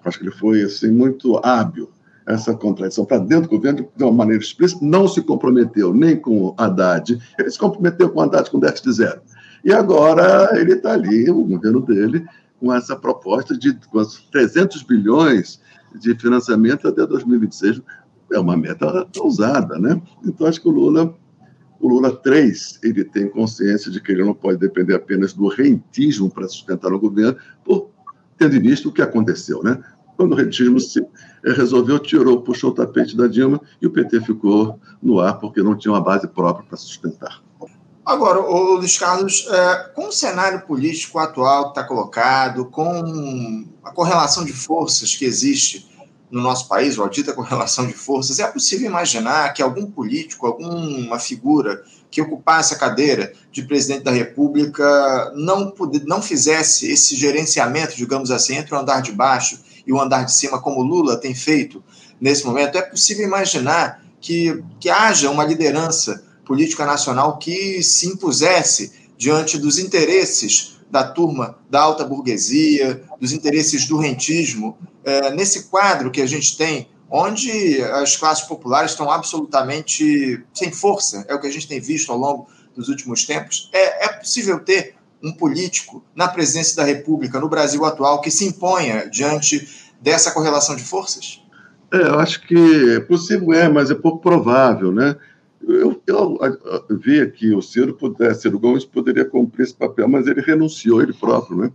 Acho 0.04 0.18
que 0.18 0.24
ele 0.24 0.34
foi 0.34 0.62
assim, 0.62 0.90
muito 0.90 1.36
hábil, 1.44 1.90
essa 2.28 2.54
contradição 2.54 3.06
para 3.06 3.18
dentro 3.18 3.48
do 3.48 3.56
governo, 3.56 3.88
de 3.96 4.04
uma 4.04 4.12
maneira 4.12 4.42
explícita, 4.42 4.84
não 4.84 5.08
se 5.08 5.22
comprometeu 5.22 5.94
nem 5.94 6.14
com 6.14 6.54
Haddad, 6.58 7.18
ele 7.38 7.50
se 7.50 7.58
comprometeu 7.58 8.10
com 8.10 8.20
Haddad 8.20 8.50
com 8.50 8.60
déficit 8.60 8.92
zero. 8.92 9.20
E 9.64 9.72
agora 9.72 10.50
ele 10.60 10.74
está 10.74 10.92
ali, 10.92 11.30
o 11.30 11.42
governo 11.42 11.80
dele, 11.80 12.26
com 12.60 12.72
essa 12.72 12.94
proposta 12.94 13.56
de 13.56 13.78
300 14.30 14.82
bilhões 14.82 15.58
de 15.98 16.14
financiamento 16.16 16.86
até 16.86 17.06
2026. 17.06 17.80
É 18.30 18.38
uma 18.38 18.56
meta 18.56 19.08
ousada, 19.18 19.78
né? 19.78 20.00
Então, 20.22 20.46
acho 20.46 20.60
que 20.60 20.68
o 20.68 20.72
Lula 20.72 21.14
o 21.80 21.88
Lula 21.88 22.14
3, 22.14 22.80
ele 22.82 23.04
tem 23.04 23.28
consciência 23.28 23.90
de 23.90 24.00
que 24.00 24.10
ele 24.10 24.24
não 24.24 24.34
pode 24.34 24.58
depender 24.58 24.96
apenas 24.96 25.32
do 25.32 25.46
rentismo 25.46 26.28
para 26.28 26.48
sustentar 26.48 26.92
o 26.92 26.98
governo, 26.98 27.36
por 27.64 27.90
tendo 28.36 28.60
visto 28.60 28.88
o 28.88 28.92
que 28.92 29.00
aconteceu, 29.00 29.62
né? 29.62 29.80
Quando 30.18 30.32
o 30.32 30.34
rentismo 30.34 30.80
se 30.80 31.00
resolveu, 31.44 31.96
tirou, 32.00 32.42
puxou 32.42 32.70
o 32.70 32.74
tapete 32.74 33.16
da 33.16 33.28
Dilma 33.28 33.60
e 33.80 33.86
o 33.86 33.90
PT 33.90 34.22
ficou 34.22 34.76
no 35.00 35.20
ar 35.20 35.38
porque 35.38 35.62
não 35.62 35.78
tinha 35.78 35.92
uma 35.92 36.00
base 36.00 36.26
própria 36.26 36.66
para 36.66 36.76
sustentar. 36.76 37.40
Agora, 38.04 38.40
o 38.40 38.74
Luiz 38.74 38.98
Carlos, 38.98 39.46
é, 39.48 39.92
com 39.94 40.08
o 40.08 40.12
cenário 40.12 40.62
político 40.62 41.20
atual 41.20 41.66
que 41.66 41.68
está 41.78 41.84
colocado, 41.84 42.64
com 42.64 43.64
a 43.84 43.92
correlação 43.92 44.44
de 44.44 44.52
forças 44.52 45.14
que 45.14 45.24
existe 45.24 45.88
no 46.28 46.42
nosso 46.42 46.66
país, 46.66 46.98
ou 46.98 47.04
a 47.04 47.08
dita 47.08 47.32
correlação 47.32 47.86
de 47.86 47.92
forças, 47.92 48.40
é 48.40 48.46
possível 48.48 48.88
imaginar 48.88 49.54
que 49.54 49.62
algum 49.62 49.88
político, 49.88 50.48
alguma 50.48 51.20
figura 51.20 51.80
que 52.10 52.20
ocupasse 52.20 52.74
a 52.74 52.78
cadeira 52.78 53.32
de 53.52 53.62
presidente 53.62 54.02
da 54.02 54.10
República 54.10 55.32
não, 55.36 55.70
puder, 55.70 56.02
não 56.06 56.20
fizesse 56.20 56.90
esse 56.90 57.14
gerenciamento, 57.14 57.94
digamos 57.94 58.32
assim, 58.32 58.56
entre 58.56 58.74
o 58.74 58.78
andar 58.78 59.00
de 59.00 59.12
baixo 59.12 59.67
e 59.88 59.92
o 59.92 59.98
andar 59.98 60.24
de 60.24 60.34
cima, 60.34 60.60
como 60.60 60.82
Lula 60.82 61.16
tem 61.16 61.34
feito 61.34 61.82
nesse 62.20 62.44
momento? 62.44 62.76
É 62.76 62.82
possível 62.82 63.26
imaginar 63.26 64.04
que, 64.20 64.62
que 64.78 64.90
haja 64.90 65.30
uma 65.30 65.42
liderança 65.42 66.22
política 66.44 66.84
nacional 66.84 67.38
que 67.38 67.82
se 67.82 68.06
impusesse 68.06 68.92
diante 69.16 69.56
dos 69.56 69.78
interesses 69.78 70.76
da 70.90 71.04
turma 71.04 71.58
da 71.70 71.80
alta 71.80 72.04
burguesia, 72.04 73.02
dos 73.18 73.32
interesses 73.32 73.86
do 73.86 73.96
rentismo, 73.96 74.76
é, 75.04 75.30
nesse 75.30 75.64
quadro 75.64 76.10
que 76.10 76.20
a 76.20 76.26
gente 76.26 76.56
tem, 76.56 76.88
onde 77.10 77.82
as 77.82 78.14
classes 78.14 78.44
populares 78.46 78.90
estão 78.90 79.10
absolutamente 79.10 80.44
sem 80.52 80.70
força, 80.70 81.24
é 81.28 81.34
o 81.34 81.40
que 81.40 81.46
a 81.46 81.50
gente 81.50 81.66
tem 81.66 81.80
visto 81.80 82.12
ao 82.12 82.18
longo 82.18 82.46
dos 82.76 82.88
últimos 82.88 83.24
tempos, 83.24 83.70
é, 83.72 84.04
é 84.04 84.08
possível 84.08 84.60
ter 84.60 84.97
um 85.22 85.32
político 85.32 86.02
na 86.14 86.28
presidência 86.28 86.76
da 86.76 86.84
República 86.84 87.40
no 87.40 87.48
Brasil 87.48 87.84
atual 87.84 88.20
que 88.20 88.30
se 88.30 88.46
imponha 88.46 89.08
diante 89.08 89.90
dessa 90.00 90.30
correlação 90.30 90.76
de 90.76 90.82
forças? 90.82 91.42
É, 91.92 92.02
eu 92.02 92.18
acho 92.18 92.46
que 92.46 93.00
possível 93.08 93.52
é, 93.52 93.68
mas 93.68 93.90
é 93.90 93.94
pouco 93.94 94.20
provável, 94.20 94.92
né? 94.92 95.16
Eu, 95.60 96.00
eu, 96.06 96.38
eu 96.88 96.98
vi 96.98 97.26
que 97.30 97.52
o 97.52 97.60
Ciro, 97.60 97.94
pudesse, 97.94 98.42
Ciro 98.42 98.58
Gomes 98.58 98.84
poderia 98.84 99.24
cumprir 99.24 99.64
esse 99.64 99.74
papel, 99.74 100.08
mas 100.08 100.26
ele 100.26 100.40
renunciou 100.40 101.02
ele 101.02 101.12
próprio, 101.12 101.56
né? 101.56 101.72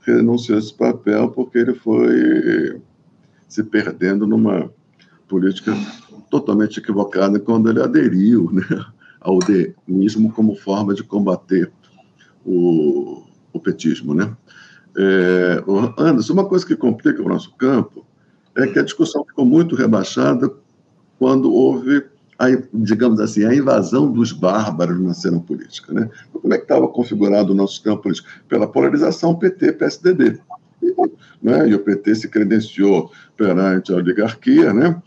Renunciou 0.00 0.58
esse 0.58 0.72
papel 0.72 1.28
porque 1.30 1.58
ele 1.58 1.74
foi 1.74 2.80
se 3.48 3.62
perdendo 3.62 4.26
numa 4.26 4.70
política 5.28 5.72
totalmente 6.30 6.78
equivocada 6.78 7.38
quando 7.38 7.70
ele 7.70 7.82
aderiu 7.82 8.50
né, 8.52 8.62
ao 9.20 9.38
denismo 9.38 10.32
como 10.32 10.54
forma 10.54 10.94
de 10.94 11.02
combater 11.02 11.70
o, 12.46 13.22
o 13.52 13.60
petismo, 13.60 14.14
né? 14.14 14.34
É, 14.96 15.62
Anderson, 15.98 16.32
uma 16.32 16.48
coisa 16.48 16.64
que 16.64 16.74
complica 16.74 17.22
o 17.22 17.28
nosso 17.28 17.54
campo 17.56 18.06
é 18.54 18.66
que 18.66 18.78
a 18.78 18.82
discussão 18.82 19.24
ficou 19.24 19.44
muito 19.44 19.76
rebaixada 19.76 20.50
quando 21.18 21.52
houve 21.52 22.04
a, 22.38 22.46
digamos 22.72 23.20
assim, 23.20 23.44
a 23.44 23.54
invasão 23.54 24.10
dos 24.10 24.32
bárbaros 24.32 24.98
na 25.00 25.12
cena 25.12 25.40
política. 25.40 25.92
Né? 25.92 26.08
Então, 26.28 26.40
como 26.40 26.54
é 26.54 26.58
que 26.58 26.64
estava 26.64 26.88
configurado 26.88 27.52
o 27.52 27.56
nosso 27.56 27.82
campo 27.82 28.04
político? 28.04 28.28
Pela 28.48 28.66
polarização 28.66 29.34
PT-PSDB. 29.34 30.38
Né, 31.42 31.68
e 31.68 31.74
o 31.74 31.78
PT 31.80 32.14
se 32.14 32.28
credenciou 32.28 33.10
perante 33.36 33.92
a 33.92 33.96
oligarquia 33.96 34.72
né, 34.72 35.00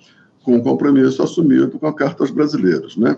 com 0.44 0.56
um 0.56 0.62
compromisso 0.62 1.24
assumido 1.24 1.80
com 1.80 1.88
a 1.88 1.94
Carta 1.94 2.24
aos 2.24 2.32
Brasileiros. 2.32 2.96
Né? 2.96 3.18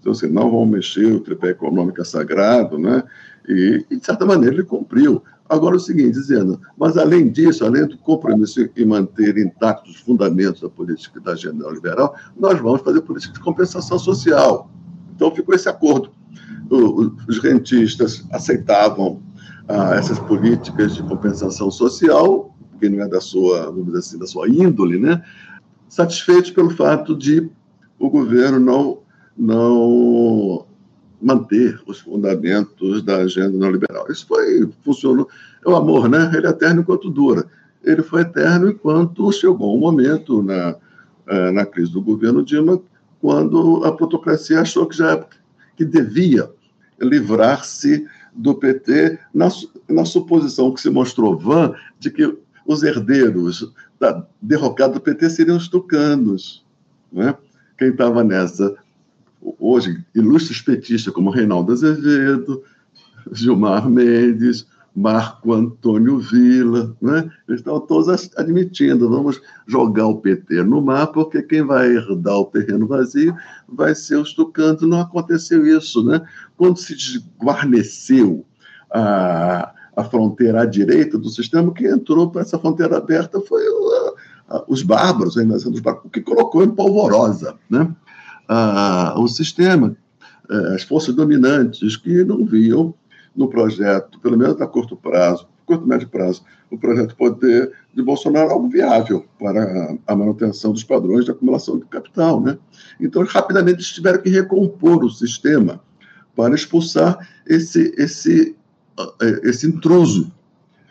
Então, 0.00 0.12
assim, 0.12 0.28
não 0.28 0.50
vão 0.50 0.66
mexer, 0.66 1.12
o 1.12 1.20
tripé 1.20 1.50
econômico 1.50 2.00
é 2.00 2.04
sagrado, 2.04 2.78
né? 2.78 3.04
E, 3.48 3.84
de 3.90 4.04
certa 4.04 4.24
maneira, 4.24 4.54
ele 4.54 4.64
cumpriu. 4.64 5.22
Agora, 5.48 5.76
o 5.76 5.80
seguinte, 5.80 6.12
dizendo, 6.12 6.60
mas 6.78 6.96
além 6.96 7.30
disso, 7.30 7.64
além 7.64 7.86
do 7.86 7.98
compromisso 7.98 8.68
em 8.76 8.84
manter 8.86 9.36
intactos 9.36 9.96
os 9.96 10.00
fundamentos 10.00 10.62
da 10.62 10.68
política 10.68 11.20
da 11.20 11.32
agenda 11.32 11.64
neoliberal, 11.64 12.14
nós 12.38 12.58
vamos 12.58 12.80
fazer 12.80 13.00
política 13.02 13.34
de 13.34 13.40
compensação 13.40 13.98
social. 13.98 14.70
Então, 15.14 15.34
ficou 15.34 15.54
esse 15.54 15.68
acordo. 15.68 16.10
O, 16.70 17.12
os 17.28 17.38
rentistas 17.38 18.24
aceitavam 18.32 19.20
ah, 19.68 19.94
essas 19.96 20.18
políticas 20.20 20.94
de 20.94 21.02
compensação 21.02 21.70
social, 21.70 22.54
que 22.80 22.88
não 22.88 23.02
é 23.02 23.08
da 23.08 23.20
sua, 23.20 23.66
vamos 23.66 23.86
dizer 23.86 23.98
assim, 23.98 24.18
da 24.18 24.26
sua 24.26 24.48
índole, 24.48 24.98
né? 24.98 25.22
satisfeitos 25.92 26.50
pelo 26.50 26.70
fato 26.70 27.14
de 27.14 27.50
o 27.98 28.08
governo 28.08 28.58
não, 28.58 29.00
não 29.36 30.64
manter 31.22 31.80
os 31.86 32.00
fundamentos 32.00 33.02
da 33.02 33.18
agenda 33.18 33.56
neoliberal. 33.56 34.10
Isso 34.10 34.26
foi, 34.26 34.68
funcionou. 34.84 35.28
É 35.64 35.68
o 35.68 35.76
amor, 35.76 36.08
né? 36.08 36.30
Ele 36.34 36.46
é 36.46 36.50
eterno 36.50 36.80
enquanto 36.80 37.08
dura. 37.08 37.46
Ele 37.84 38.02
foi 38.02 38.22
eterno 38.22 38.68
enquanto 38.68 39.32
chegou 39.32 39.76
um 39.76 39.80
momento 39.80 40.42
na, 40.42 40.74
eh, 41.28 41.50
na 41.52 41.64
crise 41.64 41.92
do 41.92 42.02
governo 42.02 42.44
Dilma, 42.44 42.80
quando 43.20 43.84
a 43.84 43.92
plutocracia 43.92 44.60
achou 44.60 44.86
que 44.86 44.96
já 44.96 45.24
que 45.76 45.84
devia 45.84 46.50
livrar-se 47.00 48.06
do 48.34 48.54
PT 48.54 49.18
na, 49.32 49.48
na 49.88 50.04
suposição 50.04 50.72
que 50.72 50.80
se 50.80 50.90
mostrou 50.90 51.38
vã 51.38 51.74
de 51.98 52.10
que 52.10 52.36
os 52.66 52.82
herdeiros 52.82 53.72
da 53.98 54.26
derrocada 54.40 54.94
do 54.94 55.00
PT 55.00 55.30
seriam 55.30 55.56
os 55.56 55.68
tucanos. 55.68 56.64
Né? 57.12 57.34
Quem 57.78 57.88
estava 57.88 58.24
nessa 58.24 58.74
hoje, 59.58 60.04
ilustres 60.14 60.60
petistas 60.60 61.12
como 61.12 61.30
Reinaldo 61.30 61.72
Azevedo, 61.72 62.62
Gilmar 63.32 63.88
Mendes, 63.88 64.66
Marco 64.94 65.54
Antônio 65.54 66.18
Vila, 66.18 66.94
né? 67.00 67.30
eles 67.48 67.60
estão 67.60 67.80
todos 67.80 68.30
admitindo, 68.36 69.08
vamos 69.08 69.40
jogar 69.66 70.06
o 70.06 70.18
PT 70.18 70.62
no 70.62 70.82
mar, 70.82 71.06
porque 71.08 71.42
quem 71.42 71.62
vai 71.62 71.88
herdar 71.88 72.38
o 72.38 72.44
terreno 72.44 72.86
vazio 72.86 73.34
vai 73.66 73.94
ser 73.94 74.16
os 74.16 74.34
tucanos. 74.34 74.82
Não 74.82 75.00
aconteceu 75.00 75.66
isso. 75.66 76.04
Né? 76.04 76.20
Quando 76.58 76.78
se 76.78 76.94
desguarneceu 76.94 78.44
a, 78.90 79.72
a 79.96 80.04
fronteira 80.04 80.62
à 80.62 80.66
direita 80.66 81.16
do 81.16 81.30
sistema, 81.30 81.72
quem 81.72 81.86
entrou 81.86 82.30
para 82.30 82.42
essa 82.42 82.58
fronteira 82.58 82.98
aberta 82.98 83.40
foi 83.40 83.66
o, 83.66 84.14
a, 84.48 84.64
os 84.68 84.82
bárbaros, 84.82 85.38
a 85.38 85.42
invasão 85.42 85.72
dos 85.72 85.80
bárbaros, 85.80 86.08
o 86.08 86.10
que 86.10 86.20
colocou 86.20 86.62
em 86.62 86.70
polvorosa. 86.70 87.56
Né? 87.70 87.90
O 89.16 89.28
sistema. 89.28 89.96
é, 90.50 90.74
as 90.74 90.82
forças 90.82 91.14
dominantes 91.14 91.96
que 91.96 92.24
não 92.24 92.44
viam 92.44 92.94
no 93.34 93.48
projeto, 93.48 94.18
pelo 94.20 94.36
menos 94.36 94.60
a 94.60 94.66
curto 94.66 94.96
prazo, 94.96 95.46
curto 95.64 95.86
médio 95.86 96.08
prazo, 96.08 96.42
o 96.70 96.78
projeto 96.78 97.14
poder 97.16 97.72
de 97.94 98.02
Bolsonaro 98.02 98.50
algo 98.50 98.68
viável 98.68 99.26
para 99.38 99.96
a 100.06 100.16
manutenção 100.16 100.72
dos 100.72 100.84
padrões 100.84 101.24
de 101.24 101.30
acumulação 101.30 101.78
de 101.78 101.84
capital. 101.86 102.40
Né? 102.40 102.58
Então, 103.00 103.24
rapidamente, 103.24 103.82
tiveram 103.92 104.22
que 104.22 104.30
recompor 104.30 105.04
o 105.04 105.10
sistema 105.10 105.80
para 106.34 106.54
expulsar 106.54 107.28
esse, 107.46 107.94
esse, 107.96 108.56
é, 109.20 109.48
esse 109.48 109.66
intruso. 109.66 110.32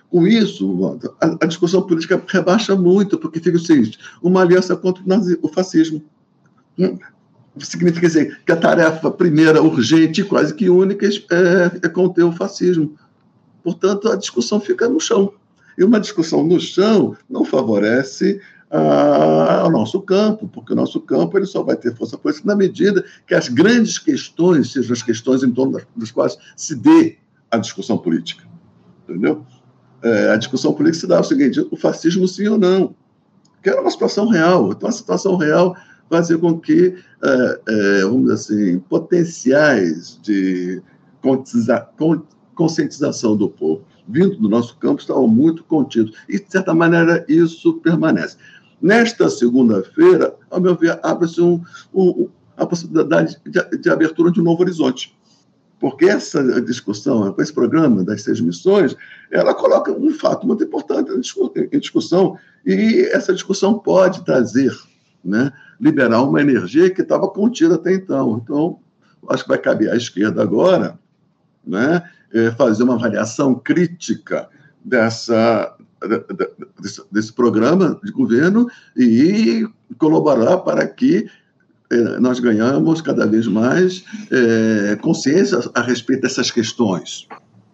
Com 0.09 0.27
isso, 0.27 0.99
a, 1.21 1.37
a 1.41 1.47
discussão 1.47 1.81
política 1.81 2.21
rebaixa 2.27 2.75
muito, 2.75 3.17
porque 3.17 3.39
fica 3.39 3.57
o 3.57 3.61
seguinte: 3.61 3.97
uma 4.21 4.41
aliança 4.41 4.75
contra 4.75 5.01
o, 5.01 5.07
nazi, 5.07 5.39
o 5.41 5.47
fascismo. 5.47 6.03
Significa 7.59 8.07
dizer 8.07 8.39
que 8.45 8.51
a 8.51 8.55
tarefa 8.55 9.11
primeira, 9.11 9.61
urgente 9.61 10.21
e 10.21 10.23
quase 10.23 10.53
que 10.53 10.69
única 10.69 11.05
é, 11.05 11.85
é 11.85 11.89
conter 11.89 12.23
o 12.23 12.31
fascismo. 12.31 12.95
Portanto, 13.63 14.09
a 14.09 14.15
discussão 14.15 14.59
fica 14.59 14.87
no 14.87 14.99
chão. 14.99 15.33
E 15.77 15.83
uma 15.83 15.99
discussão 15.99 16.43
no 16.43 16.59
chão 16.59 17.15
não 17.29 17.43
favorece 17.43 18.39
ao 18.71 19.69
nosso 19.69 20.01
campo, 20.01 20.47
porque 20.47 20.71
o 20.71 20.75
nosso 20.75 21.01
campo 21.01 21.37
ele 21.37 21.45
só 21.45 21.61
vai 21.61 21.75
ter 21.75 21.93
força 21.93 22.17
política 22.17 22.47
na 22.47 22.55
medida 22.55 23.03
que 23.27 23.35
as 23.35 23.49
grandes 23.49 23.99
questões 23.99 24.71
sejam 24.71 24.93
as 24.93 25.03
questões 25.03 25.43
em 25.43 25.51
torno 25.51 25.73
das, 25.73 25.85
das 25.93 26.11
quais 26.11 26.37
se 26.55 26.75
dê 26.75 27.17
a 27.49 27.57
discussão 27.57 27.97
política. 27.97 28.45
Entendeu? 29.03 29.45
É, 30.01 30.31
a 30.31 30.37
discussão 30.37 30.73
política 30.73 31.01
se 31.01 31.07
dá 31.07 31.19
o 31.19 31.23
seguinte: 31.23 31.67
o 31.69 31.75
fascismo 31.75 32.27
sim 32.27 32.47
ou 32.47 32.57
não? 32.57 32.95
Que 33.61 33.69
era 33.69 33.81
uma 33.81 33.91
situação 33.91 34.27
real. 34.27 34.71
Então, 34.71 34.87
a 34.87 34.91
situação 34.91 35.35
real 35.35 35.75
fazer 36.11 36.37
com 36.39 36.59
que, 36.59 36.93
é, 37.23 37.61
é, 37.67 38.01
vamos 38.01 38.23
dizer 38.23 38.33
assim, 38.33 38.79
potenciais 38.79 40.19
de 40.21 40.81
conscientização 42.53 43.37
do 43.37 43.49
povo 43.49 43.85
vindo 44.07 44.35
do 44.35 44.49
nosso 44.49 44.75
campo 44.77 44.99
estavam 44.99 45.27
muito 45.27 45.63
contidos. 45.63 46.17
E, 46.27 46.37
de 46.37 46.51
certa 46.51 46.73
maneira, 46.73 47.23
isso 47.29 47.75
permanece. 47.75 48.35
Nesta 48.81 49.29
segunda-feira, 49.29 50.35
ao 50.49 50.59
meu 50.59 50.75
ver, 50.75 50.99
abre-se 51.01 51.39
um, 51.39 51.61
um, 51.93 52.27
a 52.57 52.65
possibilidade 52.65 53.39
de, 53.45 53.77
de 53.77 53.89
abertura 53.89 54.31
de 54.31 54.41
um 54.41 54.43
novo 54.43 54.61
horizonte 54.61 55.15
porque 55.79 56.05
essa 56.05 56.61
discussão, 56.61 57.33
esse 57.39 57.51
programa 57.51 58.03
das 58.03 58.21
seis 58.21 58.39
missões, 58.39 58.95
ela 59.31 59.51
coloca 59.51 59.91
um 59.91 60.13
fato 60.13 60.45
muito 60.45 60.63
importante 60.63 61.11
em 61.11 61.79
discussão, 61.79 62.37
e 62.63 63.09
essa 63.11 63.33
discussão 63.33 63.79
pode 63.79 64.23
trazer, 64.23 64.71
né, 65.23 65.51
liberar 65.79 66.23
uma 66.23 66.41
energia 66.41 66.89
que 66.89 67.01
estava 67.01 67.27
contida 67.27 67.75
até 67.75 67.93
então. 67.93 68.41
Então, 68.43 68.79
acho 69.29 69.43
que 69.43 69.49
vai 69.49 69.57
caber 69.57 69.91
à 69.91 69.95
esquerda 69.95 70.41
agora 70.41 70.99
né, 71.65 72.03
é, 72.33 72.51
fazer 72.51 72.83
uma 72.83 72.95
avaliação 72.95 73.55
crítica 73.55 74.49
dessa, 74.83 75.75
desse, 76.79 77.03
desse 77.11 77.33
programa 77.33 77.99
de 78.03 78.11
governo 78.11 78.67
e 78.97 79.67
colaborar 79.97 80.57
para 80.59 80.87
que 80.87 81.29
é, 81.91 82.19
nós 82.19 82.39
ganhamos 82.39 83.01
cada 83.01 83.27
vez 83.27 83.47
mais 83.47 84.03
é, 84.31 84.95
consciência 85.01 85.59
a 85.75 85.81
respeito 85.81 86.21
dessas 86.21 86.49
questões. 86.49 87.27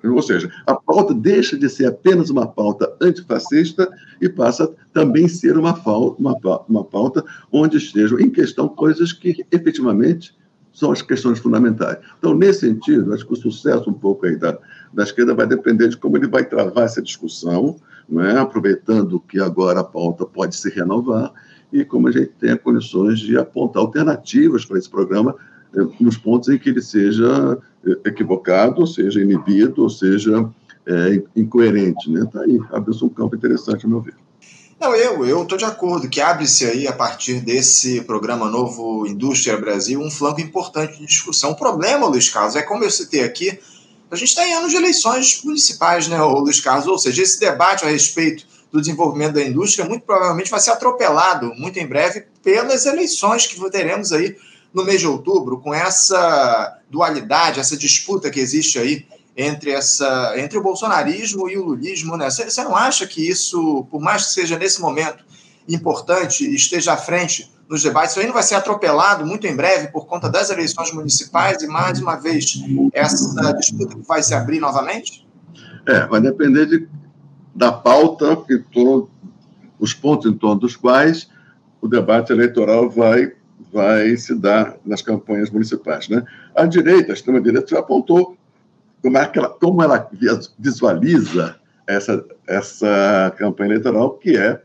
Ou 0.03 0.21
seja, 0.21 0.51
a 0.65 0.75
pauta 0.75 1.13
deixa 1.13 1.57
de 1.57 1.67
ser 1.69 1.87
apenas 1.87 2.29
uma 2.29 2.47
pauta 2.47 2.95
antifascista 3.01 3.89
e 4.21 4.29
passa 4.29 4.65
a 4.65 4.69
também 4.93 5.27
ser 5.27 5.57
uma, 5.57 5.73
uma, 6.17 6.37
uma 6.67 6.83
pauta 6.83 7.23
onde 7.51 7.77
estejam 7.77 8.19
em 8.19 8.29
questão 8.29 8.67
coisas 8.67 9.11
que 9.11 9.45
efetivamente 9.51 10.35
são 10.71 10.91
as 10.91 11.01
questões 11.01 11.39
fundamentais. 11.39 11.97
Então, 12.19 12.35
nesse 12.35 12.59
sentido, 12.59 13.11
acho 13.11 13.25
que 13.25 13.33
o 13.33 13.35
sucesso 13.35 13.89
um 13.89 13.93
pouco 13.93 14.27
aí 14.27 14.35
da, 14.35 14.57
da 14.93 15.03
esquerda 15.03 15.33
vai 15.33 15.47
depender 15.47 15.87
de 15.87 15.97
como 15.97 16.17
ele 16.17 16.27
vai 16.27 16.45
travar 16.45 16.83
essa 16.83 17.01
discussão, 17.01 17.77
não 18.07 18.23
é? 18.23 18.37
aproveitando 18.37 19.19
que 19.19 19.39
agora 19.39 19.79
a 19.79 19.83
pauta 19.83 20.25
pode 20.25 20.55
se 20.55 20.69
renovar 20.69 21.33
e 21.73 21.83
como 21.83 22.07
a 22.07 22.11
gente 22.11 22.31
tenha 22.39 22.55
condições 22.55 23.19
de 23.19 23.37
apontar 23.37 23.81
alternativas 23.81 24.65
para 24.65 24.77
esse 24.77 24.89
programa 24.89 25.35
nos 25.99 26.17
pontos 26.17 26.49
em 26.49 26.57
que 26.57 26.69
ele 26.69 26.81
seja 26.81 27.57
eh, 27.85 27.97
equivocado, 28.05 28.81
ou 28.81 28.87
seja 28.87 29.21
inibido, 29.21 29.83
ou 29.83 29.89
seja 29.89 30.49
é, 30.87 31.21
incoerente. 31.35 32.09
Né? 32.09 32.23
Está 32.23 32.41
aí, 32.41 32.59
abre-se 32.71 33.03
um 33.03 33.09
campo 33.09 33.35
interessante, 33.35 33.85
a 33.85 33.89
meu 33.89 34.01
ver. 34.01 34.15
Não, 34.79 34.95
eu 34.95 35.41
estou 35.41 35.57
de 35.57 35.65
acordo 35.65 36.07
que 36.07 36.21
abre-se 36.21 36.65
aí, 36.65 36.87
a 36.87 36.93
partir 36.93 37.41
desse 37.41 38.01
programa 38.01 38.47
Novo 38.47 39.07
Indústria 39.07 39.57
Brasil, 39.57 39.99
um 39.99 40.11
flanco 40.11 40.39
importante 40.39 40.99
de 40.99 41.05
discussão. 41.05 41.51
O 41.51 41.55
problema, 41.55 42.05
Luiz 42.05 42.29
Carlos, 42.29 42.55
é 42.55 42.61
como 42.61 42.83
eu 42.83 42.91
citei 42.91 43.23
aqui, 43.23 43.59
a 44.09 44.15
gente 44.15 44.29
está 44.29 44.47
em 44.47 44.53
anos 44.53 44.71
de 44.71 44.77
eleições 44.77 45.41
municipais, 45.43 46.07
né, 46.07 46.21
Luiz 46.21 46.61
Carlos? 46.61 46.87
Ou 46.87 46.97
seja, 46.97 47.23
esse 47.23 47.39
debate 47.39 47.83
a 47.83 47.89
respeito 47.89 48.45
do 48.71 48.79
desenvolvimento 48.79 49.33
da 49.33 49.43
indústria 49.43 49.85
muito 49.85 50.03
provavelmente 50.03 50.51
vai 50.51 50.59
ser 50.59 50.71
atropelado 50.71 51.53
muito 51.55 51.77
em 51.79 51.87
breve 51.87 52.25
pelas 52.43 52.85
eleições 52.85 53.47
que 53.47 53.69
teremos 53.71 54.11
aí 54.11 54.37
no 54.77 54.85
mês 54.85 55.01
de 55.01 55.07
outubro, 55.07 55.57
com 55.57 55.73
essa 55.73 56.79
dualidade, 56.87 57.59
essa 57.59 57.75
disputa 57.75 58.29
que 58.29 58.39
existe 58.39 58.77
aí 58.77 59.07
entre, 59.35 59.71
essa, 59.71 60.35
entre 60.37 60.55
o 60.55 60.61
bolsonarismo 60.61 61.49
e 61.49 61.57
o 61.57 61.65
lulismo. 61.65 62.15
Né? 62.15 62.29
Você 62.29 62.63
não 62.63 62.75
acha 62.75 63.07
que 63.07 63.27
isso, 63.27 63.87
por 63.89 63.99
mais 63.99 64.27
que 64.27 64.33
seja 64.33 64.55
nesse 64.55 64.79
momento 64.79 65.25
importante, 65.67 66.45
esteja 66.53 66.93
à 66.93 66.97
frente 66.97 67.51
nos 67.67 67.81
debates, 67.81 68.15
isso 68.15 68.25
não 68.25 68.33
vai 68.33 68.43
ser 68.43 68.53
atropelado 68.53 69.25
muito 69.25 69.47
em 69.47 69.55
breve 69.55 69.87
por 69.87 70.05
conta 70.05 70.29
das 70.29 70.51
eleições 70.51 70.93
municipais 70.93 71.61
e, 71.63 71.67
mais 71.67 71.99
uma 71.99 72.15
vez, 72.15 72.63
essa 72.93 73.53
disputa 73.53 73.95
que 73.95 74.07
vai 74.07 74.21
se 74.21 74.35
abrir 74.35 74.59
novamente? 74.59 75.27
É, 75.87 76.05
vai 76.05 76.21
depender 76.21 76.67
de 76.67 76.87
da 77.53 77.71
pauta, 77.71 78.37
em 78.51 78.61
torno, 78.61 79.09
os 79.79 79.91
pontos 79.91 80.31
em 80.31 80.37
torno 80.37 80.59
dos 80.59 80.75
quais 80.75 81.27
o 81.81 81.87
debate 81.87 82.31
eleitoral 82.31 82.87
vai, 82.87 83.33
vai 83.77 84.17
se 84.17 84.33
dar 84.33 84.75
nas 84.83 85.03
campanhas 85.03 85.51
municipais. 85.51 86.09
Né? 86.09 86.23
A 86.55 86.65
direita, 86.65 87.11
a 87.11 87.13
extrema-direita, 87.13 87.67
já 87.69 87.79
apontou 87.79 88.35
como, 89.03 89.15
é 89.19 89.31
ela, 89.35 89.49
como 89.49 89.83
ela 89.83 90.09
visualiza 90.57 91.55
essa, 91.85 92.25
essa 92.47 93.31
campanha 93.37 93.73
eleitoral, 93.73 94.17
que 94.17 94.35
é 94.35 94.59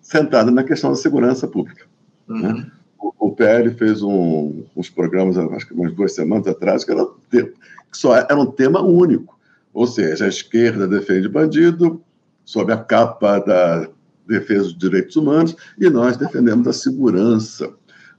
centrada 0.00 0.50
na 0.50 0.64
questão 0.64 0.88
da 0.88 0.96
segurança 0.96 1.46
pública. 1.46 1.84
Uhum. 2.26 2.40
Né? 2.40 2.70
O, 2.98 3.12
o 3.28 3.32
PL 3.32 3.74
fez 3.74 4.02
um, 4.02 4.64
uns 4.74 4.88
programas, 4.88 5.36
acho 5.36 5.68
que 5.68 5.74
umas 5.74 5.92
duas 5.92 6.14
semanas 6.14 6.46
atrás, 6.46 6.82
que, 6.82 6.92
era, 6.92 7.04
que 7.30 7.52
só 7.92 8.16
era 8.16 8.36
um 8.36 8.46
tema 8.46 8.80
único. 8.80 9.38
Ou 9.74 9.86
seja, 9.86 10.24
a 10.24 10.28
esquerda 10.28 10.88
defende 10.88 11.28
bandido, 11.28 12.00
sob 12.42 12.72
a 12.72 12.78
capa 12.78 13.38
da 13.38 13.86
defesa 14.26 14.62
dos 14.62 14.78
direitos 14.78 15.14
humanos, 15.14 15.54
e 15.78 15.90
nós 15.90 16.16
defendemos 16.16 16.66
a 16.66 16.72
segurança 16.72 17.70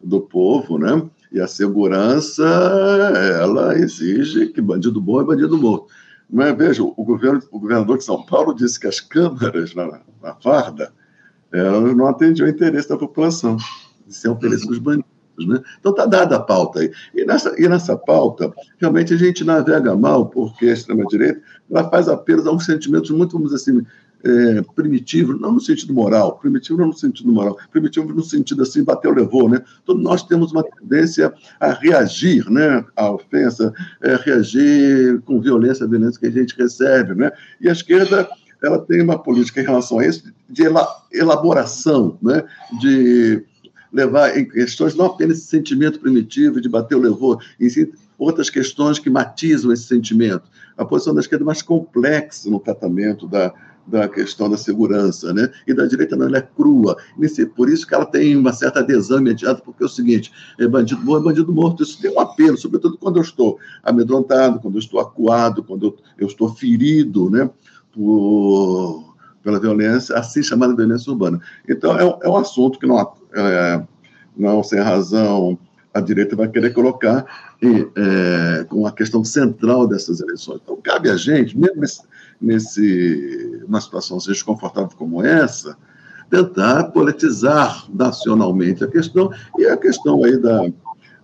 do 0.03 0.21
povo, 0.21 0.77
né? 0.77 1.01
E 1.31 1.39
a 1.39 1.47
segurança, 1.47 2.45
ela 3.41 3.77
exige 3.77 4.47
que 4.47 4.62
bandido 4.62 5.01
bom 5.01 5.21
é 5.21 5.25
bandido 5.25 5.57
morto. 5.57 5.88
Não 6.29 6.43
é? 6.43 6.53
Veja, 6.53 6.83
o, 6.83 7.03
governo, 7.03 7.41
o 7.51 7.60
governador 7.60 7.97
de 7.97 8.03
São 8.03 8.25
Paulo 8.25 8.53
disse 8.53 8.79
que 8.79 8.88
as 8.88 8.99
câmaras 8.99 9.73
na, 9.75 10.01
na 10.21 10.36
farda 10.36 10.91
elas 11.51 11.95
não 11.95 12.07
atendiam 12.07 12.47
o 12.47 12.49
interesse 12.51 12.89
da 12.89 12.97
população, 12.97 13.57
isso 14.07 14.27
é 14.27 14.29
o 14.29 14.33
interesse 14.33 14.67
dos 14.67 14.79
bandidos. 14.79 15.07
Né? 15.39 15.62
Então 15.79 15.91
está 15.91 16.05
dada 16.05 16.36
a 16.36 16.39
pauta 16.39 16.79
aí. 16.79 16.91
E 17.13 17.23
nessa, 17.23 17.53
e 17.62 17.67
nessa 17.67 17.95
pauta, 17.95 18.51
realmente 18.79 19.13
a 19.13 19.17
gente 19.17 19.43
navega 19.43 19.95
mal, 19.95 20.27
porque 20.27 20.65
a 20.65 20.73
extrema-direita 20.73 21.41
ela 21.69 21.89
faz 21.89 22.10
apelos 22.10 22.47
a 22.47 22.51
uns 22.51 22.65
sentimentos 22.65 23.12
muito, 23.12 23.33
vamos 23.33 23.51
dizer 23.51 23.71
assim, 23.71 23.86
é, 24.23 24.62
primitivo, 24.75 25.38
não 25.38 25.53
no 25.53 25.60
sentido 25.60 25.93
moral, 25.93 26.38
primitivo 26.38 26.77
não 26.80 26.88
no 26.88 26.97
sentido 26.97 27.32
moral, 27.32 27.58
primitivo 27.71 28.13
no 28.13 28.23
sentido 28.23 28.63
assim, 28.63 28.84
bateu, 28.84 29.13
levou, 29.13 29.49
né? 29.49 29.62
Todos 29.86 30.01
nós 30.01 30.23
temos 30.23 30.51
uma 30.51 30.63
tendência 30.63 31.34
a 31.60 31.71
reagir, 31.71 32.49
né, 32.49 32.84
à 32.95 33.12
ofensa, 33.12 33.73
é, 34.01 34.15
reagir 34.15 35.21
com 35.21 35.39
violência 35.39 35.86
à 35.86 35.89
violência 35.89 36.19
que 36.19 36.27
a 36.27 36.32
gente 36.32 36.58
recebe, 36.58 37.15
né? 37.15 37.32
E 37.62 37.69
a 37.69 37.71
esquerda, 37.71 38.27
ela 38.63 38.80
tem 38.80 39.01
uma 39.01 39.21
política 39.21 39.62
em 39.62 39.65
relação 39.65 39.99
a 39.99 40.06
isso 40.06 40.23
de 40.49 40.63
elaboração, 41.13 42.17
né, 42.21 42.43
de 42.80 43.43
levar 43.91 44.38
em 44.38 44.45
questões 44.45 44.95
não 44.95 45.06
apenas 45.06 45.38
esse 45.38 45.47
sentimento 45.47 45.99
primitivo 45.99 46.60
de 46.60 46.67
bateu, 46.67 46.99
levou, 46.99 47.39
em 47.60 47.69
si, 47.69 47.91
outras 48.17 48.49
questões 48.49 48.99
que 48.99 49.10
matizam 49.10 49.71
esse 49.71 49.84
sentimento. 49.84 50.43
A 50.75 50.86
posição 50.86 51.13
da 51.13 51.21
esquerda 51.21 51.43
é 51.43 51.45
mais 51.45 51.62
complexa 51.62 52.49
no 52.49 52.60
tratamento 52.60 53.27
da, 53.27 53.53
da 53.88 54.08
questão 54.08 54.50
da 54.50 54.58
segurança, 54.58 55.34
né? 55.34 55.50
E 55.65 55.73
da 55.73 55.86
direita 55.86 56.15
não, 56.15 56.28
ela 56.28 56.38
é 56.38 56.41
crua. 56.41 56.97
Por 57.56 57.69
isso 57.69 57.88
que 57.88 57.95
ela 57.95 58.06
tem 58.06 58.36
uma 58.36 58.52
certa 58.52 58.80
adesão 58.80 59.19
imediata, 59.19 59.62
porque 59.63 59.82
é 59.82 59.86
o 59.86 59.89
seguinte, 59.89 60.32
é 60.60 60.67
bandido 60.67 61.02
bom, 61.02 61.17
é 61.17 61.21
bandido 61.21 61.54
morto. 61.54 61.84
Isso 61.84 62.02
tem 62.02 62.12
um 62.12 62.19
apelo, 62.19 62.58
sobretudo 62.58 62.97
quando 62.97 63.15
eu 63.15 63.21
estou 63.21 63.58
amedrontado, 63.82 64.60
quando 64.60 64.76
eu 64.76 64.80
estou 64.80 65.00
acuado, 65.00 65.63
quando 65.63 65.97
eu 66.17 66.28
estou 66.28 66.54
ferido, 66.54 67.30
né? 67.30 67.50
Por, 67.93 69.15
pela 69.41 69.60
violência, 69.60 70.15
assim 70.17 70.43
chamada 70.43 70.76
violência 70.76 71.10
urbana. 71.10 71.39
Então, 71.67 71.97
é, 71.97 72.19
é 72.23 72.30
um 72.30 72.36
assunto 72.36 72.78
que 72.78 72.86
não, 72.86 73.00
é, 73.34 73.82
não 74.36 74.62
sem 74.62 74.82
razão, 74.82 75.58
a 75.93 76.02
direita 76.02 76.36
vai 76.36 76.47
querer 76.47 76.73
colocar 76.73 77.26
em, 77.62 77.88
é, 77.95 78.65
com 78.65 78.86
a 78.86 78.91
questão 78.91 79.23
central 79.23 79.88
dessas 79.88 80.19
eleições. 80.19 80.60
Então, 80.63 80.78
cabe 80.84 81.10
a 81.10 81.15
gente, 81.15 81.58
mesmo 81.58 81.84
nesse, 82.39 83.62
numa 83.67 83.82
situação 83.82 84.17
desconfortável 84.17 84.95
como 84.97 85.23
essa, 85.23 85.78
tentar 86.30 86.86
politizar 86.86 87.86
nacionalmente 87.93 88.84
a 88.84 88.88
questão, 88.88 89.32
e 89.58 89.65
a 89.65 89.78
questão 89.78 90.23
aí 90.23 90.38
da, 90.38 90.69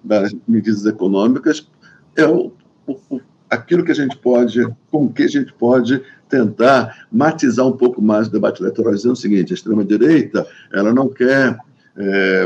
das 0.04 0.34
medidas 0.48 0.86
econômicas 0.86 1.68
é 2.16 2.26
o, 2.26 2.52
o, 2.88 3.22
aquilo 3.50 3.84
que 3.84 3.92
a 3.92 3.96
gente 3.96 4.18
pode, 4.18 4.68
com 4.90 5.12
que 5.12 5.24
a 5.24 5.28
gente 5.28 5.54
pode 5.54 6.02
tentar 6.30 7.06
matizar 7.12 7.68
um 7.68 7.78
pouco 7.78 8.02
mais 8.02 8.28
o 8.28 8.32
debate 8.32 8.62
eleitoral, 8.62 8.94
dizendo 8.94 9.14
o 9.14 9.18
seguinte, 9.18 9.54
a 9.54 9.56
extrema-direita, 9.56 10.48
ela 10.72 10.94
não 10.94 11.10
quer 11.10 11.58
é, 11.96 12.46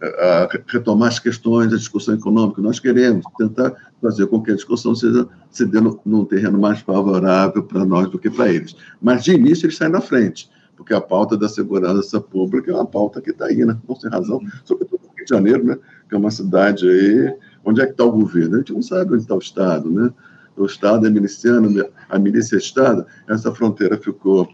a 0.00 0.48
retomar 0.66 1.08
as 1.08 1.18
questões 1.18 1.70
da 1.70 1.76
discussão 1.76 2.14
econômica. 2.14 2.60
Nós 2.60 2.78
queremos 2.78 3.24
tentar 3.38 3.74
fazer 4.00 4.26
com 4.26 4.42
que 4.42 4.50
a 4.50 4.54
discussão 4.54 4.94
seja 4.94 5.26
se 5.50 5.64
dê 5.64 5.78
num 6.04 6.24
terreno 6.24 6.58
mais 6.58 6.80
favorável 6.80 7.62
para 7.62 7.84
nós 7.84 8.10
do 8.10 8.18
que 8.18 8.28
para 8.28 8.52
eles. 8.52 8.76
Mas, 9.00 9.24
de 9.24 9.32
início, 9.32 9.66
eles 9.66 9.76
saem 9.76 9.92
na 9.92 10.00
frente, 10.00 10.50
porque 10.76 10.92
a 10.92 11.00
pauta 11.00 11.36
da 11.36 11.48
segurança 11.48 12.20
pública 12.20 12.70
é 12.70 12.74
uma 12.74 12.86
pauta 12.86 13.20
que 13.20 13.30
está 13.30 13.46
aí, 13.46 13.64
né? 13.64 13.76
não 13.88 13.96
sem 13.96 14.10
razão, 14.10 14.40
sobretudo 14.64 15.00
no 15.04 15.14
Rio 15.16 15.24
de 15.24 15.30
Janeiro, 15.30 15.64
né? 15.64 15.78
que 16.08 16.14
é 16.14 16.18
uma 16.18 16.30
cidade 16.30 16.88
aí. 16.88 17.34
Onde 17.64 17.80
é 17.80 17.86
que 17.86 17.92
está 17.92 18.04
o 18.04 18.12
governo? 18.12 18.56
A 18.56 18.58
gente 18.58 18.72
não 18.72 18.82
sabe 18.82 19.12
onde 19.12 19.22
está 19.22 19.34
o 19.34 19.38
Estado, 19.38 19.90
né? 19.90 20.12
O 20.56 20.64
Estado 20.64 21.06
é 21.06 21.10
miliciano, 21.10 21.84
a 22.08 22.18
milícia 22.18 22.56
é 22.56 22.58
Estado, 22.58 23.04
essa 23.28 23.52
fronteira 23.52 23.98
ficou, 23.98 24.48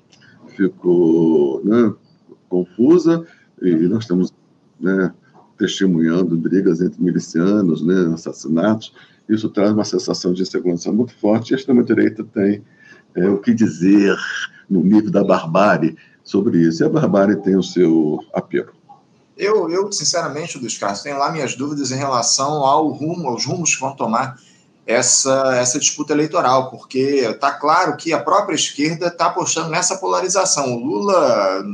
ficou 0.49 1.63
né, 1.65 1.95
confusa 2.49 3.25
e 3.61 3.71
nós 3.87 4.03
estamos 4.03 4.35
né, 4.81 5.13
testemunhando 5.57 6.37
brigas 6.37 6.81
entre 6.81 7.03
milicianos, 7.03 7.85
né, 7.85 8.13
assassinatos. 8.15 8.93
Isso 9.29 9.49
traz 9.49 9.73
uma 9.73 9.85
sensação 9.85 10.33
de 10.33 10.43
insegurança 10.43 10.93
muito 10.93 11.15
forte 11.19 11.51
e 11.51 11.55
a 11.55 11.57
extrema-direita 11.57 12.25
tem 12.25 12.63
é, 13.15 13.29
o 13.29 13.39
que 13.39 13.55
dizer 13.55 14.17
no 14.69 14.83
nível 14.83 15.11
da 15.11 15.23
barbárie 15.23 15.97
sobre 16.25 16.59
isso. 16.59 16.83
E 16.83 16.87
a 16.87 16.89
barbárie 16.89 17.37
tem 17.37 17.57
o 17.57 17.63
seu 17.63 18.19
apelo. 18.33 18.73
Eu, 19.37 19.71
eu 19.71 19.91
sinceramente, 19.91 20.59
Luiz 20.59 20.77
Carlos, 20.77 21.03
tenho 21.03 21.19
lá 21.19 21.33
minhas 21.33 21.55
dúvidas 21.55 21.91
em 21.91 21.97
relação 21.97 22.65
ao 22.65 22.89
rumo, 22.89 23.29
aos 23.29 23.45
rumos 23.47 23.75
que 23.75 23.81
vão 23.81 23.95
tomar 23.95 24.37
essa, 24.87 25.57
essa 25.57 25.79
disputa 25.79 26.13
eleitoral, 26.13 26.71
porque 26.71 26.99
está 26.99 27.53
claro 27.53 27.97
que 27.97 28.13
a 28.13 28.23
própria 28.23 28.55
esquerda 28.55 29.07
está 29.07 29.27
apostando 29.27 29.71
nessa 29.71 29.97
polarização. 29.97 30.75
O 30.75 30.79
Lula, 30.79 31.65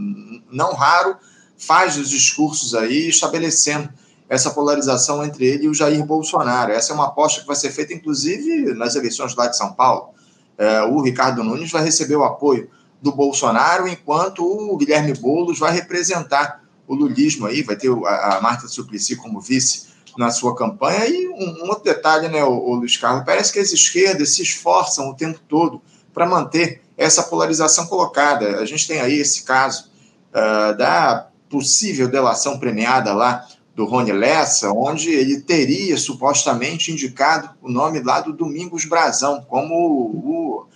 não 0.52 0.72
raro, 0.74 1.16
faz 1.58 1.98
os 1.98 2.08
discursos 2.08 2.74
aí 2.74 3.08
estabelecendo 3.08 3.88
essa 4.28 4.50
polarização 4.50 5.24
entre 5.24 5.46
ele 5.46 5.64
e 5.64 5.68
o 5.68 5.74
Jair 5.74 6.04
Bolsonaro. 6.04 6.70
Essa 6.72 6.92
é 6.92 6.94
uma 6.94 7.06
aposta 7.06 7.40
que 7.40 7.46
vai 7.46 7.56
ser 7.56 7.70
feita, 7.70 7.92
inclusive, 7.92 8.74
nas 8.74 8.94
eleições 8.94 9.34
lá 9.34 9.46
de 9.46 9.56
São 9.56 9.72
Paulo. 9.72 10.10
É, 10.56 10.82
o 10.82 11.00
Ricardo 11.00 11.42
Nunes 11.42 11.70
vai 11.70 11.82
receber 11.82 12.16
o 12.16 12.24
apoio 12.24 12.70
do 13.00 13.12
Bolsonaro, 13.12 13.88
enquanto 13.88 14.44
o 14.44 14.76
Guilherme 14.76 15.14
Boulos 15.14 15.58
vai 15.58 15.72
representar 15.72 16.62
o 16.86 16.94
lulismo 16.94 17.46
aí, 17.46 17.62
vai 17.62 17.76
ter 17.76 17.90
a, 17.90 18.36
a 18.36 18.40
Marta 18.40 18.66
Suplicy 18.66 19.16
como 19.16 19.40
vice 19.40 19.88
na 20.16 20.30
sua 20.30 20.54
campanha. 20.54 21.06
E 21.06 21.28
um, 21.28 21.64
um 21.64 21.68
outro 21.68 21.84
detalhe, 21.84 22.28
né, 22.28 22.42
o, 22.44 22.50
o 22.50 22.74
Luiz 22.74 22.96
Carlos, 22.96 23.24
parece 23.24 23.52
que 23.52 23.58
as 23.60 23.72
esquerdas 23.72 24.30
se 24.30 24.42
esforçam 24.42 25.08
o 25.08 25.14
tempo 25.14 25.38
todo 25.48 25.80
para 26.12 26.26
manter 26.26 26.82
essa 26.96 27.22
polarização 27.22 27.86
colocada. 27.86 28.58
A 28.58 28.66
gente 28.66 28.86
tem 28.88 29.00
aí 29.00 29.20
esse 29.20 29.44
caso 29.44 29.90
uh, 30.30 30.76
da 30.76 31.27
possível 31.48 32.08
delação 32.08 32.58
premiada 32.58 33.12
lá 33.12 33.46
do 33.74 33.84
Rony 33.84 34.10
Lessa, 34.10 34.72
onde 34.72 35.08
ele 35.10 35.40
teria 35.40 35.96
supostamente 35.96 36.90
indicado 36.90 37.50
o 37.62 37.70
nome 37.70 38.02
lá 38.02 38.20
do 38.20 38.32
Domingos 38.32 38.84
Brazão 38.84 39.44
como 39.48 39.74
o, 39.74 40.66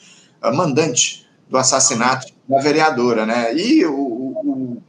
mandante 0.55 1.27
do 1.49 1.59
assassinato 1.59 2.33
da 2.49 2.61
vereadora, 2.61 3.27
né? 3.27 3.55
E 3.55 3.85
o, 3.85 3.93
o, 3.95 4.83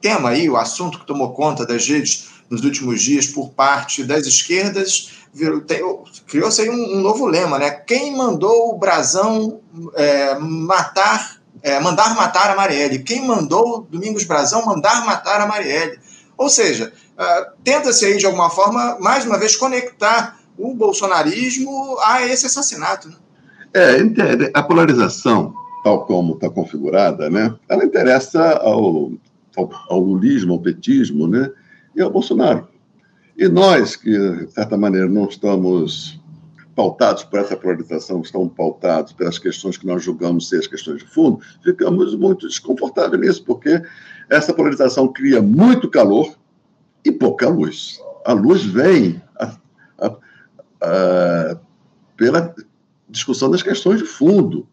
tema 0.00 0.30
aí, 0.30 0.48
o 0.48 0.56
assunto 0.56 1.00
que 1.00 1.06
tomou 1.06 1.32
conta 1.32 1.66
das 1.66 1.86
redes 1.88 2.28
nos 2.48 2.62
últimos 2.62 3.02
dias 3.02 3.26
por 3.26 3.50
parte 3.50 4.04
das 4.04 4.26
esquerdas, 4.26 5.10
criou-se 6.26 6.62
aí 6.62 6.70
um, 6.70 6.98
um, 6.98 7.00
novo 7.00 7.26
lema, 7.26 7.58
né? 7.58 7.70
Quem 7.70 8.16
mandou 8.16 8.70
o 8.70 8.78
Brazão 8.78 9.60
é, 9.94 10.38
matar, 10.38 11.42
é, 11.62 11.78
mandar 11.80 12.14
matar 12.14 12.50
a 12.50 12.56
Marielle? 12.56 13.00
Quem 13.00 13.26
mandou 13.26 13.86
Domingos 13.90 14.24
Brazão 14.24 14.64
mandar 14.64 15.04
matar 15.04 15.40
a 15.40 15.46
Marielle? 15.46 15.98
Ou 16.36 16.48
seja, 16.48 16.92
uh, 17.18 17.52
tenta-se 17.64 18.04
aí 18.04 18.16
de 18.18 18.26
alguma 18.26 18.50
forma, 18.50 18.98
mais 19.00 19.24
uma 19.24 19.38
vez, 19.38 19.56
conectar 19.56 20.38
o 20.58 20.74
bolsonarismo 20.74 21.96
a 22.02 22.22
esse 22.26 22.46
assassinato. 22.46 23.08
Né? 23.08 23.14
É, 23.74 24.50
a 24.54 24.62
polarização, 24.62 25.54
tal 25.82 26.06
como 26.06 26.34
está 26.34 26.48
configurada, 26.48 27.28
né, 27.30 27.54
ela 27.68 27.84
interessa 27.84 28.58
ao, 28.58 29.12
ao, 29.56 29.70
ao 29.88 30.00
lulismo, 30.00 30.54
ao 30.54 30.60
petismo, 30.60 31.26
né, 31.26 31.50
e 31.94 32.00
ao 32.00 32.10
Bolsonaro. 32.10 32.68
E 33.36 33.48
nós, 33.48 33.96
que, 33.96 34.10
de 34.10 34.50
certa 34.52 34.78
maneira, 34.78 35.06
não 35.08 35.26
estamos 35.26 36.18
pautados 36.76 37.24
por 37.24 37.40
essa 37.40 37.56
polarização, 37.56 38.20
estamos 38.20 38.52
pautados 38.52 39.14
pelas 39.14 39.38
questões 39.38 39.78
que 39.78 39.86
nós 39.86 40.04
julgamos 40.04 40.48
ser 40.50 40.58
as 40.58 40.66
questões 40.66 40.98
de 40.98 41.08
fundo, 41.08 41.40
ficamos 41.64 42.14
muito 42.14 42.46
desconfortáveis 42.46 43.20
nisso, 43.20 43.44
porque 43.44 43.82
essa 44.28 44.52
polarização 44.52 45.08
cria 45.08 45.40
muito 45.40 45.88
calor 45.88 46.36
e 47.02 47.10
pouca 47.10 47.48
luz. 47.48 47.98
A 48.26 48.34
luz 48.34 48.62
vem 48.62 49.22
a, 49.40 49.56
a, 49.98 50.16
a, 50.82 51.58
pela 52.14 52.54
discussão 53.08 53.50
das 53.50 53.62
questões 53.62 54.00
de 54.00 54.06
fundo 54.06 54.68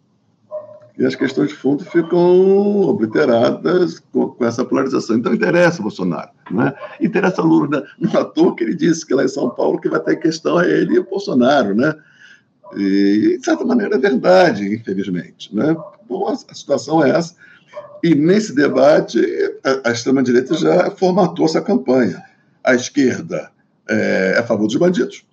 e 0.97 1.05
as 1.05 1.15
questões 1.15 1.49
de 1.49 1.55
fundo 1.55 1.83
ficam 1.83 2.81
obliteradas 2.81 3.99
com, 4.11 4.29
com, 4.29 4.45
essa 4.45 4.63
polarização. 4.63 5.17
Então, 5.17 5.33
interessa 5.33 5.81
Bolsonaro. 5.81 6.29
Né? 6.51 6.73
Interessa 7.01 7.41
Lula. 7.41 7.83
Não 7.99 8.19
à 8.19 8.23
toa 8.23 8.55
que 8.55 8.63
ele 8.63 8.75
disse 8.75 9.05
que 9.05 9.13
lá 9.13 9.23
em 9.23 9.27
São 9.27 9.49
Paulo 9.49 9.81
que 9.81 9.89
vai 9.89 9.99
ter 9.99 10.17
questão 10.17 10.61
é 10.61 10.69
ele 10.69 10.95
e 10.95 10.99
o 10.99 11.09
Bolsonaro. 11.09 11.73
Né? 11.73 11.95
E, 12.75 13.37
de 13.39 13.43
certa 13.43 13.65
maneira, 13.65 13.95
é 13.95 13.99
verdade, 13.99 14.71
infelizmente. 14.71 15.55
Né? 15.55 15.75
Bom, 16.07 16.27
a, 16.27 16.33
a 16.33 16.53
situação 16.53 17.03
é 17.03 17.09
essa. 17.09 17.35
E, 18.03 18.13
nesse 18.13 18.53
debate, 18.53 19.19
a, 19.63 19.89
a 19.89 19.91
extrema-direita 19.91 20.53
já 20.53 20.91
formatou 20.91 21.45
essa 21.45 21.61
campanha. 21.61 22.21
A 22.63 22.75
esquerda 22.75 23.49
é, 23.89 24.33
é 24.35 24.39
a 24.39 24.43
favor 24.43 24.67
dos 24.67 24.75
bandidos 24.75 25.25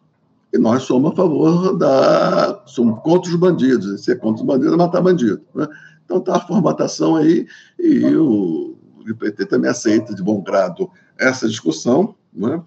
e 0.53 0.59
nós 0.59 0.83
somos 0.83 1.13
a 1.13 1.15
favor 1.15 1.77
da. 1.77 2.63
somos 2.67 3.01
contra 3.03 3.31
os 3.31 3.37
bandidos. 3.37 4.05
Ser 4.05 4.19
contra 4.19 4.43
os 4.43 4.47
bandidos 4.47 4.75
é 4.75 4.77
matar 4.77 5.01
bandido. 5.01 5.41
Né? 5.55 5.67
Então 6.05 6.19
está 6.19 6.37
a 6.37 6.41
formatação 6.41 7.17
aí, 7.17 7.47
e 7.79 8.05
o, 8.17 8.77
o 9.09 9.15
PT 9.17 9.47
também 9.47 9.71
aceita 9.71 10.15
de 10.15 10.23
bom 10.23 10.43
grado 10.43 10.91
essa 11.19 11.47
discussão, 11.47 12.15
né? 12.33 12.61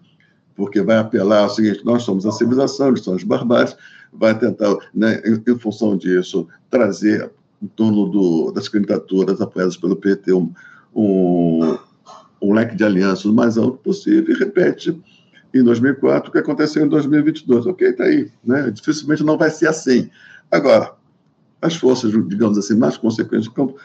porque 0.55 0.81
vai 0.81 0.97
apelar 0.97 1.43
ao 1.43 1.49
seguinte: 1.49 1.85
nós 1.85 2.03
somos 2.03 2.25
a 2.25 2.31
civilização, 2.31 2.89
eles 2.89 3.03
são 3.03 3.15
os 3.15 3.23
barbários, 3.23 3.75
vai 4.11 4.37
tentar, 4.37 4.75
né, 4.93 5.21
em, 5.25 5.51
em, 5.51 5.59
função 5.59 5.97
disso, 5.97 6.47
trazer 6.69 7.31
em 7.61 7.67
torno 7.67 8.07
do, 8.09 8.51
das 8.51 8.67
candidaturas 8.67 9.41
apoiadas 9.41 9.77
pelo 9.77 9.95
PT 9.95 10.33
um, 10.33 10.51
um, 10.95 11.77
um 12.41 12.53
leque 12.53 12.75
de 12.75 12.83
alianças 12.83 13.25
o 13.25 13.33
mais 13.33 13.57
alto 13.57 13.77
possível 13.77 14.35
e 14.35 14.39
repete 14.39 15.01
em 15.53 15.63
2004, 15.63 16.29
o 16.29 16.31
que 16.31 16.39
aconteceu 16.39 16.85
em 16.85 16.89
2022. 16.89 17.67
Ok, 17.67 17.87
está 17.87 18.05
aí. 18.05 18.31
Né? 18.43 18.71
Dificilmente 18.71 19.23
não 19.23 19.37
vai 19.37 19.51
ser 19.51 19.67
assim. 19.67 20.09
Agora, 20.51 20.93
as 21.61 21.75
forças, 21.75 22.11
digamos 22.27 22.57
assim, 22.57 22.75
mais 22.75 22.97
consequentes 22.97 23.47
do 23.47 23.53
campo 23.53 23.75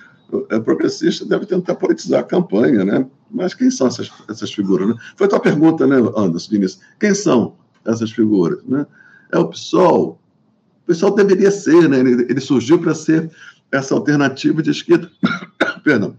é, 0.50 0.59
progressista 0.59 1.24
devem 1.24 1.46
tentar 1.46 1.74
politizar 1.74 2.20
a 2.20 2.24
campanha, 2.24 2.85
né? 2.85 3.07
Mas 3.31 3.54
quem 3.54 3.70
são 3.70 3.87
essas, 3.87 4.11
essas 4.28 4.52
figuras? 4.52 4.88
Né? 4.88 4.94
Foi 5.16 5.26
a 5.26 5.31
tua 5.31 5.40
pergunta, 5.40 5.87
né, 5.87 5.96
Anderson, 6.16 6.50
Vinícius? 6.50 6.83
Quem 6.98 7.14
são 7.14 7.54
essas 7.87 8.11
figuras? 8.11 8.62
Né? 8.64 8.87
É 9.32 9.38
o 9.38 9.49
PSOL. 9.49 10.20
O 10.84 10.86
PSOL 10.86 11.14
deveria 11.14 11.51
ser, 11.51 11.88
né? 11.88 12.01
Ele, 12.01 12.26
ele 12.28 12.40
surgiu 12.40 12.78
para 12.78 12.95
ser 12.95 13.30
essa 13.70 13.95
alternativa 13.95 14.62
de 14.62 14.70
esquerda. 14.70 15.11
Perdão 15.84 16.16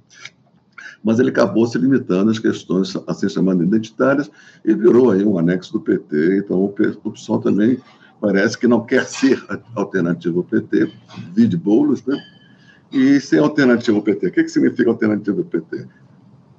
mas 1.04 1.20
ele 1.20 1.30
acabou 1.30 1.66
se 1.66 1.78
limitando 1.78 2.30
às 2.30 2.40
questões 2.40 2.94
assim 3.08 3.30
chamadas 3.30 3.66
identitárias 3.66 4.30
e 4.66 4.74
virou 4.74 5.12
aí 5.12 5.24
um 5.24 5.38
anexo 5.38 5.74
do 5.74 5.80
PT. 5.80 6.38
Então 6.38 6.64
o 6.64 7.12
PSOL 7.12 7.40
também 7.40 7.80
parece 8.20 8.58
que 8.58 8.68
não 8.68 8.86
quer 8.86 9.06
ser 9.06 9.42
alternativa 9.76 10.38
ao 10.38 10.44
PT, 10.44 10.92
vide 11.34 11.58
bolos, 11.58 12.06
né? 12.06 12.18
E 12.92 13.20
sem 13.20 13.40
alternativa 13.40 13.98
ao 13.98 14.04
PT, 14.04 14.28
o 14.28 14.32
que, 14.32 14.44
que 14.44 14.50
significa 14.50 14.90
alternativa 14.90 15.40
ao 15.40 15.46
PT? 15.46 15.88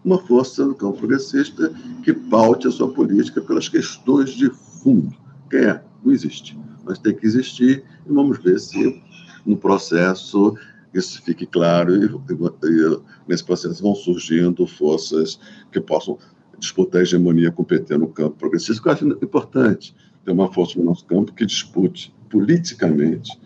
Uma 0.04 0.18
força 0.18 0.64
do 0.64 0.74
campo 0.74 0.98
progressista 0.98 1.72
que 2.02 2.12
paute 2.12 2.68
a 2.68 2.70
sua 2.70 2.92
política 2.92 3.40
pelas 3.40 3.68
questões 3.68 4.30
de 4.30 4.48
fundo. 4.82 5.14
Quem 5.50 5.60
é? 5.60 5.82
Não 6.02 6.12
existe. 6.12 6.58
Mas 6.84 6.98
tem 6.98 7.14
que 7.14 7.26
existir 7.26 7.84
e 8.08 8.12
vamos 8.12 8.38
ver 8.38 8.58
se 8.58 9.02
no 9.44 9.56
processo 9.56 10.56
isso 10.92 11.22
fique 11.22 11.46
claro 11.46 11.94
e, 11.96 12.06
e, 12.06 12.34
e, 12.68 13.00
nesse 13.28 13.44
processo 13.44 13.82
vão 13.82 13.94
surgindo 13.94 14.66
forças 14.66 15.38
que 15.70 15.80
possam 15.80 16.18
disputar 16.58 17.00
a 17.00 17.02
hegemonia 17.02 17.50
com 17.50 17.62
o 17.62 17.64
PT 17.64 17.96
no 17.96 18.08
campo 18.08 18.36
progressista, 18.36 18.82
que 18.82 18.88
eu 18.88 18.92
acho 18.92 19.06
importante 19.24 19.94
ter 20.24 20.32
uma 20.32 20.52
força 20.52 20.78
no 20.78 20.84
nosso 20.84 21.04
campo 21.06 21.32
que 21.32 21.46
dispute 21.46 22.14
politicamente 22.28 23.38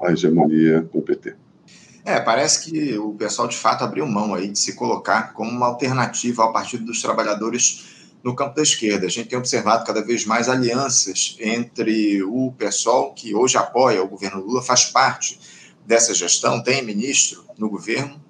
a 0.00 0.12
hegemonia 0.12 0.82
com 0.90 0.98
o 0.98 1.02
PT. 1.02 1.34
É, 2.04 2.20
parece 2.20 2.70
que 2.70 2.96
o 2.98 3.14
pessoal 3.14 3.48
de 3.48 3.56
fato 3.56 3.82
abriu 3.82 4.06
mão 4.06 4.34
aí 4.34 4.48
de 4.48 4.58
se 4.58 4.74
colocar 4.76 5.32
como 5.32 5.50
uma 5.50 5.66
alternativa 5.66 6.42
ao 6.42 6.52
Partido 6.52 6.84
dos 6.84 7.02
Trabalhadores 7.02 7.96
no 8.22 8.34
campo 8.34 8.54
da 8.54 8.62
esquerda. 8.62 9.06
A 9.06 9.10
gente 9.10 9.28
tem 9.28 9.38
observado 9.38 9.84
cada 9.84 10.04
vez 10.04 10.24
mais 10.24 10.48
alianças 10.48 11.36
entre 11.40 12.22
o 12.22 12.52
PSOL, 12.52 13.12
que 13.12 13.34
hoje 13.34 13.56
apoia 13.56 14.02
o 14.02 14.08
governo 14.08 14.40
Lula, 14.40 14.62
faz 14.62 14.84
parte 14.86 15.38
dessa 15.86 16.12
gestão, 16.12 16.62
tem 16.62 16.82
ministro 16.82 17.44
no 17.56 17.70
governo, 17.70 18.20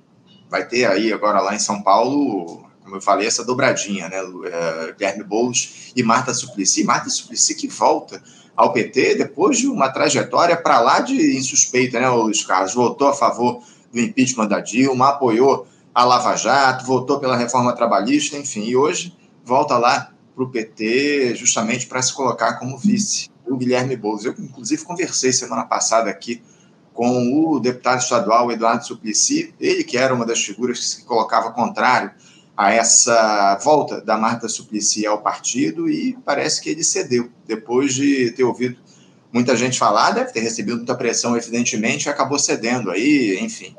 vai 0.49 0.67
ter 0.67 0.85
aí 0.85 1.13
agora 1.13 1.41
lá 1.41 1.55
em 1.55 1.59
São 1.59 1.83
Paulo, 1.83 2.67
como 2.83 2.97
eu 2.97 3.01
falei, 3.01 3.27
essa 3.27 3.45
dobradinha, 3.45 4.09
né? 4.09 4.19
É, 4.19 4.93
Guilherme 4.93 5.25
Boulos 5.25 5.93
e 5.97 6.03
Marta 6.03 6.33
Suplicy. 6.33 6.85
Marta 6.85 7.11
Suplicy 7.11 7.55
que 7.55 7.67
volta 7.67 8.23
ao 8.55 8.73
PT 8.73 9.17
depois 9.17 9.59
de 9.59 9.67
uma 9.67 9.89
trajetória 9.89 10.57
para 10.57 10.81
lá 10.81 11.01
de 11.01 11.37
insuspeita, 11.37 11.99
né, 11.99 12.09
Luiz 12.09 12.45
Carlos? 12.45 12.75
Votou 12.75 13.09
a 13.09 13.15
favor 13.15 13.63
do 13.93 14.01
impeachment 14.01 14.47
da 14.47 14.61
Dilma, 14.61 15.11
apoiou 15.11 15.67
a 15.95 16.05
Lava 16.05 16.37
Jato, 16.37 16.85
votou 16.85 17.19
pela 17.19 17.37
reforma 17.37 17.73
trabalhista, 17.73 18.37
enfim, 18.37 18.65
e 18.65 18.77
hoje 18.77 19.17
volta 19.45 19.79
lá 19.79 20.13
para 20.35 20.45
o 20.45 20.51
PT 20.51 21.35
justamente 21.35 21.87
para 21.87 22.03
se 22.03 22.13
colocar 22.13 22.55
como 22.55 22.77
vice 22.77 23.31
do 23.49 23.57
Guilherme 23.57 23.97
Boulos. 23.97 24.25
Eu, 24.25 24.35
inclusive, 24.39 24.85
conversei 24.85 25.33
semana 25.33 25.65
passada 25.65 26.11
aqui 26.11 26.43
com 26.97 27.53
o 27.53 27.61
deputado 27.61 28.01
estadual 28.01 28.51
Eduardo 28.51 28.87
Suplicy, 28.87 29.55
ele 29.61 29.85
que 29.85 29.99
era 29.99 30.15
uma 30.15 30.25
das 30.25 30.43
figuras 30.43 30.79
que 30.79 30.85
se 30.87 31.05
colocava 31.05 31.53
contrário 31.53 32.11
a 32.57 32.73
essa 32.73 33.59
volta 33.63 34.01
da 34.01 34.17
Marta 34.17 34.49
Suplicy 34.49 35.07
ao 35.07 35.21
partido 35.21 35.91
e 35.91 36.17
parece 36.25 36.61
que 36.63 36.71
ele 36.71 36.83
cedeu, 36.83 37.31
depois 37.47 37.95
de 37.95 38.31
ter 38.31 38.45
ouvido 38.45 38.79
muita 39.31 39.55
gente 39.55 39.79
falar, 39.79 40.13
deve 40.13 40.33
ter 40.33 40.41
recebido 40.41 40.79
muita 40.79 40.95
pressão, 40.95 41.37
evidentemente, 41.37 42.07
e 42.07 42.09
acabou 42.09 42.39
cedendo 42.39 42.91
aí, 42.91 43.39
enfim. 43.43 43.77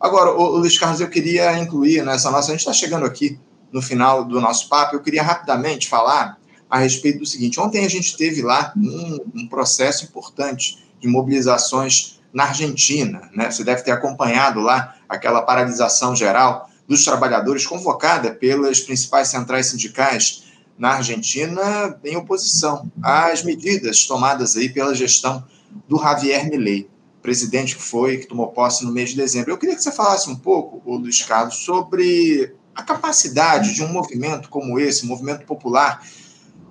Agora, 0.00 0.30
o 0.30 0.56
Luiz 0.56 0.78
Carlos, 0.78 1.00
eu 1.00 1.10
queria 1.10 1.58
incluir 1.58 2.02
nessa 2.02 2.30
nossa, 2.30 2.48
a 2.48 2.52
gente 2.52 2.60
está 2.60 2.72
chegando 2.72 3.04
aqui 3.04 3.38
no 3.70 3.82
final 3.82 4.24
do 4.24 4.40
nosso 4.40 4.66
papo, 4.70 4.96
eu 4.96 5.02
queria 5.02 5.22
rapidamente 5.22 5.86
falar 5.88 6.38
a 6.70 6.78
respeito 6.78 7.18
do 7.18 7.26
seguinte, 7.26 7.60
ontem 7.60 7.84
a 7.84 7.88
gente 7.88 8.16
teve 8.16 8.40
lá 8.40 8.72
um, 8.74 9.18
um 9.42 9.46
processo 9.46 10.04
importante 10.04 10.82
de 10.98 11.06
mobilizações 11.06 12.15
na 12.36 12.44
Argentina, 12.44 13.30
né? 13.34 13.50
Você 13.50 13.64
deve 13.64 13.80
ter 13.80 13.92
acompanhado 13.92 14.60
lá 14.60 14.94
aquela 15.08 15.40
paralisação 15.40 16.14
geral 16.14 16.68
dos 16.86 17.02
trabalhadores 17.02 17.66
convocada 17.66 18.30
pelas 18.30 18.78
principais 18.78 19.28
centrais 19.28 19.68
sindicais 19.68 20.44
na 20.78 20.96
Argentina 20.96 21.98
em 22.04 22.14
oposição 22.14 22.92
às 23.02 23.42
medidas 23.42 24.04
tomadas 24.04 24.54
aí 24.54 24.68
pela 24.68 24.94
gestão 24.94 25.42
do 25.88 25.98
Javier 25.98 26.46
Milei, 26.50 26.90
presidente 27.22 27.74
que 27.74 27.82
foi, 27.82 28.18
que 28.18 28.26
tomou 28.26 28.48
posse 28.48 28.84
no 28.84 28.92
mês 28.92 29.10
de 29.10 29.16
dezembro. 29.16 29.52
Eu 29.52 29.56
queria 29.56 29.74
que 29.74 29.82
você 29.82 29.90
falasse 29.90 30.28
um 30.28 30.36
pouco, 30.36 30.82
Luiz 30.94 31.22
Carlos, 31.22 31.64
sobre 31.64 32.54
a 32.74 32.82
capacidade 32.82 33.72
de 33.72 33.82
um 33.82 33.88
movimento 33.88 34.50
como 34.50 34.78
esse, 34.78 35.06
um 35.06 35.08
movimento 35.08 35.46
popular, 35.46 36.06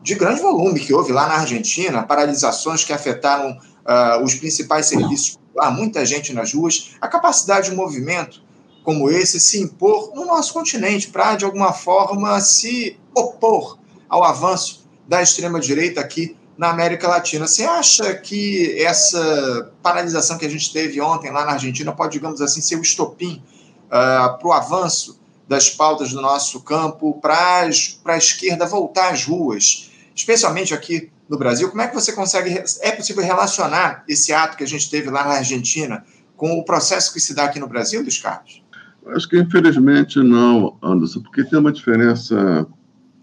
de 0.03 0.13
grande 0.13 0.41
volume 0.41 0.79
que 0.79 0.93
houve 0.93 1.11
lá 1.11 1.27
na 1.27 1.37
Argentina, 1.37 2.03
paralisações 2.03 2.83
que 2.83 2.93
afetaram 2.93 3.57
uh, 3.57 4.23
os 4.23 4.35
principais 4.35 4.85
serviços, 4.85 5.39
lá, 5.55 5.71
muita 5.71 6.05
gente 6.05 6.33
nas 6.33 6.53
ruas, 6.53 6.95
a 6.99 7.07
capacidade 7.07 7.69
de 7.69 7.73
um 7.73 7.77
movimento 7.77 8.43
como 8.83 9.09
esse 9.09 9.39
se 9.39 9.59
impor 9.59 10.11
no 10.13 10.25
nosso 10.25 10.53
continente, 10.53 11.07
para, 11.07 11.35
de 11.35 11.43
alguma 11.43 11.73
forma, 11.73 12.39
se 12.39 12.99
opor 13.15 13.79
ao 14.07 14.23
avanço 14.23 14.85
da 15.07 15.23
extrema-direita 15.23 15.99
aqui 15.99 16.37
na 16.55 16.69
América 16.69 17.07
Latina. 17.07 17.47
Você 17.47 17.63
acha 17.63 18.13
que 18.13 18.79
essa 18.79 19.73
paralisação 19.81 20.37
que 20.37 20.45
a 20.45 20.49
gente 20.49 20.71
teve 20.71 21.01
ontem 21.01 21.31
lá 21.31 21.45
na 21.45 21.53
Argentina 21.53 21.91
pode, 21.91 22.13
digamos 22.13 22.41
assim, 22.41 22.61
ser 22.61 22.75
o 22.75 22.81
estopim 22.81 23.41
uh, 23.87 24.37
para 24.37 24.47
o 24.47 24.53
avanço 24.53 25.19
das 25.47 25.69
pautas 25.69 26.11
do 26.11 26.21
nosso 26.21 26.61
campo, 26.61 27.19
para 27.19 27.67
a 28.05 28.17
esquerda 28.17 28.65
voltar 28.65 29.13
às 29.13 29.25
ruas, 29.25 29.91
especialmente 30.15 30.73
aqui 30.73 31.11
no 31.29 31.37
Brasil? 31.37 31.69
Como 31.69 31.81
é 31.81 31.87
que 31.87 31.95
você 31.95 32.13
consegue. 32.13 32.63
É 32.81 32.91
possível 32.91 33.23
relacionar 33.23 34.03
esse 34.07 34.33
ato 34.33 34.57
que 34.57 34.63
a 34.63 34.67
gente 34.67 34.89
teve 34.89 35.09
lá 35.09 35.23
na 35.23 35.35
Argentina 35.35 36.03
com 36.35 36.59
o 36.59 36.65
processo 36.65 37.13
que 37.13 37.19
se 37.19 37.33
dá 37.33 37.45
aqui 37.45 37.59
no 37.59 37.67
Brasil, 37.67 38.01
Luiz 38.01 38.17
Carlos? 38.17 38.63
Acho 39.07 39.29
que 39.29 39.39
infelizmente 39.39 40.19
não, 40.19 40.77
Anderson, 40.81 41.21
porque 41.21 41.43
tem 41.43 41.59
uma 41.59 41.71
diferença 41.71 42.67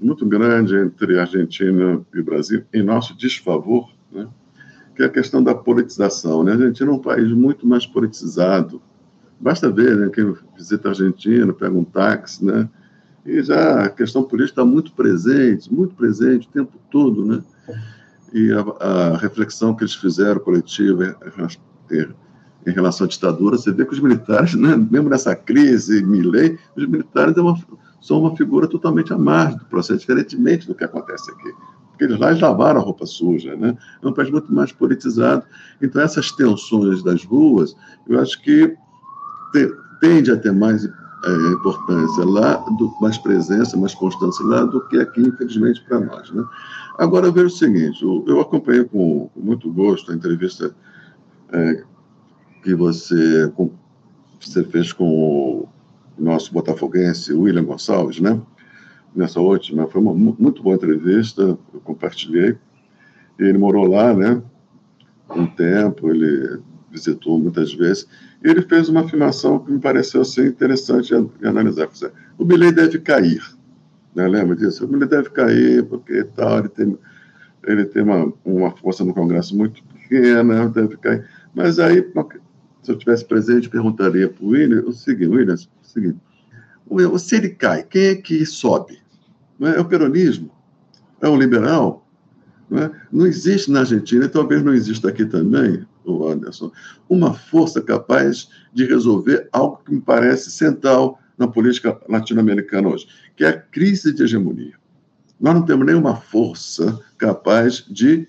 muito 0.00 0.24
grande 0.26 0.76
entre 0.76 1.18
Argentina 1.18 2.00
e 2.14 2.22
Brasil 2.22 2.64
em 2.72 2.82
nosso 2.82 3.16
desfavor, 3.16 3.88
né? 4.10 4.28
que 4.94 5.02
é 5.02 5.06
a 5.06 5.10
questão 5.10 5.42
da 5.42 5.54
politização. 5.54 6.42
Né? 6.42 6.52
A 6.52 6.54
Argentina 6.54 6.90
é 6.90 6.94
um 6.94 6.98
país 6.98 7.32
muito 7.32 7.66
mais 7.66 7.86
politizado. 7.86 8.80
Basta 9.40 9.70
ver, 9.70 9.96
né, 9.96 10.10
quem 10.12 10.34
visita 10.56 10.88
a 10.88 10.90
Argentina, 10.92 11.52
pega 11.52 11.76
um 11.76 11.84
táxi, 11.84 12.44
né? 12.44 12.68
e 13.26 13.42
já 13.42 13.84
a 13.84 13.88
questão 13.88 14.22
política 14.22 14.60
está 14.60 14.64
muito 14.64 14.92
presente, 14.92 15.72
muito 15.72 15.94
presente 15.94 16.46
o 16.46 16.50
tempo 16.50 16.78
todo. 16.90 17.24
Né? 17.24 17.42
E 18.32 18.50
a, 18.52 18.86
a 18.86 19.16
reflexão 19.18 19.74
que 19.74 19.84
eles 19.84 19.94
fizeram 19.94 20.40
coletiva 20.40 21.16
em 22.66 22.70
relação 22.70 23.06
à 23.06 23.08
ditadura, 23.08 23.58
você 23.58 23.72
vê 23.72 23.84
que 23.84 23.92
os 23.92 24.00
militares, 24.00 24.54
né, 24.54 24.76
mesmo 24.76 25.10
nessa 25.10 25.34
crise, 25.34 26.02
Milley, 26.02 26.58
os 26.76 26.86
militares 26.86 27.36
é 27.36 27.40
uma, 27.40 27.58
são 28.00 28.20
uma 28.20 28.36
figura 28.36 28.66
totalmente 28.66 29.12
à 29.12 29.18
margem 29.18 29.58
do 29.58 29.64
processo, 29.66 30.00
diferentemente 30.00 30.66
do 30.66 30.74
que 30.74 30.84
acontece 30.84 31.30
aqui. 31.30 31.52
Porque 31.90 32.04
eles 32.04 32.18
lá 32.18 32.30
lavaram 32.30 32.80
a 32.80 32.82
roupa 32.82 33.04
suja, 33.04 33.54
né? 33.54 33.76
É 34.02 34.06
um 34.06 34.12
país 34.12 34.30
muito 34.30 34.52
mais 34.52 34.72
politizado. 34.72 35.44
Então, 35.80 36.00
essas 36.00 36.32
tensões 36.32 37.02
das 37.02 37.24
ruas, 37.24 37.76
eu 38.08 38.18
acho 38.18 38.40
que 38.42 38.74
te, 39.52 39.72
tende 40.00 40.30
a 40.30 40.36
ter 40.36 40.52
mais 40.52 40.88
é, 41.24 41.52
importância 41.52 42.24
lá, 42.24 42.56
do, 42.76 42.94
mais 43.00 43.16
presença, 43.18 43.76
mais 43.76 43.94
constância 43.94 44.44
lá 44.44 44.64
do 44.64 44.80
que 44.88 44.98
aqui, 44.98 45.20
infelizmente, 45.20 45.82
para 45.84 46.00
nós, 46.00 46.30
né? 46.32 46.44
Agora, 46.98 47.26
eu 47.26 47.32
vejo 47.32 47.46
o 47.46 47.50
seguinte, 47.50 48.02
eu, 48.02 48.24
eu 48.26 48.40
acompanhei 48.40 48.84
com, 48.84 49.28
com, 49.28 49.40
muito 49.40 49.72
gosto 49.72 50.12
a 50.12 50.14
entrevista 50.14 50.74
é, 51.52 51.84
que 52.62 52.74
você, 52.74 53.50
você 54.40 54.64
fez 54.64 54.92
com 54.92 55.04
o 55.04 55.68
nosso 56.18 56.52
botafoguense 56.52 57.32
William 57.32 57.64
Gonçalves, 57.64 58.20
né? 58.20 58.40
Nessa 59.14 59.40
última, 59.40 59.86
foi 59.86 60.00
uma 60.00 60.14
muito 60.14 60.62
boa 60.62 60.76
entrevista, 60.76 61.42
eu 61.42 61.80
compartilhei. 61.84 62.56
Ele 63.38 63.58
morou 63.58 63.86
lá, 63.86 64.14
né? 64.14 64.42
Um 65.30 65.46
tempo, 65.46 66.08
ele 66.08 66.60
visitou 66.92 67.38
muitas 67.38 67.72
vezes. 67.72 68.06
E 68.44 68.48
ele 68.48 68.62
fez 68.62 68.88
uma 68.88 69.00
afirmação 69.00 69.58
que 69.58 69.72
me 69.72 69.80
pareceu 69.80 70.20
assim, 70.20 70.46
interessante 70.46 71.08
de 71.08 71.46
analisar. 71.46 71.88
O 72.38 72.44
Milley 72.44 72.72
deve 72.72 72.98
cair. 72.98 73.42
Né? 74.14 74.28
Lembra 74.28 74.54
disso? 74.54 74.84
O 74.84 74.88
Milley 74.88 75.08
deve 75.08 75.30
cair 75.30 75.84
porque 75.84 76.24
tal, 76.24 76.58
ele 76.58 76.68
tem, 76.68 76.98
ele 77.66 77.84
tem 77.84 78.02
uma, 78.02 78.32
uma 78.44 78.70
força 78.72 79.04
no 79.04 79.14
Congresso 79.14 79.56
muito 79.56 79.82
pequena, 79.84 80.68
deve 80.68 80.96
cair. 80.98 81.26
Mas 81.54 81.78
aí, 81.78 82.06
se 82.82 82.90
eu 82.90 82.98
tivesse 82.98 83.24
presente, 83.24 83.68
perguntaria 83.68 84.28
para 84.28 84.44
o 84.44 84.48
William 84.48 84.82
o 84.82 84.92
seguinte, 84.92 85.28
William, 85.28 85.54
o 85.54 85.86
seguinte, 85.86 86.18
se 87.18 87.36
ele 87.36 87.50
cai, 87.50 87.82
quem 87.84 88.06
é 88.06 88.14
que 88.14 88.44
sobe? 88.44 88.98
É? 89.60 89.76
é 89.76 89.80
o 89.80 89.84
peronismo? 89.84 90.50
É 91.20 91.28
o 91.28 91.36
liberal? 91.36 92.06
Não, 92.68 92.78
é? 92.78 92.90
não 93.12 93.26
existe 93.26 93.70
na 93.70 93.80
Argentina, 93.80 94.24
e 94.24 94.28
talvez 94.28 94.62
não 94.62 94.74
exista 94.74 95.08
aqui 95.08 95.24
também, 95.24 95.86
o 96.04 96.26
Anderson, 96.26 96.70
uma 97.08 97.34
força 97.34 97.80
capaz 97.80 98.48
de 98.72 98.84
resolver 98.84 99.48
algo 99.52 99.80
que 99.84 99.92
me 99.92 100.00
parece 100.00 100.50
central 100.50 101.18
na 101.38 101.48
política 101.48 101.98
latino-americana 102.08 102.88
hoje, 102.88 103.06
que 103.36 103.44
é 103.44 103.48
a 103.48 103.58
crise 103.58 104.12
de 104.12 104.22
hegemonia. 104.22 104.74
Nós 105.40 105.54
não 105.54 105.62
temos 105.62 105.86
nenhuma 105.86 106.16
força 106.16 107.00
capaz 107.18 107.84
de 107.88 108.28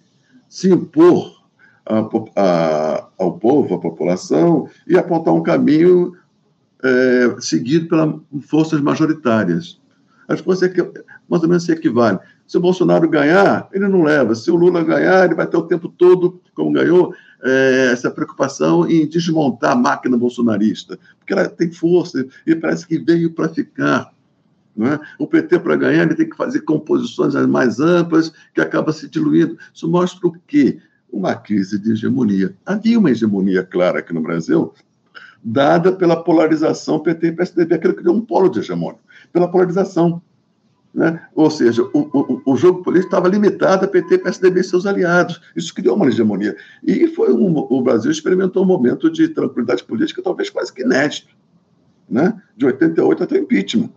se 0.50 0.72
impor 0.72 1.44
a, 1.86 2.00
a, 2.36 3.08
ao 3.20 3.38
povo, 3.38 3.76
à 3.76 3.80
população, 3.80 4.70
e 4.88 4.98
apontar 4.98 5.34
um 5.34 5.44
caminho 5.44 6.16
é, 6.84 7.36
seguido 7.40 7.88
pelas 7.88 8.16
forças 8.48 8.82
majoritárias. 8.82 9.80
As 10.28 10.40
forças 10.40 10.72
mais 11.30 11.44
ou 11.44 11.50
menos 11.50 11.64
se 11.64 11.72
equivalem. 11.72 12.20
Se 12.54 12.58
o 12.60 12.62
Bolsonaro 12.62 13.10
ganhar, 13.10 13.68
ele 13.74 13.88
não 13.88 14.04
leva. 14.04 14.36
Se 14.36 14.52
o 14.52 14.56
Lula 14.56 14.84
ganhar, 14.84 15.26
ele 15.26 15.34
vai 15.34 15.48
ter 15.48 15.58
o 15.58 15.64
tempo 15.64 15.90
todo, 15.90 16.40
como 16.54 16.72
ganhou, 16.72 17.12
é, 17.44 17.90
essa 17.92 18.12
preocupação 18.12 18.88
em 18.88 19.08
desmontar 19.08 19.72
a 19.72 19.76
máquina 19.76 20.16
bolsonarista, 20.16 21.00
porque 21.18 21.34
ela 21.34 21.50
tem 21.50 21.72
força 21.72 22.24
e 22.46 22.56
parece 22.56 22.86
que 22.86 23.00
veio 23.00 23.32
para 23.32 23.50
ficar. 23.50 24.14
É? 24.80 25.00
O 25.18 25.26
PT, 25.26 25.62
para 25.62 25.76
ganhar, 25.76 26.04
ele 26.04 26.14
tem 26.14 26.30
que 26.30 26.38
fazer 26.38 26.62
composições 26.62 27.34
mais 27.48 27.80
amplas, 27.80 28.32
que 28.54 28.62
acaba 28.62 28.94
se 28.94 29.10
diluindo. 29.10 29.58
Isso 29.74 29.90
mostra 29.90 30.28
o 30.28 30.36
quê? 30.46 30.78
uma 31.12 31.34
crise 31.34 31.80
de 31.80 31.94
hegemonia. 31.94 32.56
Havia 32.64 33.00
uma 33.00 33.10
hegemonia 33.10 33.64
clara 33.64 33.98
aqui 33.98 34.14
no 34.14 34.22
Brasil, 34.22 34.72
dada 35.44 35.92
pela 35.92 36.24
polarização 36.24 37.00
PT 37.00 37.28
e 37.30 37.32
PSDB, 37.32 37.74
aquilo 37.74 37.96
que 37.96 38.04
deu 38.04 38.14
um 38.14 38.22
polo 38.22 38.48
de 38.48 38.60
hegemônio, 38.60 39.00
pela 39.32 39.50
polarização. 39.50 40.22
Né? 40.94 41.20
Ou 41.34 41.50
seja, 41.50 41.82
o, 41.82 41.90
o, 41.94 42.54
o 42.54 42.56
jogo 42.56 42.84
político 42.84 43.08
estava 43.08 43.28
limitado 43.28 43.86
a 43.86 43.88
PT, 43.88 44.20
PSDB 44.20 44.60
e 44.60 44.64
seus 44.64 44.86
aliados. 44.86 45.42
Isso 45.56 45.74
criou 45.74 45.96
uma 45.96 46.08
hegemonia. 46.08 46.56
E 46.84 47.08
foi 47.08 47.34
um, 47.34 47.58
o 47.58 47.82
Brasil 47.82 48.12
experimentou 48.12 48.64
um 48.64 48.68
momento 48.68 49.10
de 49.10 49.28
tranquilidade 49.30 49.84
política 49.84 50.22
talvez 50.22 50.52
quase 50.52 50.72
que 50.72 50.84
inédito. 50.84 51.30
Né? 52.08 52.40
De 52.56 52.68
88 52.68 53.24
até 53.24 53.36
o 53.36 53.40
impeachment. 53.40 53.90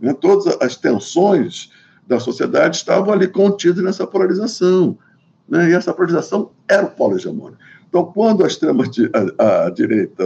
Né? 0.00 0.14
Todas 0.14 0.56
as 0.60 0.76
tensões 0.76 1.72
da 2.06 2.20
sociedade 2.20 2.76
estavam 2.76 3.12
ali 3.12 3.26
contidas 3.26 3.82
nessa 3.82 4.06
polarização. 4.06 4.96
Né? 5.48 5.70
E 5.70 5.72
essa 5.72 5.92
polarização 5.92 6.52
era 6.68 6.86
o 6.86 6.90
polo 6.90 7.16
hegemônico. 7.16 7.60
Então, 7.88 8.04
quando 8.04 8.44
a 8.44 8.46
extrema-direita, 8.46 10.24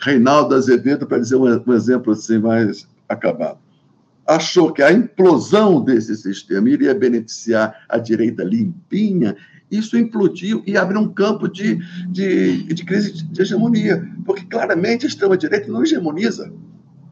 Reinaldo 0.00 0.54
Azevedo, 0.54 1.08
para 1.08 1.18
dizer 1.18 1.34
um, 1.34 1.62
um 1.66 1.74
exemplo 1.74 2.12
assim 2.12 2.38
mais 2.38 2.86
acabado, 3.08 3.58
achou 4.28 4.70
que 4.70 4.82
a 4.82 4.92
implosão 4.92 5.82
desse 5.82 6.14
sistema 6.14 6.68
iria 6.68 6.94
beneficiar 6.94 7.84
a 7.88 7.96
direita 7.96 8.44
limpinha, 8.44 9.34
isso 9.70 9.96
implodiu 9.96 10.62
e 10.66 10.76
abriu 10.76 11.00
um 11.00 11.08
campo 11.08 11.48
de, 11.48 11.76
de, 12.08 12.62
de 12.62 12.84
crise 12.84 13.24
de 13.24 13.40
hegemonia, 13.40 14.06
porque 14.26 14.44
claramente 14.44 15.06
a 15.06 15.08
extrema-direita 15.08 15.72
não 15.72 15.82
hegemoniza. 15.82 16.52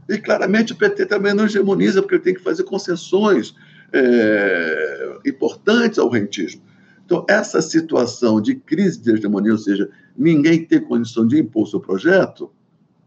E 0.06 0.18
claramente 0.18 0.74
o 0.74 0.76
PT 0.76 1.06
também 1.06 1.32
não 1.32 1.46
hegemoniza, 1.46 2.02
porque 2.02 2.16
ele 2.16 2.22
tem 2.22 2.34
que 2.34 2.42
fazer 2.42 2.64
concessões 2.64 3.54
é, 3.94 5.18
importantes 5.24 5.98
ao 5.98 6.10
rentismo. 6.10 6.60
Então, 7.04 7.24
essa 7.28 7.62
situação 7.62 8.42
de 8.42 8.56
crise 8.56 9.00
de 9.00 9.12
hegemonia, 9.12 9.52
ou 9.52 9.58
seja, 9.58 9.88
ninguém 10.16 10.64
tem 10.64 10.80
condição 10.80 11.26
de 11.26 11.38
impor 11.38 11.66
seu 11.66 11.80
projeto, 11.80 12.50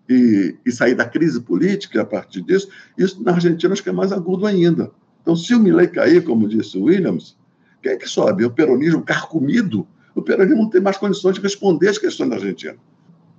e, 0.10 0.55
e, 0.66 0.72
sair 0.72 0.95
da 0.95 1.05
crise 1.05 1.39
política 1.39 2.01
a 2.01 2.05
partir 2.05 2.41
disso, 2.41 2.68
isso 2.97 3.24
na 3.24 3.34
Argentina 3.34 3.72
acho 3.72 3.84
que 3.84 3.89
é 3.89 3.93
mais 3.93 4.12
agudo 4.12 4.47
ainda. 4.47 4.91
Então, 5.22 5.36
se 5.36 5.53
o 5.53 5.60
Milley 5.60 5.88
cair, 5.88 6.24
como 6.24 6.47
disse 6.47 6.78
o 6.78 6.86
Williams, 6.86 7.38
quem 7.84 7.91
é 7.91 7.95
que 7.95 8.07
sobe? 8.07 8.43
O 8.43 8.49
peronismo 8.49 9.03
carcomido? 9.03 9.88
O 10.16 10.22
peronismo 10.22 10.64
não 10.64 10.70
tem 10.70 10.82
mais 10.82 10.97
condições 10.97 11.36
de 11.36 11.41
responder 11.41 11.89
às 11.89 11.99
questões 11.99 12.30
da 12.30 12.38
Argentina. 12.38 12.76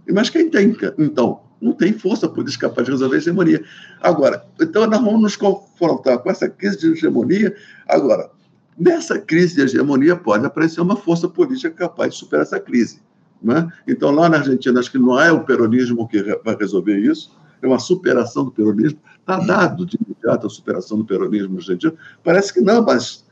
Mas 0.08 0.30
quem 0.30 0.48
tem, 0.48 0.76
então? 0.98 1.40
Não 1.60 1.72
tem 1.72 1.92
força 1.92 2.28
política 2.28 2.68
capaz 2.68 2.86
de 2.86 2.92
resolver 2.92 3.16
a 3.16 3.18
hegemonia. 3.18 3.64
Agora, 4.00 4.46
então 4.60 4.86
nós 4.86 5.00
vamos 5.00 5.20
nos 5.20 5.36
confrontar 5.36 6.18
com 6.18 6.30
essa 6.30 6.48
crise 6.48 6.78
de 6.78 6.92
hegemonia. 6.92 7.54
Agora, 7.86 8.30
nessa 8.78 9.18
crise 9.18 9.56
de 9.56 9.62
hegemonia 9.62 10.16
pode 10.16 10.46
aparecer 10.46 10.80
uma 10.80 10.96
força 10.96 11.28
política 11.28 11.70
capaz 11.70 12.14
de 12.14 12.20
superar 12.20 12.44
essa 12.44 12.58
crise. 12.58 13.02
Né? 13.42 13.70
Então, 13.86 14.10
lá 14.10 14.28
na 14.28 14.38
Argentina, 14.38 14.78
acho 14.78 14.90
que 14.90 14.98
não 14.98 15.18
é 15.18 15.32
o 15.32 15.44
peronismo 15.44 16.06
que 16.06 16.22
vai 16.44 16.56
resolver 16.56 16.98
isso, 16.98 17.36
é 17.62 17.66
uma 17.66 17.78
superação 17.78 18.44
do 18.44 18.50
peronismo. 18.50 18.98
Está 19.20 19.38
dado 19.38 19.86
de 19.86 19.98
imediato 20.04 20.46
a 20.46 20.50
superação 20.50 20.98
do 20.98 21.04
peronismo 21.04 21.54
na 21.54 21.58
Argentina? 21.58 21.94
Parece 22.22 22.52
que 22.52 22.60
não, 22.60 22.82
mas 22.84 23.24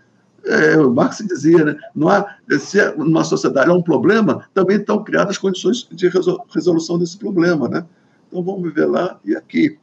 é, 0.45 0.77
o 0.79 0.91
Marx 0.93 1.19
dizia, 1.27 1.65
né? 1.65 1.77
não 1.95 2.09
há, 2.09 2.37
se 2.59 2.81
uma 2.97 3.25
sociedade 3.25 3.71
há 3.71 3.75
um 3.75 3.83
problema, 3.83 4.45
também 4.55 4.77
estão 4.77 5.03
criadas 5.03 5.39
condições 5.39 5.87
de 5.91 6.11
resolução 6.55 6.99
desse 6.99 7.17
problema. 7.17 7.69
Né? 7.69 7.85
Então, 8.29 8.43
vamos 8.43 8.63
viver 8.63 8.87
lá 8.87 9.19
e 9.25 9.35
aqui. 9.37 9.79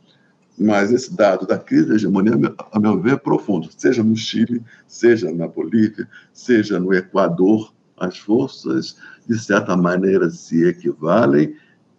Mas 0.57 0.91
esse 0.91 1.13
dado 1.13 1.45
da 1.45 1.57
crise 1.57 1.89
da 1.89 1.95
hegemonia, 1.95 2.33
a 2.71 2.79
meu 2.79 2.99
ver, 2.99 3.13
é 3.13 3.17
profundo, 3.17 3.67
seja 3.77 4.01
no 4.01 4.15
Chile, 4.15 4.63
seja 4.87 5.29
na 5.31 5.49
Bolívia, 5.49 6.07
seja 6.31 6.79
no 6.79 6.93
Equador, 6.93 7.73
as 7.97 8.17
forças 8.17 8.97
de 9.27 9.37
certa 9.39 9.75
maneira, 9.75 10.29
se 10.29 10.67
equivalem 10.67 11.55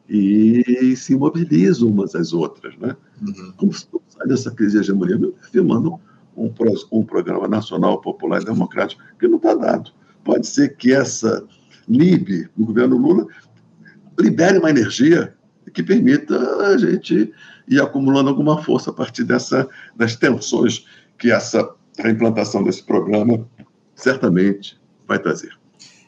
e 0.08 0.94
se 0.96 1.16
mobilizam 1.16 1.88
umas 1.88 2.14
às 2.14 2.32
outras. 2.32 2.76
Né? 2.78 2.96
Uhum. 3.20 3.52
Como 3.56 3.72
se 3.72 3.86
sai 4.08 4.26
dessa 4.28 4.50
crise 4.50 4.74
de 4.74 4.78
hegemonia, 4.80 5.32
afirmando 5.42 5.98
um, 6.36 6.52
um 6.92 7.02
programa 7.04 7.48
nacional 7.48 8.00
popular 8.00 8.40
e 8.42 8.44
democrático 8.44 9.02
que 9.18 9.26
não 9.26 9.36
está 9.36 9.54
dado. 9.54 9.90
Pode 10.24 10.46
ser 10.46 10.76
que 10.76 10.92
essa 10.92 11.44
LIB, 11.88 12.48
no 12.56 12.66
governo 12.66 12.96
Lula, 12.96 13.26
libere 14.18 14.58
uma 14.58 14.70
energia 14.70 15.34
que 15.72 15.82
permita 15.82 16.38
a 16.66 16.78
gente 16.78 17.32
ir 17.68 17.80
acumulando 17.80 18.28
alguma 18.28 18.62
força 18.62 18.90
a 18.90 18.92
partir 18.92 19.24
dessa, 19.24 19.68
das 19.96 20.16
tensões 20.16 20.86
que 21.18 21.30
essa 21.30 21.68
a 21.98 22.10
implantação 22.10 22.62
desse 22.62 22.82
programa 22.82 23.46
certamente 23.94 24.78
vai 25.06 25.18
trazer. 25.18 25.50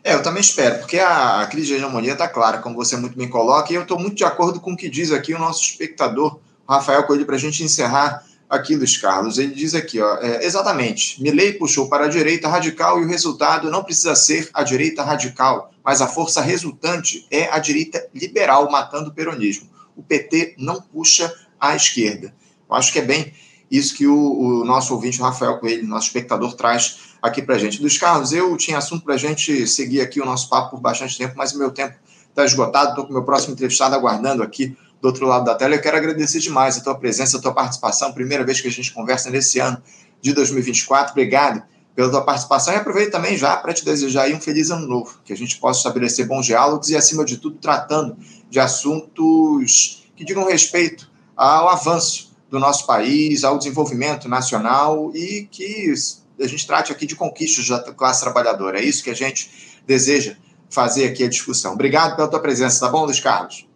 É, 0.09 0.14
eu 0.14 0.22
também 0.22 0.40
espero, 0.40 0.78
porque 0.78 0.98
a, 0.98 1.46
crise 1.50 1.66
de 1.66 1.74
hegemonia 1.74 2.14
está 2.14 2.26
clara, 2.26 2.62
como 2.62 2.74
você 2.74 2.96
muito 2.96 3.14
bem 3.14 3.28
coloca, 3.28 3.70
e 3.70 3.76
eu 3.76 3.82
estou 3.82 3.98
muito 3.98 4.16
de 4.16 4.24
acordo 4.24 4.59
com 4.59 4.72
o 4.72 4.76
que 4.76 4.88
diz 4.88 5.12
aqui 5.12 5.34
o 5.34 5.38
nosso 5.38 5.62
espectador, 5.62 6.40
Rafael 6.66 7.02
Coelho, 7.02 7.26
para 7.26 7.36
a 7.36 7.38
gente 7.38 7.62
encerrar 7.62 8.24
aqui, 8.48 8.74
Luiz 8.74 8.96
Carlos. 8.96 9.36
Ele 9.36 9.52
diz 9.54 9.74
aqui, 9.74 10.00
ó, 10.00 10.16
é, 10.22 10.46
exatamente, 10.46 11.22
Milley 11.22 11.52
puxou 11.52 11.90
para 11.90 12.06
a 12.06 12.09
direita 12.09 12.48
radical 12.48 12.98
e 12.98 13.04
o 13.04 13.06
resultado 13.06 13.70
não 13.70 13.84
precisa 13.84 14.16
ser 14.16 14.48
a 14.54 14.62
direita 14.62 15.02
radical, 15.02 15.74
mas 15.84 16.00
a 16.00 16.06
força 16.06 16.40
resultante 16.40 17.26
é 17.30 17.50
a 17.52 17.59
direita 17.59 18.09
liberal 18.14 18.70
matando 18.70 19.11
o 19.11 19.12
peronismo. 19.12 19.68
O 19.94 20.02
PT 20.02 20.54
não 20.56 20.80
puxa 20.80 21.30
à 21.61 21.76
esquerda. 21.76 22.34
Eu 22.66 22.74
acho 22.74 22.94
que 22.94 22.98
é 22.98 23.02
bem 23.02 23.30
isso 23.70 23.94
que 23.94 24.06
o, 24.06 24.14
o 24.14 24.64
nosso 24.64 24.94
ouvinte, 24.94 25.20
Rafael 25.20 25.58
Coelho, 25.58 25.86
nosso 25.86 26.06
espectador, 26.06 26.54
traz 26.54 26.98
aqui 27.20 27.42
para 27.42 27.58
gente. 27.58 27.80
Dos 27.80 27.98
Carlos, 27.98 28.32
eu 28.32 28.56
tinha 28.56 28.78
assunto 28.78 29.04
para 29.04 29.14
a 29.14 29.18
gente 29.18 29.66
seguir 29.66 30.00
aqui 30.00 30.20
o 30.20 30.24
nosso 30.24 30.48
papo 30.48 30.70
por 30.70 30.80
bastante 30.80 31.18
tempo, 31.18 31.34
mas 31.36 31.52
o 31.52 31.58
meu 31.58 31.70
tempo 31.70 31.96
está 32.28 32.44
esgotado. 32.44 32.90
Estou 32.90 33.04
com 33.04 33.10
o 33.10 33.14
meu 33.14 33.24
próximo 33.24 33.52
entrevistado 33.52 33.94
aguardando 33.94 34.42
aqui 34.42 34.76
do 35.00 35.06
outro 35.06 35.26
lado 35.26 35.44
da 35.44 35.54
tela. 35.54 35.74
Eu 35.74 35.80
quero 35.80 35.96
agradecer 35.96 36.40
demais 36.40 36.78
a 36.78 36.80
tua 36.80 36.94
presença, 36.94 37.36
a 37.36 37.40
tua 37.40 37.52
participação. 37.52 38.12
Primeira 38.12 38.44
vez 38.44 38.60
que 38.60 38.68
a 38.68 38.70
gente 38.70 38.92
conversa 38.92 39.30
nesse 39.30 39.58
ano 39.58 39.82
de 40.20 40.32
2024. 40.32 41.12
Obrigado 41.12 41.62
pela 41.94 42.10
tua 42.10 42.22
participação 42.22 42.72
e 42.72 42.76
aproveito 42.76 43.10
também 43.10 43.36
já 43.36 43.56
para 43.56 43.72
te 43.72 43.84
desejar 43.84 44.30
um 44.30 44.40
feliz 44.40 44.70
ano 44.70 44.86
novo, 44.86 45.18
que 45.24 45.32
a 45.32 45.36
gente 45.36 45.58
possa 45.58 45.80
estabelecer 45.80 46.26
bons 46.26 46.46
diálogos 46.46 46.88
e, 46.90 46.96
acima 46.96 47.24
de 47.24 47.38
tudo, 47.38 47.56
tratando 47.56 48.16
de 48.48 48.60
assuntos 48.60 50.04
que 50.14 50.24
digam 50.24 50.46
respeito 50.46 51.10
ao 51.36 51.68
avanço 51.68 52.28
do 52.51 52.59
nosso 52.59 52.86
país, 52.86 53.44
ao 53.44 53.59
desenvolvimento 53.59 54.28
nacional 54.28 55.11
e 55.14 55.46
que 55.51 55.92
a 56.40 56.46
gente 56.46 56.66
trate 56.66 56.92
aqui 56.92 57.07
de 57.07 57.14
conquistas 57.14 57.68
da 57.68 57.80
classe 57.92 58.22
trabalhadora. 58.22 58.78
É 58.78 58.84
isso 58.84 59.03
que 59.03 59.11
a 59.11 59.14
gente 59.14 59.80
deseja 59.86 60.36
fazer 60.70 61.07
aqui 61.07 61.24
a 61.24 61.28
discussão. 61.28 61.72
Obrigado 61.74 62.16
pela 62.16 62.28
tua 62.28 62.40
presença, 62.40 62.80
tá 62.80 62.90
bom, 62.90 63.05
Luiz 63.05 63.20
Carlos? 63.20 63.66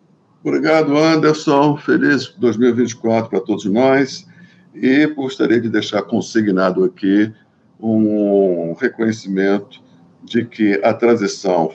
Obrigado, 0.44 0.96
Anderson. 0.96 1.76
Feliz 1.76 2.28
2024 2.38 3.30
para 3.30 3.40
todos 3.40 3.64
nós. 3.64 4.26
E 4.74 5.06
gostaria 5.06 5.60
de 5.60 5.68
deixar 5.68 6.02
consignado 6.02 6.84
aqui 6.84 7.32
um 7.78 8.74
reconhecimento 8.74 9.82
de 10.22 10.44
que 10.44 10.80
a 10.84 10.94
transição 10.94 11.72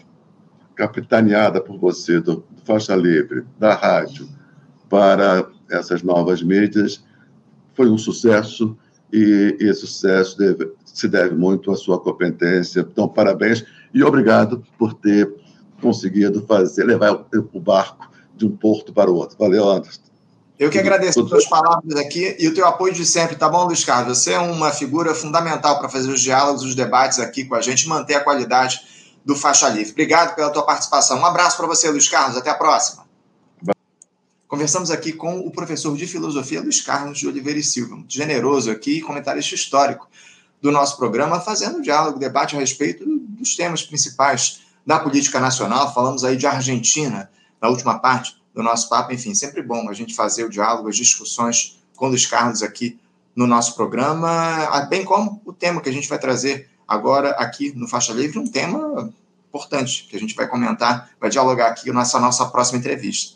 capitaneada 0.76 1.62
por 1.62 1.78
você 1.78 2.20
do 2.20 2.46
Faixa 2.64 2.96
Livre, 2.96 3.44
da 3.58 3.74
rádio, 3.74 4.28
para 4.90 5.48
essas 5.70 6.04
novas 6.04 6.42
mídias 6.42 7.04
foi 7.76 7.90
um 7.90 7.98
sucesso 7.98 8.78
e 9.12 9.56
esse 9.60 9.82
sucesso 9.82 10.38
deve, 10.38 10.72
se 10.86 11.08
deve 11.08 11.36
muito 11.36 11.72
à 11.72 11.76
sua 11.76 12.00
competência. 12.00 12.82
Então, 12.82 13.08
parabéns 13.08 13.64
e 13.94 14.04
obrigado 14.04 14.64
por 14.78 14.94
ter 14.94 15.32
conseguido 15.82 16.46
fazer, 16.46 16.84
levar 16.84 17.26
o, 17.54 17.60
barco 17.60 18.10
de 18.36 18.46
um 18.46 18.56
porto 18.56 18.92
para 18.92 19.10
o 19.10 19.16
outro. 19.16 19.38
Valeu, 19.38 19.70
Anderson. 19.70 20.02
Eu 20.60 20.72
que 20.72 20.80
agradeço 20.80 21.22
as 21.22 21.30
suas 21.30 21.46
palavras 21.46 21.96
aqui 21.98 22.36
e 22.40 22.48
o 22.48 22.54
teu 22.54 22.66
apoio 22.66 22.92
de 22.92 23.06
sempre, 23.06 23.36
tá 23.36 23.48
bom, 23.48 23.66
Luiz 23.66 23.86
Carlos? 23.86 24.18
Você 24.18 24.32
é 24.32 24.40
uma 24.40 24.72
figura 24.72 25.14
fundamental 25.14 25.78
para 25.78 25.88
fazer 25.88 26.10
os 26.10 26.20
diálogos, 26.20 26.64
os 26.64 26.74
debates 26.74 27.20
aqui 27.20 27.46
com 27.46 27.54
a 27.54 27.62
gente, 27.62 27.88
manter 27.88 28.16
a 28.16 28.24
qualidade 28.24 28.82
do 29.24 29.36
Faixa 29.36 29.70
Livre. 29.70 29.92
Obrigado 29.92 30.34
pela 30.36 30.50
tua 30.50 30.64
participação. 30.64 31.20
Um 31.20 31.26
abraço 31.26 31.58
para 31.58 31.68
você, 31.68 31.90
Luiz 31.92 32.10
Carlos. 32.10 32.38
Até 32.38 32.50
a 32.50 32.56
próxima. 32.56 33.07
Conversamos 34.48 34.90
aqui 34.90 35.12
com 35.12 35.40
o 35.40 35.52
professor 35.52 35.96
de 35.98 36.08
filosofia 36.08 36.62
Luiz 36.62 36.80
Carlos 36.80 37.20
de 37.20 37.28
Oliveira 37.28 37.60
e 37.60 37.64
Silva, 37.64 37.98
muito 37.98 38.14
generoso 38.14 38.72
aqui, 38.72 39.02
comentarista 39.02 39.54
histórico 39.54 40.08
do 40.62 40.72
nosso 40.72 40.96
programa, 40.96 41.42
fazendo 41.42 41.82
diálogo, 41.82 42.18
debate 42.18 42.56
a 42.56 42.60
respeito 42.60 43.04
dos 43.06 43.58
temas 43.58 43.84
principais 43.84 44.62
da 44.86 45.00
política 45.00 45.42
nacional. 45.42 45.94
Falamos 45.94 46.24
aí 46.24 46.38
de 46.38 46.48
Argentina 46.48 47.30
na 47.62 47.68
última 47.68 48.00
parte 48.00 48.38
do 48.54 48.64
nosso 48.64 48.88
papo. 48.88 49.12
Enfim, 49.14 49.36
sempre 49.36 49.62
bom 49.62 49.90
a 49.90 49.94
gente 49.94 50.16
fazer 50.16 50.46
o 50.46 50.50
diálogo, 50.50 50.88
as 50.88 50.96
discussões 50.96 51.78
com 51.98 52.08
Luiz 52.08 52.26
Carlos 52.26 52.64
aqui 52.64 52.98
no 53.36 53.46
nosso 53.46 53.76
programa, 53.76 54.88
bem 54.90 55.04
como 55.04 55.42
o 55.46 55.52
tema 55.52 55.82
que 55.82 55.90
a 55.90 55.94
gente 55.94 56.08
vai 56.08 56.18
trazer 56.18 56.70
agora 56.88 57.32
aqui 57.32 57.74
no 57.76 57.88
Faixa 57.88 58.14
Livre, 58.14 58.40
um 58.40 58.48
tema 58.48 59.14
importante 59.50 60.08
que 60.10 60.16
a 60.16 60.20
gente 60.20 60.34
vai 60.34 60.48
comentar, 60.48 61.12
vai 61.20 61.30
dialogar 61.30 61.68
aqui 61.68 61.92
nessa 61.92 62.18
nossa 62.18 62.46
próxima 62.46 62.80
entrevista. 62.80 63.36